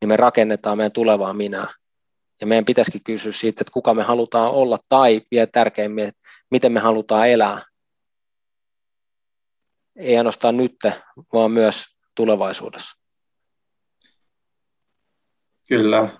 niin 0.00 0.08
me 0.08 0.16
rakennetaan 0.16 0.76
meidän 0.76 0.92
tulevaa 0.92 1.34
minää. 1.34 1.68
Ja 2.40 2.46
meidän 2.46 2.64
pitäisikin 2.64 3.04
kysyä 3.04 3.32
siitä, 3.32 3.60
että 3.60 3.72
kuka 3.72 3.94
me 3.94 4.02
halutaan 4.02 4.50
olla 4.50 4.78
tai 4.88 5.22
vielä 5.30 5.46
tärkeimmin, 5.46 6.04
että 6.04 6.28
miten 6.50 6.72
me 6.72 6.80
halutaan 6.80 7.28
elää. 7.28 7.62
Ei 9.96 10.16
ainoastaan 10.16 10.56
nyt, 10.56 10.76
vaan 11.32 11.50
myös 11.50 11.84
tulevaisuudessa. 12.14 12.98
Kyllä. 15.68 16.18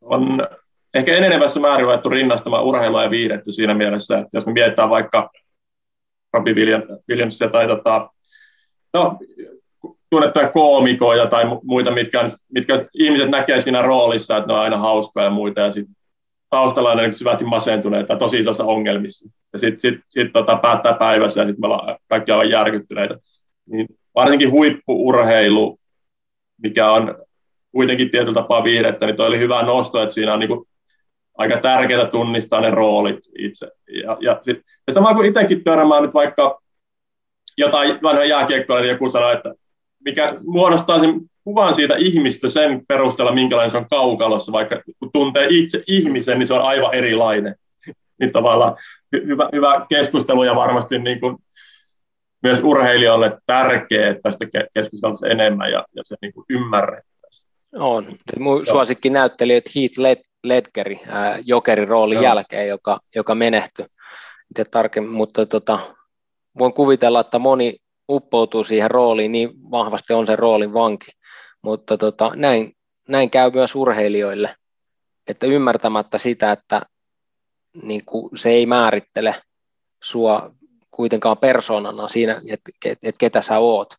On 0.00 0.48
ehkä 0.94 1.14
enenevässä 1.14 1.60
määrin 1.60 1.84
ruvettu 1.84 2.08
rinnastamaan 2.08 2.64
urheilua 2.64 3.02
ja 3.02 3.10
viihdettä 3.10 3.52
siinä 3.52 3.74
mielessä, 3.74 4.18
että 4.18 4.30
jos 4.32 4.46
me 4.46 4.52
mietitään 4.52 4.90
vaikka 4.90 5.30
Robbie 6.32 6.54
Williamsia 7.08 7.48
tai 7.48 7.66
tota, 7.66 8.10
no, 8.94 9.18
tunnettuja 10.10 10.48
koomikoja 10.48 11.26
tai 11.26 11.44
muita, 11.62 11.90
mitkä, 11.90 12.30
mitkä 12.52 12.74
ihmiset 12.94 13.30
näkee 13.30 13.60
siinä 13.60 13.82
roolissa, 13.82 14.36
että 14.36 14.46
ne 14.46 14.54
on 14.54 14.60
aina 14.60 14.76
hauskoja 14.76 15.24
ja 15.24 15.30
muita, 15.30 15.60
ja 15.60 15.70
sitten 15.70 15.96
taustalla 16.50 16.90
on 16.90 17.12
syvästi 17.12 17.44
masentuneita 17.44 18.16
tosi 18.16 18.38
isossa 18.38 18.64
ongelmissa. 18.64 19.28
Ja 19.52 19.58
sitten 19.58 19.80
sit, 19.80 20.00
sit, 20.08 20.32
tota, 20.32 20.56
päättää 20.56 20.92
päivässä 20.92 21.40
ja 21.40 21.46
sitten 21.46 21.60
me 21.60 21.66
ollaan 21.66 21.98
kaikki 22.08 22.32
aivan 22.32 22.50
järkyttyneitä. 22.50 23.18
Niin 23.66 23.86
varsinkin 24.14 24.50
huippuurheilu, 24.50 25.78
mikä 26.62 26.92
on 26.92 27.24
kuitenkin 27.72 28.10
tietyllä 28.10 28.34
tapaa 28.34 28.64
viihdettä, 28.64 29.06
niin 29.06 29.16
toi 29.16 29.26
oli 29.26 29.38
hyvä 29.38 29.62
nosto, 29.62 30.02
että 30.02 30.14
siinä 30.14 30.32
on 30.32 30.40
niin 30.40 30.48
kuin 30.48 30.66
aika 31.38 31.56
tärkeää 31.56 32.06
tunnistaa 32.06 32.60
ne 32.60 32.70
roolit 32.70 33.18
itse. 33.38 33.68
Ja, 34.02 34.16
ja, 34.20 34.38
sit, 34.42 34.58
ja 34.86 34.92
sama 34.92 35.14
kuin 35.14 35.28
itsekin 35.28 35.64
törmää 35.64 36.00
nyt 36.00 36.14
vaikka 36.14 36.60
jotain 37.58 37.98
vanhoja 38.02 38.28
jääkiekkoja, 38.28 38.80
niin 38.80 38.90
joku 38.90 39.10
sanoo, 39.10 39.32
että 39.32 39.54
mikä 40.04 40.34
muodostaa 40.44 40.98
sen 40.98 41.20
kuvan 41.44 41.74
siitä 41.74 41.94
ihmistä 41.98 42.48
sen 42.48 42.86
perusteella, 42.88 43.32
minkälainen 43.32 43.70
se 43.70 43.76
on 43.76 43.88
kaukalossa, 43.90 44.52
vaikka 44.52 44.82
kun 44.98 45.10
tuntee 45.12 45.46
itse 45.50 45.82
ihmisen, 45.86 46.38
niin 46.38 46.46
se 46.46 46.54
on 46.54 46.62
aivan 46.62 46.94
erilainen. 46.94 47.54
Niin 48.20 48.32
tavallaan 48.32 48.76
hyvä, 49.12 49.48
hyvä 49.52 49.86
keskustelu 49.88 50.44
ja 50.44 50.54
varmasti 50.54 50.98
niin 50.98 51.20
kuin 51.20 51.36
myös 52.42 52.60
urheilijoille 52.62 53.38
tärkeää, 53.46 54.10
että 54.10 54.22
tästä 54.22 54.46
keskusteltaisiin 54.74 55.32
enemmän 55.32 55.72
ja, 55.72 55.84
ja 55.96 56.02
se 56.04 56.16
niin 56.22 56.32
kuin 56.32 56.44
ymmärrettäisiin. 56.50 57.09
On. 57.72 58.06
Mun 58.38 58.66
suosikki 58.66 59.10
näytteli, 59.10 59.54
että 59.54 59.70
Heath 59.76 59.98
Led, 59.98 60.18
Ledgeri 60.44 61.00
ää, 61.06 61.38
jokerin 61.44 61.88
roolin 61.88 62.16
Joo. 62.16 62.24
jälkeen, 62.24 62.68
joka, 62.68 63.00
joka 63.14 63.34
menehtyi. 63.34 63.86
tarkemmin, 64.70 65.12
mutta 65.12 65.46
tota, 65.46 65.78
voin 66.58 66.72
kuvitella, 66.72 67.20
että 67.20 67.38
moni 67.38 67.76
uppoutuu 68.08 68.64
siihen 68.64 68.90
rooliin, 68.90 69.32
niin 69.32 69.70
vahvasti 69.70 70.12
on 70.12 70.26
se 70.26 70.36
roolin 70.36 70.72
vanki. 70.72 71.06
Mutta 71.62 71.98
tota, 71.98 72.32
näin, 72.36 72.76
näin 73.08 73.30
käy 73.30 73.50
myös 73.50 73.74
urheilijoille, 73.74 74.54
että 75.26 75.46
ymmärtämättä 75.46 76.18
sitä, 76.18 76.52
että 76.52 76.82
niin 77.82 78.04
kuin 78.04 78.38
se 78.38 78.50
ei 78.50 78.66
määrittele 78.66 79.34
sua 80.02 80.50
kuitenkaan 80.90 81.38
persoonana 81.38 82.08
siinä, 82.08 82.42
että, 82.48 82.70
että 83.02 83.18
ketä 83.18 83.40
sä 83.40 83.58
oot, 83.58 83.94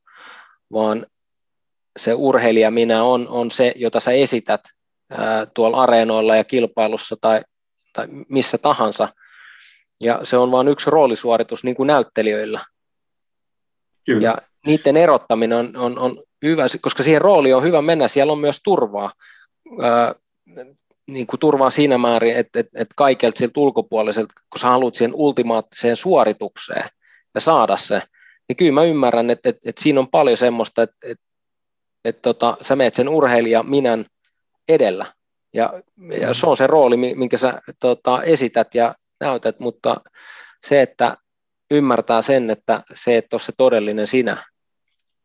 vaan 0.72 1.05
se 2.00 2.14
urheilija 2.14 2.72
minä 2.72 3.04
on, 3.04 3.28
on 3.28 3.52
se, 3.52 3.74
jota 3.76 4.00
sä 4.00 4.12
esität 4.12 4.62
ää, 5.10 5.46
tuolla 5.46 5.84
areenoilla 5.84 6.36
ja 6.36 6.44
kilpailussa 6.44 7.16
tai, 7.22 7.42
tai 7.94 8.08
missä 8.30 8.58
tahansa. 8.58 9.10
Ja 10.02 10.20
se 10.24 10.38
on 10.38 10.52
vain 10.52 10.68
yksi 10.68 10.89
roolisuoritus 10.89 11.64
niin 11.64 11.76
kuin 11.76 11.88
näyttelijöillä. 11.88 12.60
Kyllä. 14.06 14.24
Ja 14.24 14.38
niiden 14.66 14.98
erottaminen 14.98 15.58
on, 15.58 15.78
on, 15.78 16.00
on 16.00 16.24
hyvä, 16.46 16.66
koska 16.82 17.04
siihen 17.04 17.22
rooliin 17.22 17.56
on 17.56 17.64
hyvä 17.64 17.82
mennä, 17.82 18.08
siellä 18.08 18.34
on 18.34 18.39
myös 18.39 18.60
turvaa. 18.64 19.12
Ää, 19.82 20.16
niin 21.08 21.28
kuin 21.28 21.39
turvaa 21.39 21.70
siinä 21.70 21.98
määrin, 21.98 22.36
että, 22.36 22.60
että, 22.60 22.82
että 22.82 22.94
kaikelta 22.98 23.39
siltä 23.39 23.60
ulkopuoliselta, 23.60 24.34
kun 24.50 24.60
sä 24.60 24.68
haluat 24.68 24.96
siihen 24.96 25.16
ultimaattiseen 25.16 25.98
suoritukseen 25.98 26.86
ja 27.36 27.42
saada 27.42 27.78
se, 27.78 28.02
niin 28.50 28.58
kyllä 28.58 28.72
mä 28.72 28.84
ymmärrän, 28.84 29.30
että, 29.30 29.50
että, 29.50 29.62
että 29.66 29.84
siinä 29.84 30.00
on 30.00 30.08
paljon 30.08 30.38
semmoista, 30.38 30.84
että, 30.84 30.96
että, 31.04 31.24
että 32.06 32.22
tota, 32.22 32.58
sä 32.62 32.76
meet 32.76 32.93
sen 32.93 33.10
urheilija 33.10 33.64
minän 33.64 34.06
edellä. 34.70 35.06
Ja, 35.54 35.74
ja 36.20 36.34
se 36.34 36.47
on 36.47 36.58
se 36.58 36.68
rooli, 36.68 36.97
minkä 36.97 37.38
sä 37.38 37.62
tota, 37.80 38.24
esität 38.24 38.76
ja 38.76 38.95
näytät, 39.20 39.60
mutta 39.60 40.02
se, 40.68 40.82
että 40.82 41.18
ymmärtää 41.72 42.22
sen, 42.22 42.49
että 42.49 42.84
se 42.93 43.18
et 43.18 43.34
ole 43.34 43.41
se 43.41 43.52
todellinen 43.58 44.08
sinä. 44.08 44.43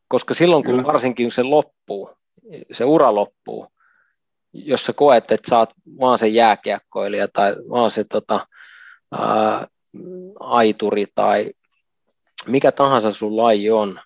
Koska 0.08 0.34
silloin, 0.34 0.64
kun 0.64 0.74
Kyllä. 0.74 0.86
varsinkin 0.86 1.32
se 1.32 1.42
loppuu, 1.42 2.10
se 2.72 2.84
ura 2.84 3.14
loppuu, 3.14 3.66
jos 4.52 4.86
sä 4.86 4.92
koet, 4.92 5.32
että 5.32 5.50
sä 5.50 5.58
oot 5.58 5.70
vaan 6.00 6.18
se 6.18 6.28
jääkiekkoilija 6.28 7.28
tai 7.28 7.56
vaan 7.70 7.90
se 7.90 8.04
tota, 8.04 8.46
ää, 9.12 9.66
aituri 10.40 11.06
tai 11.14 11.52
mikä 12.46 12.72
tahansa 12.72 13.12
sun 13.12 13.36
laji 13.36 13.70
on, 13.70 14.00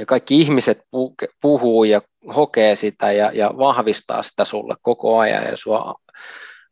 ja 0.00 0.06
kaikki 0.06 0.38
ihmiset 0.38 0.78
puhuu 1.42 1.84
ja 1.84 2.02
hokee 2.36 2.76
sitä 2.76 3.12
ja, 3.12 3.30
ja 3.34 3.50
vahvistaa 3.58 4.22
sitä 4.22 4.44
sulle 4.44 4.74
koko 4.82 5.18
ajan 5.18 5.44
ja 5.44 5.56
sua 5.56 5.94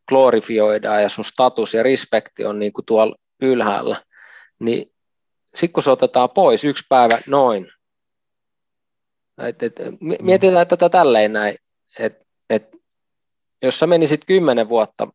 glorifioidaan 0.07 1.01
ja 1.03 1.09
sun 1.09 1.25
status 1.25 1.73
ja 1.73 1.83
respekti 1.83 2.45
on 2.45 2.59
niin 2.59 2.73
kuin 2.73 2.85
tuolla 2.85 3.15
ylhäällä, 3.41 4.01
niin 4.59 4.91
sitten 5.55 5.73
kun 5.73 5.83
se 5.83 5.91
otetaan 5.91 6.29
pois 6.29 6.63
yksi 6.63 6.85
päivä 6.89 7.17
noin, 7.27 7.71
et, 9.37 9.63
et, 9.63 9.73
mietitään 10.21 10.67
tätä 10.67 10.89
tälleen 10.89 11.33
näin, 11.33 11.55
että 11.99 12.25
et, 12.49 12.75
jos 13.61 13.79
sä 13.79 13.87
menisit 13.87 14.25
kymmenen 14.25 14.69
vuotta 14.69 15.07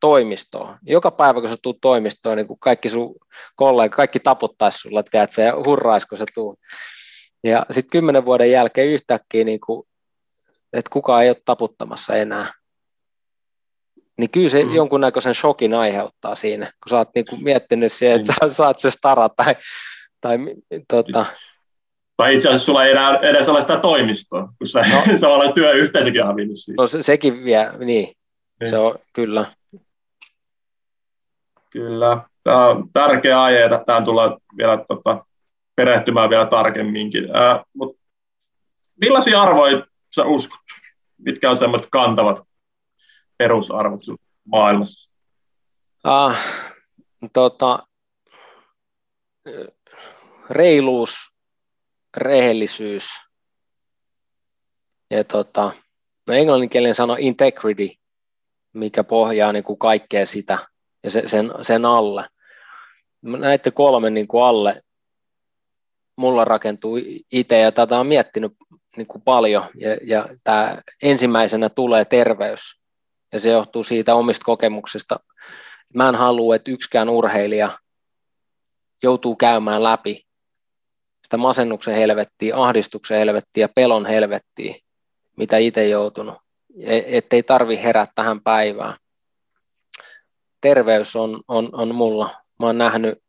toimistoon, 0.00 0.78
joka 0.82 1.10
päivä 1.10 1.40
kun 1.40 1.50
sä 1.50 1.56
tuut 1.62 1.78
toimistoon, 1.80 2.36
niin 2.36 2.46
kun 2.46 2.58
kaikki 2.58 2.88
sun 2.88 3.14
kollega, 3.54 3.96
kaikki 3.96 4.20
taputtaisi 4.20 4.78
sulla, 4.78 5.00
että 5.00 5.42
ja 5.42 5.52
hurraisi, 5.66 6.06
kun 6.06 6.18
sä 6.18 6.24
tuut. 6.34 6.58
Ja 7.46 7.66
sitten 7.70 7.90
kymmenen 7.90 8.24
vuoden 8.24 8.50
jälkeen 8.50 8.88
yhtäkkiä, 8.88 9.44
niin 9.44 9.60
kuin, 9.60 9.88
että 10.72 10.90
kukaan 10.92 11.22
ei 11.22 11.30
ole 11.30 11.42
taputtamassa 11.44 12.14
enää. 12.14 12.46
Niin 14.18 14.30
kyllä 14.30 14.48
se 14.48 14.64
mm. 14.64 14.74
jonkunnäköisen 14.74 15.34
shokin 15.34 15.74
aiheuttaa 15.74 16.34
siinä, 16.34 16.66
kun 16.66 16.90
sä 16.90 16.96
oot 16.96 17.10
niin 17.14 17.26
kuin 17.30 17.44
miettinyt 17.44 17.92
siihen, 17.92 18.20
että 18.20 18.32
mm. 18.32 18.48
sä 18.48 18.54
saat 18.54 18.78
se 18.78 18.90
stara 18.90 19.28
tai, 19.28 19.54
tai 20.20 20.38
tota, 20.88 21.26
tai 22.16 22.34
itse 22.34 22.48
asiassa 22.48 22.66
sulla 22.66 22.84
ei 22.84 22.92
enää 22.92 23.18
edes 23.18 23.48
ole 23.48 23.60
sitä 23.60 23.78
toimistoa, 23.78 24.48
kun 24.58 24.66
sä 24.66 24.80
no, 24.80 25.02
samalla 25.18 25.52
työyhteisökin 25.52 26.22
on 26.22 26.28
hävinnyt 26.28 26.58
siitä. 26.58 26.82
No 26.82 26.86
se, 26.86 27.02
sekin 27.02 27.44
vie, 27.44 27.70
niin. 27.78 27.86
niin. 27.86 28.70
Se 28.70 28.78
on, 28.78 28.98
kyllä. 29.12 29.46
Kyllä. 31.70 32.20
Tämä 32.44 32.66
on 32.66 32.88
tärkeä 32.92 33.42
aihe, 33.42 33.64
että 33.64 33.82
tähän 33.86 34.04
tullaan 34.04 34.36
vielä 34.56 34.84
tota, 34.88 35.25
perehtymään 35.76 36.30
vielä 36.30 36.46
tarkemminkin. 36.46 37.36
Ää, 37.36 37.64
mut 37.72 37.98
millaisia 39.00 39.42
arvoja 39.42 39.86
sä 40.14 40.24
uskot? 40.24 40.60
Mitkä 41.18 41.50
on 41.50 41.56
semmoiset 41.56 41.88
kantavat 41.90 42.48
perusarvot 43.38 44.00
maailmassa? 44.44 45.12
Ah, 46.04 46.38
tota, 47.32 47.86
reiluus, 50.50 51.14
rehellisyys 52.16 53.08
ja 55.10 55.24
tota, 55.24 55.72
no 56.26 56.34
englanninkielinen 56.34 56.94
sano 56.94 57.16
integrity, 57.18 57.90
mikä 58.72 59.04
pohjaa 59.04 59.52
niin 59.52 59.64
kuin 59.64 59.78
kaikkea 59.78 60.26
sitä 60.26 60.58
ja 61.04 61.10
se, 61.10 61.28
sen, 61.28 61.52
sen 61.62 61.84
alle. 61.84 62.28
Näiden 63.22 63.72
kolmen 63.72 64.14
niin 64.14 64.28
kuin 64.28 64.44
alle 64.44 64.82
mulla 66.16 66.44
rakentuu 66.44 66.96
itse 67.32 67.58
ja 67.58 67.72
tätä 67.72 67.98
on 67.98 68.06
miettinyt 68.06 68.52
niin 68.96 69.06
kuin 69.06 69.22
paljon 69.22 69.64
ja, 69.74 69.96
ja 70.02 70.28
tämä 70.44 70.82
ensimmäisenä 71.02 71.68
tulee 71.68 72.04
terveys 72.04 72.80
ja 73.32 73.40
se 73.40 73.50
johtuu 73.50 73.84
siitä 73.84 74.14
omista 74.14 74.44
kokemuksista. 74.44 75.20
Mä 75.94 76.08
en 76.08 76.14
halua, 76.14 76.56
että 76.56 76.70
yksikään 76.70 77.08
urheilija 77.08 77.78
joutuu 79.02 79.36
käymään 79.36 79.82
läpi 79.82 80.26
sitä 81.26 81.36
masennuksen 81.36 81.94
helvettiä, 81.94 82.56
ahdistuksen 82.56 83.18
helvettiä 83.18 83.64
ja 83.64 83.68
pelon 83.74 84.06
helvettiä, 84.06 84.74
mitä 85.36 85.56
itse 85.56 85.88
joutunut, 85.88 86.34
e, 86.80 87.02
ettei 87.06 87.42
tarvi 87.42 87.82
herää 87.82 88.06
tähän 88.14 88.40
päivään. 88.40 88.94
Terveys 90.60 91.16
on, 91.16 91.40
on, 91.48 91.68
on 91.72 91.94
mulla. 91.94 92.30
Mä 92.58 92.66
oon 92.66 92.78
nähnyt 92.78 93.22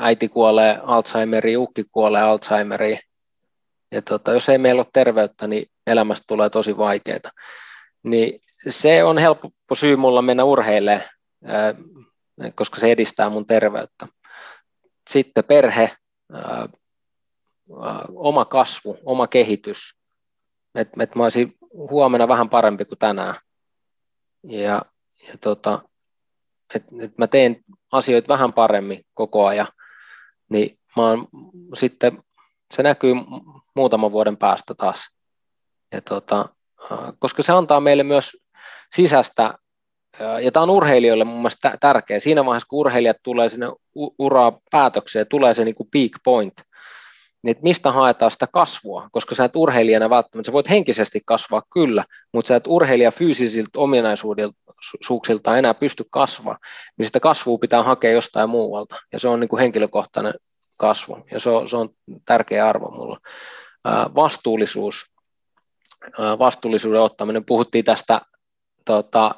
äiti 0.00 0.28
kuolee 0.28 0.80
Alzheimeriin, 0.82 1.58
ukki 1.58 1.84
kuolee 1.92 2.22
Alzheimeriin. 2.22 2.98
Ja 3.92 4.02
tota, 4.02 4.32
jos 4.32 4.48
ei 4.48 4.58
meillä 4.58 4.80
ole 4.80 4.86
terveyttä, 4.92 5.48
niin 5.48 5.66
elämästä 5.86 6.24
tulee 6.28 6.50
tosi 6.50 6.76
vaikeaa. 6.76 7.30
Niin 8.02 8.40
se 8.68 9.04
on 9.04 9.18
helppo 9.18 9.74
syy 9.74 9.96
mulla 9.96 10.22
mennä 10.22 10.44
urheilemaan, 10.44 11.02
koska 12.54 12.80
se 12.80 12.90
edistää 12.90 13.30
mun 13.30 13.46
terveyttä. 13.46 14.06
Sitten 15.10 15.44
perhe, 15.44 15.92
oma 18.14 18.44
kasvu, 18.44 18.98
oma 19.04 19.26
kehitys. 19.26 19.98
Että 20.74 21.02
et 21.02 21.14
mä 21.14 21.22
olisin 21.22 21.54
huomenna 21.72 22.28
vähän 22.28 22.48
parempi 22.48 22.84
kuin 22.84 22.98
tänään. 22.98 23.34
Ja, 24.42 24.82
ja 25.28 25.38
tota, 25.40 25.82
että 26.74 26.88
et 27.00 27.18
mä 27.18 27.26
teen 27.26 27.64
asioita 27.92 28.28
vähän 28.28 28.52
paremmin 28.52 29.06
koko 29.14 29.46
ajan, 29.46 29.68
niin 30.48 30.78
mä 30.96 31.02
oon, 31.08 31.28
sitten 31.74 32.22
se 32.74 32.82
näkyy 32.82 33.14
muutaman 33.74 34.12
vuoden 34.12 34.36
päästä 34.36 34.74
taas. 34.74 35.08
Ja 35.92 36.00
tota, 36.00 36.48
koska 37.18 37.42
se 37.42 37.52
antaa 37.52 37.80
meille 37.80 38.02
myös 38.02 38.36
sisästä, 38.94 39.54
ja 40.42 40.52
tämä 40.52 40.62
on 40.62 40.70
urheilijoille 40.70 41.24
mun 41.24 41.36
mielestä 41.36 41.76
tärkeä, 41.80 42.20
siinä 42.20 42.44
vaiheessa 42.44 42.68
kun 42.68 42.78
urheilijat 42.78 43.16
tulee 43.22 43.48
sinne 43.48 43.66
uraa 44.18 44.58
päätökseen, 44.70 45.26
tulee 45.30 45.54
se 45.54 45.64
niin 45.64 45.74
kuin 45.74 45.88
peak 45.92 46.10
point, 46.24 46.54
niin 47.46 47.52
että 47.52 47.62
mistä 47.62 47.92
haetaan 47.92 48.30
sitä 48.30 48.46
kasvua, 48.46 49.08
koska 49.12 49.34
sä 49.34 49.44
et 49.44 49.56
urheilijana 49.56 50.10
välttämättä, 50.10 50.48
sä 50.48 50.52
voit 50.52 50.70
henkisesti 50.70 51.20
kasvaa 51.24 51.62
kyllä, 51.72 52.04
mutta 52.32 52.48
sä 52.48 52.56
et 52.56 52.66
urheilija 52.66 53.10
fyysisiltä 53.10 53.70
ominaisuuksilta 53.76 55.56
enää 55.56 55.74
pysty 55.74 56.04
kasvaa, 56.10 56.58
niin 56.98 57.06
sitä 57.06 57.20
kasvua 57.20 57.58
pitää 57.58 57.82
hakea 57.82 58.10
jostain 58.10 58.50
muualta, 58.50 58.96
ja 59.12 59.18
se 59.18 59.28
on 59.28 59.40
niin 59.40 59.48
kuin 59.48 59.60
henkilökohtainen 59.60 60.34
kasvu, 60.76 61.18
ja 61.30 61.40
se 61.40 61.50
on, 61.50 61.68
se 61.68 61.76
on 61.76 61.88
tärkeä 62.24 62.68
arvo 62.68 62.90
mulla. 62.90 63.18
Vastuullisuus, 64.14 65.04
vastuullisuuden 66.38 67.00
ottaminen, 67.00 67.44
puhuttiin 67.44 67.84
tästä 67.84 68.20
tota, 68.84 69.34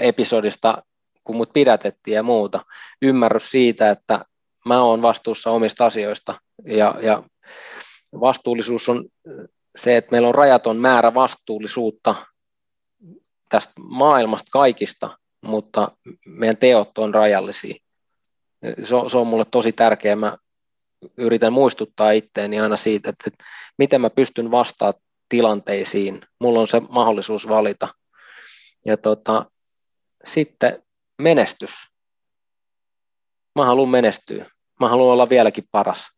episodista, 0.00 0.82
kun 1.24 1.36
mut 1.36 1.52
pidätettiin 1.52 2.14
ja 2.14 2.22
muuta, 2.22 2.60
ymmärrys 3.02 3.50
siitä, 3.50 3.90
että 3.90 4.24
mä 4.66 4.82
oon 4.82 5.02
vastuussa 5.02 5.50
omista 5.50 5.86
asioista 5.86 6.34
ja, 6.64 6.94
ja 7.02 7.22
Vastuullisuus 8.20 8.88
on 8.88 9.04
se, 9.76 9.96
että 9.96 10.10
meillä 10.10 10.28
on 10.28 10.34
rajaton 10.34 10.76
määrä 10.76 11.14
vastuullisuutta 11.14 12.14
tästä 13.48 13.72
maailmasta 13.80 14.48
kaikista, 14.52 15.18
mutta 15.42 15.96
meidän 16.26 16.56
teot 16.56 16.98
on 16.98 17.14
rajallisia. 17.14 17.74
Se 18.82 18.94
on, 18.94 19.10
se 19.10 19.18
on 19.18 19.26
mulle 19.26 19.44
tosi 19.44 19.72
tärkeää. 19.72 20.16
Mä 20.16 20.36
yritän 21.18 21.52
muistuttaa 21.52 22.10
itteeni 22.10 22.60
aina 22.60 22.76
siitä, 22.76 23.10
että, 23.10 23.24
että 23.26 23.44
miten 23.78 24.00
mä 24.00 24.10
pystyn 24.10 24.50
vastaamaan 24.50 25.02
tilanteisiin. 25.28 26.20
Mulla 26.40 26.60
on 26.60 26.66
se 26.66 26.80
mahdollisuus 26.80 27.48
valita. 27.48 27.88
Ja 28.86 28.96
tota, 28.96 29.44
sitten 30.24 30.82
menestys. 31.22 31.70
Mä 33.54 33.64
haluan 33.64 33.88
menestyä. 33.88 34.46
Mä 34.80 34.88
haluan 34.88 35.12
olla 35.12 35.28
vieläkin 35.28 35.64
paras 35.70 36.13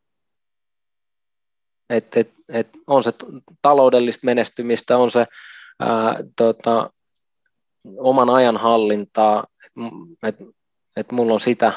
että 1.91 2.20
et, 2.20 2.34
et 2.49 2.68
on 2.87 3.03
se 3.03 3.12
taloudellista 3.62 4.24
menestymistä, 4.24 4.99
on 4.99 5.11
se 5.11 5.26
ää, 5.80 6.16
tota, 6.37 6.91
oman 7.99 8.30
ajan 8.30 8.57
hallintaa, 8.57 9.45
että 10.22 10.45
et, 10.45 10.51
et 10.97 11.12
mulla 11.12 11.32
on 11.32 11.41
sitä, 11.41 11.72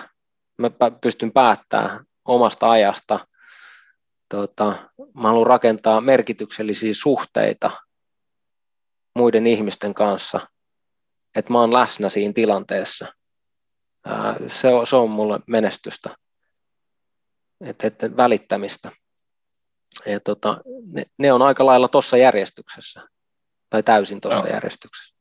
mä 0.57 0.69
pystyn 1.01 1.31
päättämään 1.31 2.05
omasta 2.25 2.69
ajasta, 2.69 3.27
tota, 4.29 4.89
mä 5.13 5.27
haluan 5.27 5.47
rakentaa 5.47 6.01
merkityksellisiä 6.01 6.93
suhteita 6.93 7.71
muiden 9.15 9.47
ihmisten 9.47 9.93
kanssa, 9.93 10.39
että 11.35 11.53
mä 11.53 11.59
oon 11.59 11.73
läsnä 11.73 12.09
siinä 12.09 12.33
tilanteessa. 12.33 13.13
Ää, 14.05 14.35
se, 14.47 14.67
on, 14.67 14.87
se 14.87 14.95
on 14.95 15.09
mulle 15.09 15.39
menestystä, 15.47 16.15
että 17.61 17.87
et, 17.87 18.17
välittämistä 18.17 18.91
ja 20.05 20.19
tota, 20.19 20.61
ne, 20.85 21.05
ne, 21.17 21.33
on 21.33 21.41
aika 21.41 21.65
lailla 21.65 21.87
tuossa 21.87 22.17
järjestyksessä, 22.17 23.01
tai 23.69 23.83
täysin 23.83 24.21
tuossa 24.21 24.47
järjestyksessä. 24.47 25.15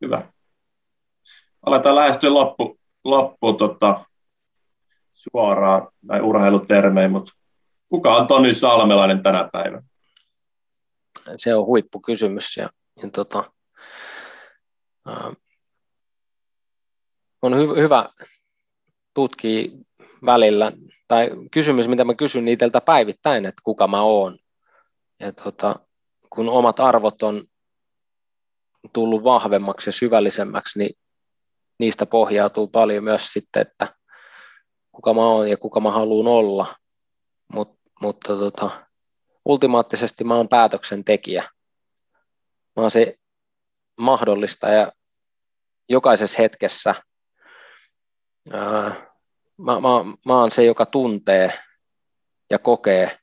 Hyvä. 0.00 0.32
Aletaan 1.66 1.94
lähestyä 1.94 2.34
loppu, 2.34 2.80
loppu 3.04 3.52
tota, 3.52 4.04
suoraan 5.12 5.88
näin 6.02 6.22
urheilutermein, 6.22 7.10
mutta 7.10 7.32
kuka 7.88 8.14
on 8.16 8.26
Toni 8.26 8.54
Salmelainen 8.54 9.22
tänä 9.22 9.48
päivänä? 9.52 9.82
Se 11.36 11.54
on 11.54 11.66
huippukysymys 11.66 12.56
ja, 12.56 12.70
ja 13.02 13.10
tota, 13.10 13.52
ää, 15.06 15.32
on 17.42 17.52
hy- 17.52 17.76
hyvä 17.76 18.08
tutkia 19.16 19.70
välillä, 20.26 20.72
tai 21.08 21.30
kysymys, 21.50 21.88
mitä 21.88 22.04
mä 22.04 22.14
kysyn 22.14 22.44
niiltä 22.44 22.80
päivittäin, 22.80 23.46
että 23.46 23.60
kuka 23.64 23.88
mä 23.88 24.02
oon. 24.02 24.38
Ja 25.20 25.32
tota, 25.32 25.76
kun 26.30 26.48
omat 26.48 26.80
arvot 26.80 27.22
on 27.22 27.44
tullut 28.92 29.24
vahvemmaksi 29.24 29.88
ja 29.88 29.92
syvällisemmäksi, 29.92 30.78
niin 30.78 30.98
niistä 31.78 32.06
pohjautuu 32.06 32.68
paljon 32.68 33.04
myös 33.04 33.32
sitten, 33.32 33.62
että 33.62 33.94
kuka 34.92 35.14
mä 35.14 35.26
oon 35.26 35.50
ja 35.50 35.56
kuka 35.56 35.80
mä 35.80 35.90
haluan 35.90 36.26
olla. 36.26 36.74
Mut, 37.52 37.78
mutta 38.00 38.36
tota, 38.36 38.70
ultimaattisesti 39.44 40.24
mä 40.24 40.34
oon 40.34 40.48
päätöksentekijä. 40.48 41.42
Mä 42.76 42.82
oon 42.82 42.90
se 42.90 43.14
mahdollista 43.96 44.68
ja 44.68 44.92
jokaisessa 45.88 46.36
hetkessä 46.38 46.94
mä, 48.52 49.80
mä, 49.80 49.80
mä 50.26 50.40
oon 50.40 50.50
se, 50.50 50.64
joka 50.64 50.86
tuntee 50.86 51.52
ja 52.50 52.58
kokee. 52.58 53.18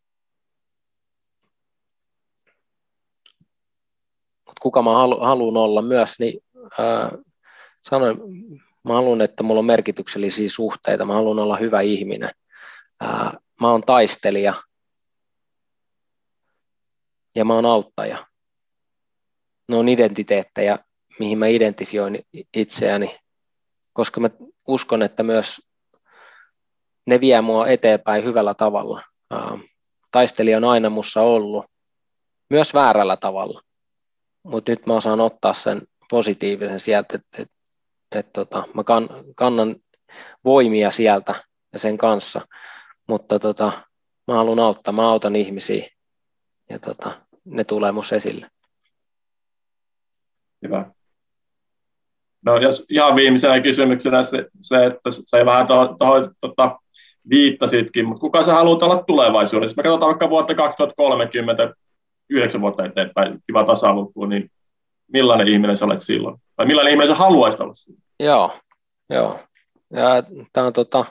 Mut 4.46 4.60
kuka 4.62 4.82
mä 4.82 4.94
halu, 4.94 5.20
haluan 5.20 5.58
olla 5.58 5.82
myös, 5.82 6.20
niin 6.20 6.44
ää, 6.80 7.12
sanoin, 7.82 8.18
mä 8.84 8.94
haluan, 8.94 9.22
että 9.22 9.44
mulla 9.44 9.60
on 9.60 9.66
merkityksellisiä 9.66 10.50
suhteita, 10.50 11.06
mä 11.06 11.14
haluan 11.14 11.40
olla 11.40 11.58
hyvä 11.58 11.82
ihminen. 11.82 12.30
Ää, 13.02 13.38
mä 13.62 13.72
oon 13.72 13.84
taistelija 13.84 14.54
ja 17.36 17.46
mä 17.46 17.54
oon 17.54 17.66
auttaja. 17.66 18.18
Ne 19.70 19.76
on 19.76 19.90
identiteettejä, 19.90 20.80
mihin 21.20 21.38
mä 21.38 21.48
identifioin 21.48 22.26
itseäni, 22.54 23.20
koska 23.94 24.22
mä 24.22 24.30
uskon, 24.68 25.02
että 25.02 25.24
myös 25.24 25.62
ne 27.06 27.20
vie 27.20 27.42
mua 27.42 27.68
eteenpäin 27.68 28.24
hyvällä 28.24 28.54
tavalla. 28.54 29.02
Taistelija 30.12 30.58
on 30.58 30.64
aina 30.64 30.90
mussa 30.90 31.22
ollut, 31.22 31.66
myös 32.50 32.74
väärällä 32.74 33.18
tavalla, 33.18 33.62
mutta 34.44 34.72
nyt 34.72 34.86
mä 34.86 34.96
osaan 34.96 35.22
ottaa 35.22 35.54
sen 35.54 35.82
positiivisen 36.10 36.80
sieltä, 36.80 37.16
että 37.16 37.42
et, 37.42 37.52
et, 38.12 38.34
tota, 38.34 38.64
mä 38.74 38.84
kan, 38.84 39.10
kannan 39.36 39.76
voimia 40.46 40.92
sieltä 40.92 41.36
ja 41.74 41.80
sen 41.80 41.98
kanssa, 41.98 42.42
mutta 43.08 43.40
tota, 43.40 43.72
mä 44.28 44.34
haluan 44.34 44.60
auttaa, 44.60 44.94
mä 44.94 45.10
autan 45.10 45.36
ihmisiä 45.36 45.88
ja 46.70 46.80
tota, 46.80 47.12
ne 47.46 47.64
tulee 47.64 47.92
musta 47.92 48.16
esille. 48.16 48.50
Hyvä. 50.64 50.92
No 52.46 52.58
jos 52.58 52.86
ihan 52.90 53.16
viimeisenä 53.16 53.60
kysymyksenä 53.60 54.24
se, 54.24 54.46
se 54.62 54.86
että 54.86 55.10
se 55.12 55.46
vähän 55.46 55.68
tuohon 55.68 55.98
to, 55.98 56.32
tota, 56.42 56.80
viittasitkin, 57.30 58.06
mutta 58.08 58.22
kuka 58.22 58.44
sä 58.44 58.54
haluat 58.54 58.84
olla 58.84 59.04
tulevaisuudessa? 59.04 59.74
Me 59.78 59.84
katsotaan 59.84 60.10
vaikka 60.10 60.30
vuotta 60.30 60.56
2030, 60.56 61.74
yhdeksän 62.30 62.62
vuotta 62.62 62.86
eteenpäin, 62.86 63.40
kiva 63.48 63.64
tasaluku, 63.64 64.26
niin 64.26 64.52
millainen 65.14 65.48
ihminen 65.48 65.78
sä 65.78 65.86
olet 65.86 66.02
silloin? 66.02 66.38
Tai 66.56 66.66
millainen 66.66 66.92
ihminen 66.92 67.10
sä 67.10 67.16
haluaisit 67.16 67.62
olla 67.62 67.74
silloin? 67.74 68.04
Joo, 68.20 68.52
joo. 69.10 69.40
Ja 69.92 70.24
tämä 70.54 70.68
on 70.68 70.74
tota, 70.74 71.06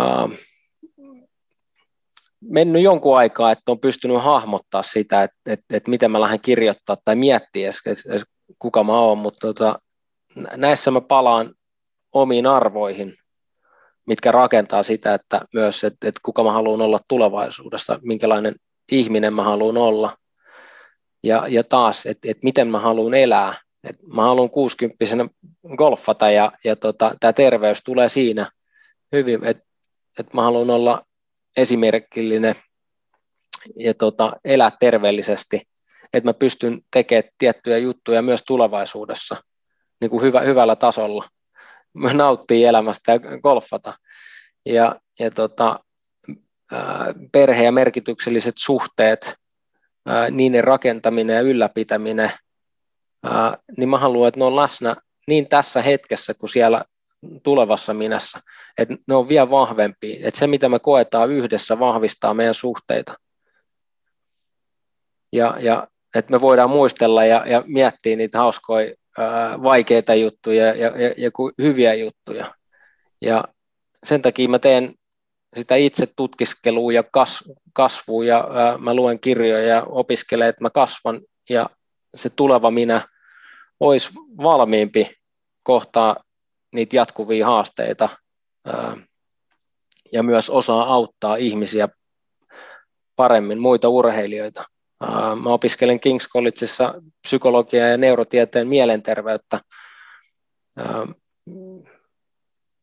uh, 0.00 0.30
mennyt 2.40 2.82
jonkun 2.82 3.18
aikaa, 3.18 3.52
että 3.52 3.72
on 3.72 3.80
pystynyt 3.80 4.22
hahmottaa 4.22 4.82
sitä, 4.82 5.22
että, 5.22 5.36
että, 5.46 5.76
että 5.76 5.90
miten 5.90 6.10
mä 6.10 6.20
lähden 6.20 6.40
kirjoittaa 6.40 6.96
tai 7.04 7.16
miettiä, 7.16 7.70
edes, 7.86 8.06
edes 8.06 8.24
kuka 8.58 8.84
mä 8.84 8.98
oon, 8.98 9.18
mutta 9.18 9.46
tota, 9.46 9.78
näissä 10.56 10.90
mä 10.90 11.00
palaan 11.00 11.54
omiin 12.12 12.46
arvoihin, 12.46 13.14
mitkä 14.06 14.32
rakentaa 14.32 14.82
sitä, 14.82 15.14
että 15.14 15.40
myös, 15.54 15.84
että, 15.84 16.08
että 16.08 16.20
kuka 16.22 16.44
mä 16.44 16.52
haluan 16.52 16.80
olla 16.80 17.00
tulevaisuudessa, 17.08 17.98
minkälainen 18.02 18.54
ihminen 18.92 19.34
mä 19.34 19.42
haluan 19.42 19.76
olla. 19.76 20.16
Ja, 21.22 21.44
ja 21.48 21.64
taas, 21.64 22.06
että, 22.06 22.30
että 22.30 22.44
miten 22.44 22.68
mä 22.68 22.78
haluan 22.78 23.14
elää. 23.14 23.54
että 23.84 24.06
mä 24.06 24.22
haluan 24.22 24.50
60 24.50 24.96
golfata 25.76 26.30
ja, 26.30 26.52
ja 26.64 26.76
tota, 26.76 27.14
tämä 27.20 27.32
terveys 27.32 27.82
tulee 27.84 28.08
siinä 28.08 28.50
hyvin, 29.12 29.44
että, 29.44 29.64
että 30.18 30.34
mä 30.34 30.42
haluan 30.42 30.70
olla 30.70 31.02
esimerkillinen 31.58 32.54
ja 33.76 33.94
tota, 33.94 34.32
elää 34.44 34.70
terveellisesti, 34.80 35.62
että 36.12 36.28
mä 36.28 36.34
pystyn 36.34 36.80
tekemään 36.90 37.30
tiettyjä 37.38 37.78
juttuja 37.78 38.22
myös 38.22 38.42
tulevaisuudessa 38.46 39.36
niin 40.00 40.10
kuin 40.10 40.22
hyvä, 40.22 40.40
hyvällä 40.40 40.76
tasolla 40.76 41.24
nauttii 42.12 42.64
elämästä 42.64 43.12
ja 43.12 43.18
golfata. 43.42 43.94
Ja, 44.66 45.00
ja 45.18 45.30
tota, 45.30 45.80
perhe- 47.32 47.64
ja 47.64 47.72
merkitykselliset 47.72 48.54
suhteet, 48.58 49.34
niiden 50.30 50.64
rakentaminen 50.64 51.36
ja 51.36 51.40
ylläpitäminen, 51.40 52.30
niin 53.76 53.88
mä 53.88 53.98
haluan, 53.98 54.28
että 54.28 54.40
ne 54.40 54.44
on 54.44 54.56
läsnä 54.56 54.96
niin 55.26 55.48
tässä 55.48 55.82
hetkessä 55.82 56.34
kuin 56.34 56.50
siellä 56.50 56.84
tulevassa 57.42 57.94
minässä, 57.94 58.38
että 58.78 58.96
ne 59.08 59.14
on 59.14 59.28
vielä 59.28 59.50
vahvempia, 59.50 60.28
että 60.28 60.40
se 60.40 60.46
mitä 60.46 60.68
me 60.68 60.78
koetaan 60.78 61.30
yhdessä 61.30 61.78
vahvistaa 61.78 62.34
meidän 62.34 62.54
suhteita. 62.54 63.14
Ja, 65.32 65.56
ja 65.60 65.88
että 66.14 66.32
me 66.32 66.40
voidaan 66.40 66.70
muistella 66.70 67.24
ja, 67.24 67.44
ja 67.46 67.62
miettiä 67.66 68.16
niitä 68.16 68.38
hauskoja 68.38 68.94
vaikeita 69.62 70.14
juttuja 70.14 70.66
ja, 70.66 70.74
ja, 70.74 71.14
ja 71.16 71.30
hyviä 71.58 71.94
juttuja. 71.94 72.54
Ja 73.20 73.44
sen 74.04 74.22
takia 74.22 74.48
mä 74.48 74.58
teen 74.58 74.94
sitä 75.56 75.74
itse 75.74 76.06
tutkiskelua 76.16 76.92
ja 76.92 77.02
kas, 77.02 77.44
kasvua 77.72 78.24
ja 78.24 78.48
ää, 78.52 78.78
mä 78.78 78.94
luen 78.94 79.20
kirjoja 79.20 79.66
ja 79.66 79.82
opiskelen, 79.82 80.48
että 80.48 80.64
mä 80.64 80.70
kasvan 80.70 81.20
ja 81.50 81.70
se 82.14 82.30
tuleva 82.30 82.70
minä 82.70 83.08
olisi 83.80 84.10
valmiimpi 84.36 85.10
kohtaa 85.62 86.16
niitä 86.72 86.96
jatkuvia 86.96 87.46
haasteita 87.46 88.08
ja 90.12 90.22
myös 90.22 90.50
osaa 90.50 90.94
auttaa 90.94 91.36
ihmisiä 91.36 91.88
paremmin, 93.16 93.60
muita 93.60 93.88
urheilijoita. 93.88 94.64
Mä 95.42 95.50
opiskelen 95.50 96.00
King's 96.00 96.28
Collegeissa 96.32 96.94
psykologiaa 97.22 97.88
ja 97.88 97.96
neurotieteen 97.96 98.68
mielenterveyttä, 98.68 99.60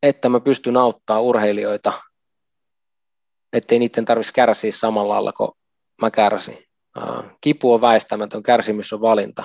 että 0.04 0.30
mä 0.30 0.40
pystyn 0.40 0.78
auttamaan 0.78 1.24
urheilijoita, 1.24 1.94
ettei 3.54 3.80
niiden 3.80 4.06
tarvitsisi 4.06 4.34
kärsiä 4.34 4.72
samalla 4.72 5.14
lailla 5.14 5.34
kuin 5.34 5.52
mä 6.02 6.12
kärsin. 6.12 6.64
Kipu 7.42 7.74
on 7.74 7.82
väistämätön, 7.82 8.44
kärsimys 8.44 8.94
on 8.94 9.02
valinta. 9.02 9.44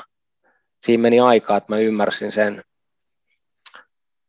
Siinä 0.83 1.01
meni 1.01 1.21
aikaa, 1.21 1.57
että 1.57 1.73
mä 1.73 1.79
ymmärsin 1.79 2.33
sen. 2.33 2.65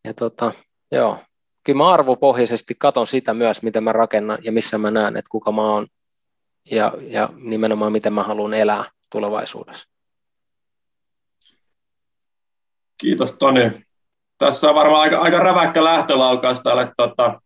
Ja 0.03 0.13
tota, 0.13 0.51
joo, 0.91 1.17
kyllä 1.63 1.77
mä 1.77 1.89
arvopohjaisesti 1.89 2.75
katon 2.79 3.07
sitä 3.07 3.33
myös, 3.33 3.63
mitä 3.63 3.81
mä 3.81 3.91
rakennan 3.91 4.39
ja 4.41 4.51
missä 4.51 4.77
mä 4.77 4.91
näen, 4.91 5.17
että 5.17 5.29
kuka 5.29 5.51
mä 5.51 5.61
oon 5.61 5.87
ja, 6.71 6.93
ja 7.01 7.29
nimenomaan 7.35 7.91
miten 7.91 8.13
mä 8.13 8.23
haluan 8.23 8.53
elää 8.53 8.83
tulevaisuudessa. 9.11 9.89
Kiitos 12.97 13.31
Toni. 13.31 13.71
Tässä 14.37 14.69
on 14.69 14.75
varmaan 14.75 15.01
aika, 15.01 15.17
aika 15.17 15.39
räväkkä 15.39 15.83
lähtölaukaus 15.83 16.59
tälle 16.59 16.91
tota, 16.97 17.41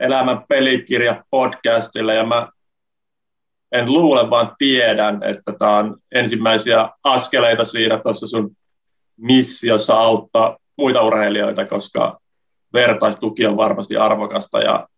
elämän 0.00 0.44
pelikirja 0.48 1.24
podcastille 1.30 2.14
ja 2.14 2.24
mä 2.24 2.48
en 3.72 3.92
luule, 3.92 4.30
vaan 4.30 4.54
tiedän, 4.58 5.22
että 5.22 5.52
tämä 5.58 5.78
on 5.78 5.96
ensimmäisiä 6.12 6.88
askeleita 7.04 7.64
siinä 7.64 7.98
tuossa 7.98 8.26
sun 8.26 8.56
missiossa 9.16 9.94
auttaa 9.94 10.56
muita 10.78 11.02
urheilijoita, 11.02 11.66
koska 11.66 12.20
vertaistuki 12.72 13.46
on 13.46 13.56
varmasti 13.56 13.96
arvokasta 13.96 14.60
ja 14.60 14.88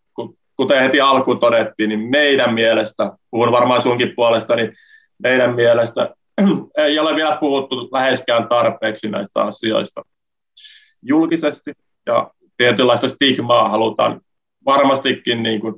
kuten 0.57 0.83
heti 0.83 1.01
alkuun 1.01 1.41
todettiin, 1.41 1.89
niin 1.89 2.01
meidän 2.01 2.55
mielestä, 2.55 3.12
puhun 3.31 3.53
varmaan 3.53 3.83
sunkin 3.83 4.12
puolesta, 4.16 4.57
niin 4.57 4.73
meidän 5.18 5.55
mielestä 5.55 6.14
ei 6.77 6.99
ole 6.99 7.14
vielä 7.14 7.37
puhuttu 7.41 7.89
läheskään 7.93 8.49
tarpeeksi 8.49 9.09
näistä 9.09 9.43
asioista 9.43 10.03
julkisesti, 11.03 11.73
ja 12.07 12.31
tietynlaista 12.57 13.09
stigmaa 13.09 13.68
halutaan 13.68 14.20
varmastikin 14.64 15.43
niin 15.43 15.61
kuin 15.61 15.75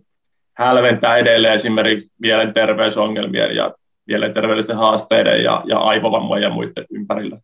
hälventää 0.56 1.16
edelleen 1.16 1.54
esimerkiksi 1.54 2.12
mielenterveysongelmien 2.18 3.56
ja 3.56 3.74
mielenterveydellisten 4.06 4.76
haasteiden 4.76 5.44
ja, 5.44 5.62
ja 5.66 5.78
aivovammojen 5.78 6.42
ja 6.42 6.50
muiden 6.50 6.84
ympärillä. 6.90 7.38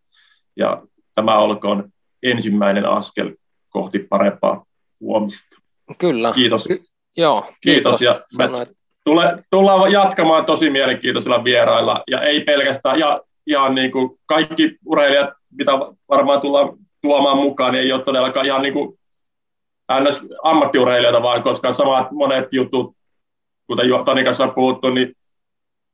Ja 0.57 0.83
tämä 1.15 1.39
olkoon 1.39 1.91
ensimmäinen 2.23 2.87
askel 2.87 3.33
kohti 3.69 3.99
parempaa 3.99 4.65
huomista. 5.01 5.59
Kyllä. 5.99 6.33
Kiitos. 6.33 6.65
Ky- 6.65 6.85
joo, 7.17 7.47
kiitos. 7.61 7.99
kiitos. 7.99 8.23
Ja 8.39 8.49
me 8.49 8.67
tule, 9.05 9.37
tullaan 9.51 9.93
jatkamaan 9.93 10.45
tosi 10.45 10.71
mielenkiintoisilla 10.71 11.45
vierailla 11.45 12.03
ja 12.11 12.21
ei 12.21 12.41
pelkästään, 12.41 12.99
ja 12.99 13.21
ihan 13.47 13.75
niin 13.75 13.93
kuin 13.93 14.19
kaikki 14.27 14.79
urheilijat, 14.87 15.31
mitä 15.51 15.73
varmaan 16.09 16.41
tullaan 16.41 16.79
tuomaan 17.03 17.37
mukaan, 17.37 17.73
niin 17.73 17.83
ei 17.83 17.93
ole 17.93 18.03
todellakaan 18.03 18.47
ihan 18.47 18.63
niin 18.63 18.73
kuin 18.73 18.99
ammattiurheilijoita, 20.43 21.23
vaan 21.23 21.43
koska 21.43 21.73
samat 21.73 22.11
monet 22.11 22.53
jutut, 22.53 22.97
kuten 23.67 23.87
Tonin 24.05 24.25
kanssa 24.25 24.45
on 24.45 24.55
puhuttu, 24.55 24.91
niin 24.91 25.15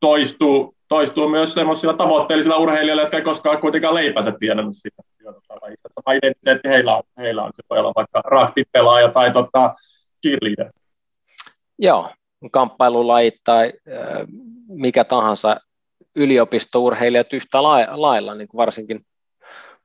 toistuu, 0.01 0.77
toistuu 0.89 1.29
myös 1.29 1.55
semmoisilla 1.55 1.95
tavoitteellisilla 1.95 2.57
urheilijoilla, 2.57 3.03
jotka 3.03 3.17
ei 3.17 3.23
koskaan 3.23 3.59
kuitenkaan 3.59 3.95
leipänsä 3.95 4.33
tiennyt 4.41 4.67
sitä. 4.71 5.03
Sama 5.33 6.13
identiteetti 6.13 6.69
heillä 6.69 6.97
on, 6.97 7.03
heillä 7.19 7.43
on. 7.43 7.53
Se 7.55 7.63
voi 7.71 7.79
olla 7.79 7.93
vaikka 7.97 8.23
rugby-pelaaja 8.25 9.09
tai 9.09 9.33
tota, 9.33 9.75
cheerleader. 10.23 10.73
Joo, 11.79 12.11
kamppailulajit 12.53 13.35
tai 13.45 13.73
äh, 13.93 14.27
mikä 14.69 15.05
tahansa 15.05 15.61
yliopistourheilijat 16.17 17.33
yhtä 17.33 17.63
lailla, 17.63 18.35
niin 18.35 18.49
kuin 18.49 18.59
varsinkin 18.59 19.07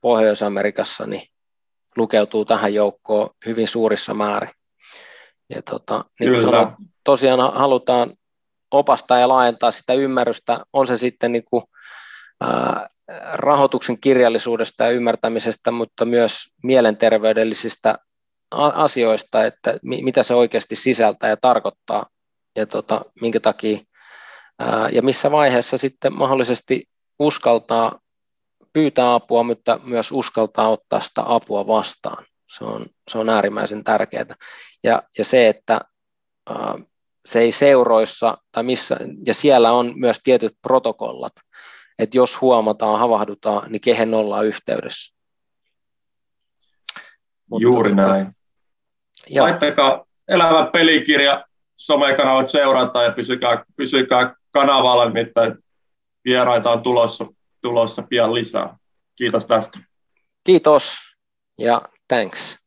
Pohjois-Amerikassa, 0.00 1.06
niin 1.06 1.22
lukeutuu 1.96 2.44
tähän 2.44 2.74
joukkoon 2.74 3.30
hyvin 3.46 3.68
suurissa 3.68 4.14
määrin. 4.14 4.50
Ja 5.54 5.62
tota, 5.62 6.04
niin 6.20 6.32
kuin 6.32 6.42
sanoit, 6.42 6.68
tosiaan 7.04 7.54
halutaan 7.54 8.12
opastaa 8.70 9.18
ja 9.18 9.28
laajentaa 9.28 9.70
sitä 9.70 9.92
ymmärrystä, 9.92 10.60
on 10.72 10.86
se 10.86 10.96
sitten 10.96 11.32
niin 11.32 11.44
kuin, 11.44 11.64
ää, 12.40 12.88
rahoituksen 13.32 14.00
kirjallisuudesta 14.00 14.84
ja 14.84 14.90
ymmärtämisestä, 14.90 15.70
mutta 15.70 16.04
myös 16.04 16.32
mielenterveydellisistä 16.62 17.98
asioista, 18.50 19.44
että 19.44 19.78
mitä 19.82 20.22
se 20.22 20.34
oikeasti 20.34 20.76
sisältää 20.76 21.30
ja 21.30 21.36
tarkoittaa 21.36 22.06
ja 22.56 22.66
tota, 22.66 23.04
minkä 23.20 23.40
takia 23.40 23.78
ja 24.92 25.02
missä 25.02 25.30
vaiheessa 25.30 25.78
sitten 25.78 26.16
mahdollisesti 26.16 26.88
uskaltaa 27.18 27.98
pyytää 28.72 29.14
apua, 29.14 29.42
mutta 29.42 29.80
myös 29.84 30.12
uskaltaa 30.12 30.68
ottaa 30.68 31.00
sitä 31.00 31.22
apua 31.24 31.66
vastaan. 31.66 32.24
Se 32.56 32.64
on, 32.64 32.86
se 33.10 33.18
on 33.18 33.28
äärimmäisen 33.28 33.84
tärkeää. 33.84 34.34
Ja, 34.84 35.02
ja 35.18 35.24
se, 35.24 35.48
että 35.48 35.80
se 37.24 37.40
ei 37.40 37.52
seuroissa, 37.52 38.38
tai 38.52 38.62
missä, 38.62 38.96
ja 39.26 39.34
siellä 39.34 39.72
on 39.72 39.92
myös 39.96 40.20
tietyt 40.22 40.52
protokollat, 40.62 41.32
että 42.02 42.16
jos 42.16 42.40
huomataan, 42.40 42.98
havahdutaan, 42.98 43.72
niin 43.72 43.80
kehen 43.80 44.14
ollaan 44.14 44.46
yhteydessä. 44.46 45.14
Mutta 47.50 47.62
Juuri 47.62 47.94
tuota, 47.94 48.08
näin. 48.08 48.36
Joo. 49.28 49.46
Laittakaa 49.46 50.04
elävä 50.28 50.70
pelikirja, 50.72 51.44
somekanavat 51.76 52.48
seurata 52.48 53.02
ja 53.02 53.12
pysykää, 53.12 53.64
pysykää 53.76 54.34
kanavalla, 54.50 55.04
nimittäin 55.04 55.58
vieraita 56.24 56.70
on 56.70 56.82
tulossa, 56.82 57.26
tulossa 57.62 58.02
pian 58.02 58.34
lisää. 58.34 58.78
Kiitos 59.16 59.46
tästä. 59.46 59.78
Kiitos 60.44 60.98
ja 61.58 61.82
thanks. 62.08 62.61